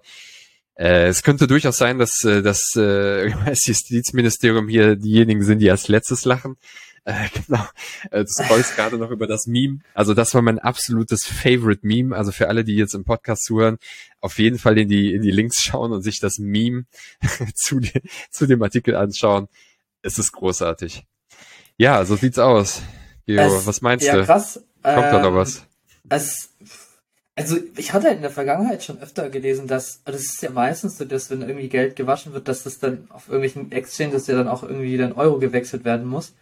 äh, 0.74 1.06
es 1.06 1.22
könnte 1.22 1.46
durchaus 1.46 1.78
sein, 1.78 1.98
dass 1.98 2.24
äh, 2.24 2.42
das 2.42 2.74
äh, 2.76 3.28
Justizministerium 3.46 4.68
hier 4.68 4.96
diejenigen 4.96 5.42
sind, 5.42 5.60
die 5.60 5.70
als 5.70 5.88
letztes 5.88 6.24
lachen. 6.26 6.56
Äh, 7.04 7.28
genau. 7.46 7.64
Äh, 8.10 8.24
du 8.24 8.30
scrollst 8.30 8.76
gerade 8.76 8.96
noch 8.96 9.10
über 9.10 9.26
das 9.26 9.46
Meme. 9.46 9.80
Also 9.94 10.14
das 10.14 10.34
war 10.34 10.42
mein 10.42 10.58
absolutes 10.58 11.26
Favorite 11.26 11.86
Meme. 11.86 12.16
Also 12.16 12.32
für 12.32 12.48
alle, 12.48 12.64
die 12.64 12.76
jetzt 12.76 12.94
im 12.94 13.04
Podcast 13.04 13.44
zuhören, 13.44 13.78
auf 14.20 14.38
jeden 14.38 14.58
Fall 14.58 14.78
in 14.78 14.88
die, 14.88 15.12
in 15.12 15.22
die 15.22 15.30
Links 15.30 15.62
schauen 15.62 15.92
und 15.92 16.02
sich 16.02 16.20
das 16.20 16.38
Meme 16.38 16.84
zu, 17.54 17.80
die, 17.80 18.02
zu 18.30 18.46
dem 18.46 18.62
Artikel 18.62 18.96
anschauen. 18.96 19.48
Es 20.02 20.18
ist 20.18 20.32
großartig. 20.32 21.04
Ja, 21.76 22.04
so 22.04 22.16
sieht's 22.16 22.38
aus. 22.38 22.82
Geo, 23.26 23.40
es, 23.40 23.66
was 23.66 23.82
meinst 23.82 24.06
ja, 24.06 24.16
du? 24.16 24.24
Krass. 24.24 24.62
Kommt 24.82 24.96
ähm, 24.96 25.12
da 25.12 25.22
noch 25.22 25.34
was? 25.34 25.64
Es, 26.08 26.50
also 27.36 27.56
ich 27.76 27.92
hatte 27.92 28.08
in 28.08 28.20
der 28.20 28.30
Vergangenheit 28.30 28.82
schon 28.82 29.00
öfter 29.00 29.30
gelesen, 29.30 29.66
dass, 29.66 30.00
also 30.04 30.18
das 30.18 30.26
ist 30.26 30.42
ja 30.42 30.50
meistens 30.50 30.98
so, 30.98 31.04
dass 31.04 31.30
wenn 31.30 31.42
irgendwie 31.42 31.68
Geld 31.68 31.96
gewaschen 31.96 32.32
wird, 32.32 32.48
dass 32.48 32.64
das 32.64 32.78
dann 32.78 33.06
auf 33.10 33.28
irgendwelchen 33.28 33.72
Exchanges 33.72 34.26
ja 34.26 34.34
dann 34.34 34.48
auch 34.48 34.62
irgendwie 34.62 34.96
dann 34.96 35.12
Euro 35.12 35.38
gewechselt 35.38 35.84
werden 35.84 36.06
muss. 36.06 36.34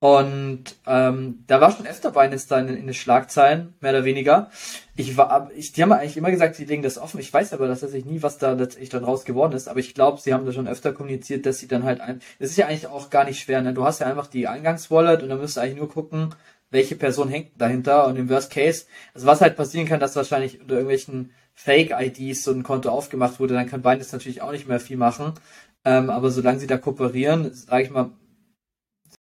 Und 0.00 0.76
ähm, 0.86 1.44
da 1.46 1.60
war 1.60 1.72
schon 1.72 1.86
öfter 1.86 2.10
Binance 2.10 2.48
da 2.48 2.58
in, 2.58 2.68
in 2.68 2.86
den 2.86 2.94
Schlagzeilen, 2.94 3.74
mehr 3.80 3.92
oder 3.92 4.04
weniger. 4.04 4.50
Ich 4.96 5.18
war, 5.18 5.50
ich, 5.54 5.72
die 5.72 5.82
haben 5.82 5.92
eigentlich 5.92 6.16
immer 6.16 6.30
gesagt, 6.30 6.56
sie 6.56 6.64
legen 6.64 6.82
das 6.82 6.96
offen. 6.96 7.20
Ich 7.20 7.32
weiß 7.32 7.52
aber 7.52 7.68
tatsächlich 7.68 8.06
nie, 8.06 8.22
was 8.22 8.38
da 8.38 8.52
letztendlich 8.52 8.88
dann 8.88 9.04
raus 9.04 9.26
geworden 9.26 9.52
ist. 9.52 9.68
Aber 9.68 9.78
ich 9.78 9.92
glaube, 9.92 10.18
sie 10.18 10.32
haben 10.32 10.46
da 10.46 10.52
schon 10.52 10.66
öfter 10.66 10.94
kommuniziert, 10.94 11.44
dass 11.44 11.58
sie 11.58 11.68
dann 11.68 11.84
halt 11.84 12.00
ein. 12.00 12.20
Es 12.38 12.50
ist 12.50 12.56
ja 12.56 12.66
eigentlich 12.66 12.86
auch 12.86 13.10
gar 13.10 13.24
nicht 13.24 13.40
schwer. 13.40 13.60
Ne? 13.60 13.74
Du 13.74 13.84
hast 13.84 14.00
ja 14.00 14.06
einfach 14.06 14.26
die 14.26 14.48
Eingangswallet 14.48 15.22
und 15.22 15.28
dann 15.28 15.38
müsst 15.38 15.58
du 15.58 15.60
eigentlich 15.60 15.76
nur 15.76 15.90
gucken, 15.90 16.34
welche 16.70 16.96
Person 16.96 17.28
hängt 17.28 17.60
dahinter. 17.60 18.06
Und 18.06 18.16
im 18.16 18.30
Worst 18.30 18.50
Case, 18.50 18.86
also 19.12 19.26
was 19.26 19.42
halt 19.42 19.56
passieren 19.56 19.86
kann, 19.86 20.00
dass 20.00 20.16
wahrscheinlich 20.16 20.62
unter 20.62 20.76
irgendwelchen 20.76 21.32
Fake-IDs 21.52 22.42
so 22.42 22.52
ein 22.52 22.62
Konto 22.62 22.88
aufgemacht 22.88 23.38
wurde, 23.38 23.52
dann 23.52 23.68
kann 23.68 23.82
Binance 23.82 24.16
natürlich 24.16 24.40
auch 24.40 24.52
nicht 24.52 24.66
mehr 24.66 24.80
viel 24.80 24.96
machen. 24.96 25.34
Ähm, 25.84 26.08
aber 26.08 26.30
solange 26.30 26.58
sie 26.58 26.66
da 26.66 26.78
kooperieren, 26.78 27.52
sage 27.52 27.82
ich 27.82 27.90
mal, 27.90 28.12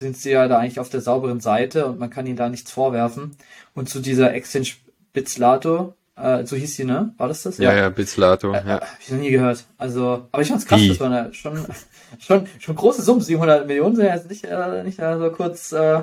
sind 0.01 0.17
sie 0.17 0.31
ja 0.31 0.49
da 0.49 0.59
eigentlich 0.59 0.81
auf 0.81 0.91
der 0.91 1.01
sauberen 1.01 1.41
Seite 1.41 1.87
und 1.87 1.99
man 1.99 2.11
kann 2.11 2.27
ihnen 2.27 2.37
da 2.37 2.49
nichts 2.49 2.71
vorwerfen. 2.71 3.37
Und 3.75 3.89
zu 3.89 4.01
dieser 4.01 4.35
Exchange 4.35 4.69
Bizlato, 5.13 5.95
äh, 6.17 6.45
so 6.45 6.57
hieß 6.57 6.77
sie, 6.77 6.85
ne? 6.85 7.13
War 7.17 7.29
das 7.29 7.43
das? 7.43 7.59
Ja, 7.59 7.73
ja, 7.73 7.83
ja 7.83 7.89
Bizlato, 7.89 8.53
äh, 8.53 8.63
ja. 8.67 8.81
Hab 8.81 8.99
ich 9.01 9.11
noch 9.11 9.19
nie 9.19 9.31
gehört. 9.31 9.65
Also, 9.79 10.29
aber 10.31 10.43
ich 10.43 10.49
fand's 10.49 10.67
krass, 10.67 10.81
Die. 10.81 10.89
das 10.89 11.01
war 11.01 11.11
eine, 11.11 11.33
schon, 11.33 11.65
schon, 12.19 12.47
schon 12.59 12.77
große 12.77 13.03
Summen. 13.03 13.21
700 13.21 13.67
Millionen 13.67 13.97
sind 13.97 14.07
ja 14.07 14.15
jetzt 14.15 14.29
nicht, 14.29 14.45
äh, 14.45 14.83
nicht 14.85 14.99
äh, 14.99 15.19
so 15.19 15.31
kurz, 15.31 15.73
äh, 15.73 16.03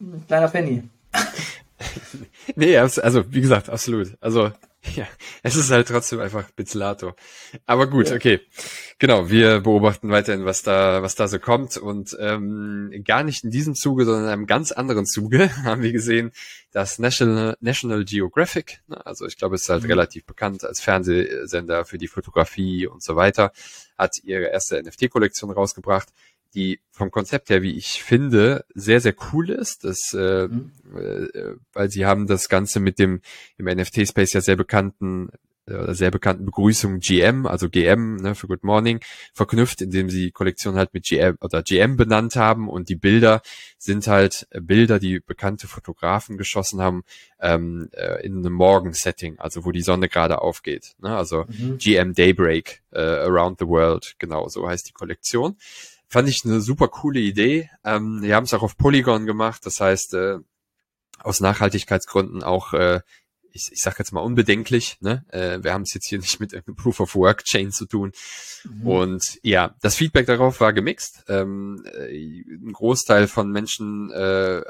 ein 0.00 0.24
kleiner 0.26 0.48
Penny. 0.48 0.82
nee, 2.56 2.76
also, 2.76 3.24
wie 3.32 3.40
gesagt, 3.40 3.70
absolut. 3.70 4.14
Also, 4.20 4.50
Ja, 4.96 5.06
es 5.42 5.56
ist 5.56 5.70
halt 5.70 5.88
trotzdem 5.88 6.20
einfach 6.20 6.50
Bizlato. 6.52 7.14
Aber 7.66 7.86
gut, 7.86 8.08
ja. 8.08 8.16
okay. 8.16 8.40
Genau, 8.98 9.28
wir 9.30 9.60
beobachten 9.60 10.10
weiterhin, 10.10 10.44
was 10.44 10.62
da, 10.62 11.02
was 11.02 11.14
da 11.14 11.28
so 11.28 11.38
kommt. 11.38 11.76
Und 11.76 12.16
ähm, 12.18 12.90
gar 13.04 13.22
nicht 13.22 13.44
in 13.44 13.50
diesem 13.50 13.74
Zuge, 13.74 14.04
sondern 14.04 14.24
in 14.24 14.30
einem 14.30 14.46
ganz 14.46 14.72
anderen 14.72 15.06
Zuge 15.06 15.54
haben 15.64 15.82
wir 15.82 15.92
gesehen, 15.92 16.32
dass 16.72 16.98
National, 16.98 17.56
National 17.60 18.04
Geographic, 18.04 18.80
ne, 18.88 19.04
also 19.04 19.26
ich 19.26 19.36
glaube, 19.36 19.56
es 19.56 19.62
ist 19.62 19.68
halt 19.68 19.82
mhm. 19.82 19.90
relativ 19.90 20.24
bekannt 20.24 20.64
als 20.64 20.80
Fernsehsender 20.80 21.84
für 21.84 21.98
die 21.98 22.08
Fotografie 22.08 22.86
und 22.86 23.02
so 23.02 23.16
weiter, 23.16 23.52
hat 23.98 24.18
ihre 24.22 24.44
erste 24.44 24.82
NFT-Kollektion 24.82 25.50
rausgebracht 25.50 26.08
die 26.54 26.80
vom 26.90 27.10
Konzept 27.10 27.50
her, 27.50 27.62
wie 27.62 27.76
ich 27.76 28.02
finde, 28.02 28.64
sehr, 28.74 29.00
sehr 29.00 29.14
cool 29.32 29.50
ist. 29.50 29.84
Das, 29.84 30.12
äh, 30.12 30.48
mhm. 30.48 30.72
äh, 30.96 31.54
weil 31.72 31.90
sie 31.90 32.06
haben 32.06 32.26
das 32.26 32.48
Ganze 32.48 32.80
mit 32.80 32.98
dem 32.98 33.20
im 33.56 33.66
NFT-Space 33.66 34.32
ja 34.32 34.40
sehr 34.40 34.56
bekannten 34.56 35.30
äh, 35.70 35.94
sehr 35.94 36.10
bekannten 36.10 36.44
Begrüßung 36.44 36.98
GM, 36.98 37.46
also 37.46 37.68
GM 37.68 38.16
ne, 38.16 38.34
für 38.34 38.48
Good 38.48 38.64
Morning, 38.64 39.00
verknüpft, 39.32 39.82
indem 39.82 40.10
sie 40.10 40.26
die 40.26 40.30
Kollektion 40.32 40.74
halt 40.74 40.92
mit 40.94 41.04
GM 41.04 41.36
oder 41.40 41.62
GM 41.62 41.96
benannt 41.96 42.34
haben 42.34 42.68
und 42.68 42.88
die 42.88 42.96
Bilder 42.96 43.40
sind 43.78 44.06
halt 44.06 44.48
Bilder, 44.52 44.98
die 44.98 45.20
bekannte 45.20 45.68
Fotografen 45.68 46.38
geschossen 46.38 46.80
haben 46.80 47.04
ähm, 47.40 47.88
äh, 47.92 48.24
in 48.24 48.38
einem 48.38 48.54
Morgensetting, 48.54 49.38
also 49.38 49.64
wo 49.64 49.70
die 49.70 49.82
Sonne 49.82 50.08
gerade 50.08 50.40
aufgeht. 50.40 50.94
Ne? 50.98 51.16
Also 51.16 51.44
mhm. 51.46 51.78
GM 51.78 52.14
Daybreak 52.14 52.82
äh, 52.90 53.00
Around 53.00 53.60
the 53.60 53.66
World, 53.66 54.16
genau 54.18 54.48
so 54.48 54.68
heißt 54.68 54.88
die 54.88 54.92
Kollektion. 54.92 55.56
Fand 56.12 56.28
ich 56.28 56.44
eine 56.44 56.60
super 56.60 56.88
coole 56.88 57.20
Idee. 57.20 57.70
Ähm, 57.84 58.20
wir 58.20 58.34
haben 58.34 58.42
es 58.42 58.52
auch 58.52 58.64
auf 58.64 58.76
Polygon 58.76 59.26
gemacht, 59.26 59.64
das 59.64 59.80
heißt 59.80 60.14
äh, 60.14 60.38
aus 61.20 61.38
Nachhaltigkeitsgründen 61.38 62.42
auch, 62.42 62.72
äh, 62.72 63.00
ich, 63.52 63.70
ich 63.70 63.80
sage 63.80 63.96
jetzt 64.00 64.10
mal 64.12 64.20
unbedenklich. 64.20 64.96
Ne? 65.00 65.24
Äh, 65.28 65.62
wir 65.62 65.72
haben 65.72 65.82
es 65.82 65.94
jetzt 65.94 66.08
hier 66.08 66.18
nicht 66.18 66.40
mit 66.40 66.52
einem 66.52 66.74
Proof 66.74 66.98
of 66.98 67.14
Work 67.14 67.44
Chain 67.44 67.70
zu 67.70 67.86
tun. 67.86 68.10
Mhm. 68.64 68.86
Und 68.88 69.38
ja, 69.44 69.76
das 69.82 69.94
Feedback 69.94 70.26
darauf 70.26 70.60
war 70.60 70.72
gemixt. 70.72 71.22
Ähm, 71.28 71.84
äh, 71.94 72.42
ein 72.42 72.72
Großteil 72.72 73.28
von 73.28 73.48
Menschen 73.52 74.10
äh, 74.10 74.62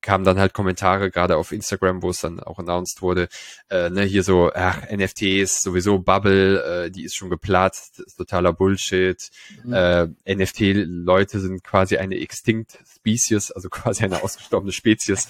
kamen 0.00 0.24
dann 0.24 0.38
halt 0.38 0.54
Kommentare, 0.54 1.10
gerade 1.10 1.36
auf 1.36 1.52
Instagram, 1.52 2.02
wo 2.02 2.10
es 2.10 2.20
dann 2.20 2.40
auch 2.40 2.58
announced 2.58 3.02
wurde, 3.02 3.28
äh, 3.70 3.90
ne, 3.90 4.02
hier 4.02 4.22
so, 4.22 4.50
ach, 4.54 4.82
NFTs, 4.90 5.62
sowieso 5.62 5.98
Bubble, 5.98 6.86
äh, 6.86 6.90
die 6.90 7.04
ist 7.04 7.16
schon 7.16 7.30
geplatzt, 7.30 8.00
ist 8.00 8.16
totaler 8.16 8.52
Bullshit. 8.52 9.30
Mhm. 9.64 9.72
Äh, 9.72 10.34
NFT-Leute 10.34 11.40
sind 11.40 11.64
quasi 11.64 11.96
eine 11.96 12.18
extinct 12.18 12.78
Species, 12.86 13.50
also 13.50 13.68
quasi 13.70 14.04
eine 14.04 14.22
ausgestorbene 14.22 14.72
Spezies. 14.72 15.28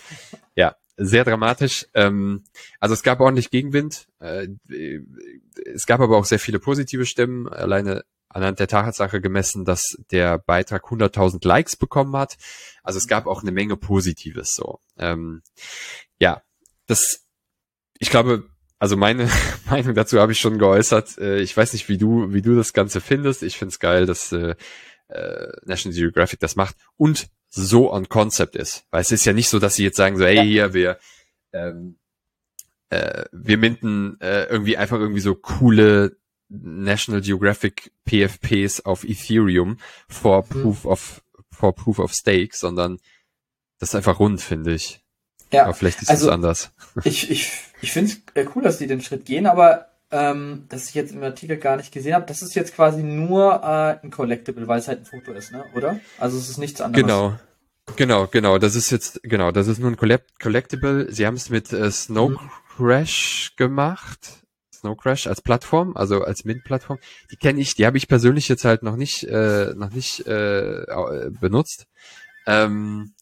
Ja, 0.55 0.77
sehr 0.97 1.25
dramatisch. 1.25 1.87
Ähm, 1.95 2.45
also 2.81 2.93
es 2.93 3.03
gab 3.03 3.21
ordentlich 3.21 3.51
Gegenwind. 3.51 4.09
Äh, 4.19 4.49
es 5.65 5.87
gab 5.87 6.01
aber 6.01 6.17
auch 6.19 6.25
sehr 6.25 6.41
viele 6.41 6.59
positive 6.59 7.07
Stimmen. 7.07 7.49
Alleine 7.49 8.05
anhand 8.29 8.59
der 8.59 8.69
Tatsache 8.69 9.21
gemessen, 9.21 9.65
dass 9.65 9.97
der 10.11 10.39
Beitrag 10.39 10.85
100.000 10.85 11.47
Likes 11.47 11.77
bekommen 11.77 12.17
hat. 12.17 12.37
Also 12.83 12.99
es 12.99 13.09
gab 13.09 13.27
auch 13.27 13.43
eine 13.43 13.53
Menge 13.53 13.77
Positives 13.77 14.55
so. 14.55 14.81
Ähm, 14.99 15.43
ja, 16.19 16.43
das, 16.87 17.27
ich 17.99 18.11
glaube, 18.11 18.49
also 18.79 18.97
meine 18.97 19.31
Meinung 19.71 19.95
dazu 19.95 20.21
habe 20.21 20.33
ich 20.33 20.41
schon 20.41 20.59
geäußert. 20.59 21.19
Äh, 21.19 21.41
ich 21.41 21.57
weiß 21.57 21.73
nicht, 21.73 21.89
wie 21.89 21.99
du, 21.99 22.33
wie 22.33 22.43
du 22.43 22.55
das 22.55 22.73
Ganze 22.73 23.01
findest. 23.01 23.43
Ich 23.43 23.57
finde 23.57 23.73
es 23.73 23.79
geil, 23.79 24.07
dass 24.07 24.33
äh, 24.33 24.55
äh, 25.09 25.49
National 25.65 25.97
Geographic 25.97 26.41
das 26.41 26.57
macht 26.57 26.77
und 26.97 27.29
so 27.49 27.93
on 27.93 28.09
Concept 28.09 28.57
ist. 28.57 28.85
Weil 28.91 29.01
es 29.01 29.13
ist 29.13 29.25
ja 29.25 29.33
nicht 29.33 29.49
so, 29.49 29.59
dass 29.59 29.75
sie 29.75 29.85
jetzt 29.85 29.97
sagen 29.97 30.19
so, 30.19 30.25
hey, 30.25 30.45
hier, 30.47 30.75
wir, 30.75 30.99
ähm, 31.53 31.97
äh, 32.91 33.25
wir 33.33 33.59
minden 33.59 34.21
äh, 34.21 34.45
irgendwie 34.45 34.77
einfach 34.77 34.99
irgendwie 34.99 35.21
so 35.21 35.35
coole 35.35 36.17
National 36.49 37.21
Geographic 37.21 37.93
PFPs 38.05 38.81
auf 38.81 39.05
Ethereum 39.05 39.79
for 40.09 40.45
mhm. 40.45 40.49
Proof 40.49 40.85
of 40.85 41.23
for 41.51 41.75
Proof 41.75 41.99
of 41.99 42.13
Stake, 42.13 42.57
sondern 42.57 42.99
das 43.79 43.91
ist 43.91 43.95
einfach 43.95 44.19
rund, 44.19 44.41
finde 44.41 44.75
ich. 44.75 45.01
Ja, 45.53 45.65
aber 45.65 45.75
vielleicht 45.75 46.03
ist 46.03 46.11
also, 46.11 46.27
es 46.27 46.33
anders. 46.33 46.73
Ich, 47.05 47.31
ich, 47.31 47.53
ich 47.81 47.93
finde 47.93 48.13
es 48.13 48.21
äh, 48.35 48.47
cool, 48.55 48.63
dass 48.63 48.79
die 48.79 48.87
den 48.87 49.01
Schritt 49.01 49.25
gehen, 49.25 49.47
aber 49.47 49.89
ähm, 50.11 50.65
das 50.69 50.89
ich 50.89 50.95
jetzt 50.95 51.13
im 51.13 51.23
Artikel 51.23 51.59
gar 51.59 51.77
nicht 51.77 51.93
gesehen 51.93 52.15
habe, 52.15 52.27
das 52.27 52.43
ist 52.43 52.55
jetzt 52.55 52.75
quasi 52.75 53.03
nur 53.03 53.63
äh, 53.63 54.05
ein 54.05 54.11
Collectible, 54.11 54.67
weil 54.67 54.79
es 54.79 54.89
halt 54.89 55.01
ein 55.01 55.05
Foto 55.05 55.33
ist, 55.33 55.53
ne? 55.53 55.65
Oder? 55.75 56.01
Also 56.19 56.39
es 56.39 56.49
ist 56.49 56.59
nichts 56.59 56.81
anderes. 56.81 57.03
Genau. 57.03 57.39
Genau, 57.97 58.27
genau, 58.27 58.59
das 58.59 58.75
ist 58.75 58.91
jetzt, 58.91 59.23
genau, 59.23 59.51
das 59.51 59.67
ist 59.67 59.79
nur 59.79 59.91
ein 59.91 59.97
Collectible. 59.97 61.11
Sie 61.11 61.27
haben 61.27 61.37
es 61.37 61.49
mit 61.49 61.73
äh, 61.73 61.91
Snow 61.91 62.31
mhm. 62.31 62.51
Crash 62.77 63.55
gemacht. 63.57 64.47
Snow 64.79 64.97
Crash 64.97 65.27
als 65.27 65.43
Plattform, 65.43 65.97
also 65.97 66.23
als 66.23 66.45
Mint-Plattform. 66.45 66.99
Die 67.31 67.37
kenne 67.37 67.61
ich, 67.61 67.75
die 67.75 67.87
habe 67.87 67.97
ich 67.97 68.09
persönlich 68.09 68.49
jetzt 68.49 68.65
halt 68.65 68.83
noch 68.83 68.97
nicht, 68.97 69.25
äh, 69.25 69.75
noch 69.75 69.91
nicht 69.91 70.27
äh, 70.27 70.85
benutzt. 71.41 71.87
Ähm, 72.47 73.13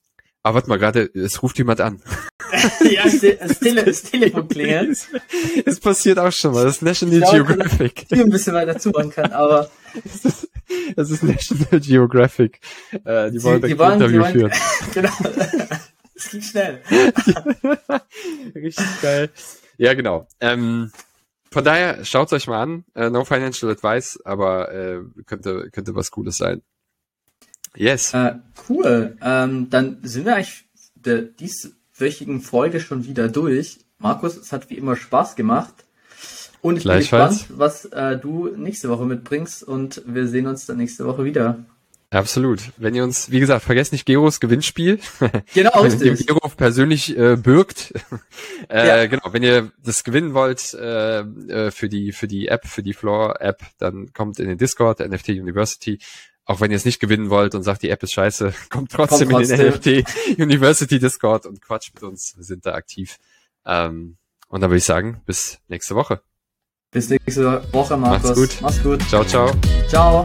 aber 0.43 0.57
warte 0.57 0.69
mal 0.69 0.79
gerade, 0.79 1.11
es 1.13 1.43
ruft 1.43 1.59
jemand 1.59 1.81
an. 1.81 2.01
ja, 2.89 3.03
das, 3.03 3.59
Tele 3.59 3.85
das 3.85 4.03
Telefon 4.03 4.47
klingelt. 4.47 5.09
Es 5.67 5.81
passiert 5.81 6.21
auch 6.21 6.31
schon 6.31 6.53
mal, 6.53 6.65
das 6.65 6.77
ist 6.77 6.83
National 6.83 7.23
ich 7.23 7.31
Geographic. 7.31 8.07
Ich 8.11 8.21
ein 8.21 8.31
bisschen 8.31 8.55
weiter 8.55 8.79
zumachen 8.79 9.11
kann, 9.11 9.33
aber. 9.33 9.71
Das 10.05 10.25
ist, 10.27 10.51
das 10.95 11.11
ist 11.11 11.23
National 11.23 11.81
Geographic. 11.81 12.61
Äh, 13.05 13.31
die 13.31 13.43
wollen 13.43 13.65
ein 13.65 13.71
Interview 13.71 14.21
wollen, 14.21 14.33
führen. 14.33 14.53
genau. 14.93 15.09
Es 16.15 16.31
ging 16.31 16.43
schnell. 16.43 16.83
Richtig 18.55 18.85
geil. 19.01 19.31
Ja, 19.79 19.95
genau. 19.95 20.27
Ähm, 20.39 20.93
von 21.57 21.65
daher, 21.65 22.05
schaut's 22.05 22.35
euch 22.35 22.49
mal 22.49 22.61
an. 22.61 22.85
Äh, 22.95 23.09
no 23.09 23.25
financial 23.25 23.73
advice, 23.73 24.21
aber 24.27 24.71
äh, 24.75 25.01
könnte, 25.25 25.71
könnte 25.73 25.95
was 25.95 26.11
Cooles 26.11 26.37
sein. 26.37 26.61
Yes. 27.75 28.13
Äh, 28.13 28.35
cool. 28.69 29.17
Ähm, 29.23 29.71
dann 29.71 29.97
sind 30.03 30.27
wir 30.27 30.37
eigentlich 30.37 30.67
der 30.97 31.23
dieswöchigen 31.23 32.43
Folge 32.43 32.79
schon 32.79 33.07
wieder 33.07 33.29
durch. 33.29 33.79
Markus, 33.97 34.37
es 34.37 34.53
hat 34.53 34.69
wie 34.69 34.77
immer 34.77 34.97
Spaß 34.97 35.35
gemacht. 35.35 35.73
Und 36.61 36.77
ich 36.77 36.85
bin 36.85 36.99
gespannt, 36.99 37.47
was 37.49 37.87
äh, 37.87 38.19
du 38.19 38.49
nächste 38.49 38.91
Woche 38.91 39.07
mitbringst 39.07 39.63
und 39.63 40.03
wir 40.05 40.29
sehen 40.29 40.49
uns 40.49 40.67
dann 40.67 40.77
nächste 40.77 41.07
Woche 41.07 41.25
wieder. 41.25 41.65
Absolut. 42.11 42.61
Wenn 42.77 42.95
ihr 42.95 43.03
uns, 43.03 43.31
wie 43.31 43.41
gesagt, 43.41 43.65
vergesst 43.65 43.93
nicht 43.93 44.07
Geros 44.07 44.41
Gewinnspiel. 44.41 45.01
Genau, 45.55 45.83
richtig. 45.83 46.19
Dem 46.19 46.27
Gero 46.27 46.49
persönlich 46.49 47.17
äh, 47.17 47.37
birgt. 47.37 47.93
äh, 48.69 48.87
ja. 48.87 49.07
Genau, 49.07 49.33
wenn 49.33 49.43
ihr 49.43 49.73
das 49.83 50.05
gewinnen 50.05 50.35
wollt 50.35 50.75
äh, 50.75 51.21
äh, 51.21 51.71
für 51.71 51.89
die 51.89 52.13
für 52.13 52.29
die 52.29 52.49
App, 52.49 52.67
für 52.67 52.83
die 52.83 52.95
Floor 52.95 53.41
App, 53.41 53.63
dann 53.79 54.13
kommt 54.13 54.39
in 54.39 54.49
den 54.49 54.59
Discord 54.59 55.01
NFT 55.01 55.31
University. 55.31 55.99
Auch 56.45 56.61
wenn 56.61 56.71
ihr 56.71 56.77
es 56.77 56.85
nicht 56.85 57.01
gewinnen 57.01 57.29
wollt 57.29 57.55
und 57.55 57.65
sagt, 57.65 57.83
die 57.83 57.91
App 57.91 58.03
ist 58.03 58.13
scheiße, 58.13 58.55
kommt 58.71 58.93
trotzdem, 58.93 59.31
kommt 59.31 59.49
trotzdem. 59.49 59.67
in 59.67 59.81
den 59.81 60.05
NFT 60.05 60.39
University 60.39 60.99
Discord 60.99 61.47
und 61.47 61.61
quatscht 61.61 61.95
mit 61.95 62.05
uns. 62.05 62.37
Wir 62.37 62.45
sind 62.45 62.67
da 62.67 62.75
aktiv. 62.75 63.19
Ähm, 63.65 64.17
und 64.49 64.61
dann 64.61 64.71
würde 64.71 64.79
ich 64.79 64.85
sagen, 64.85 65.23
bis 65.27 65.59
nächste 65.69 65.97
Woche. 65.97 66.21
Bis 66.93 67.11
nächste 67.11 67.63
Woche, 67.73 67.97
Markus. 67.97 68.23
Macht's 68.23 68.35
gut. 68.35 68.63
Mach's 68.63 68.83
gut. 68.83 69.09
Ciao, 69.09 69.25
ciao. 69.25 69.51
Ciao. 69.89 70.25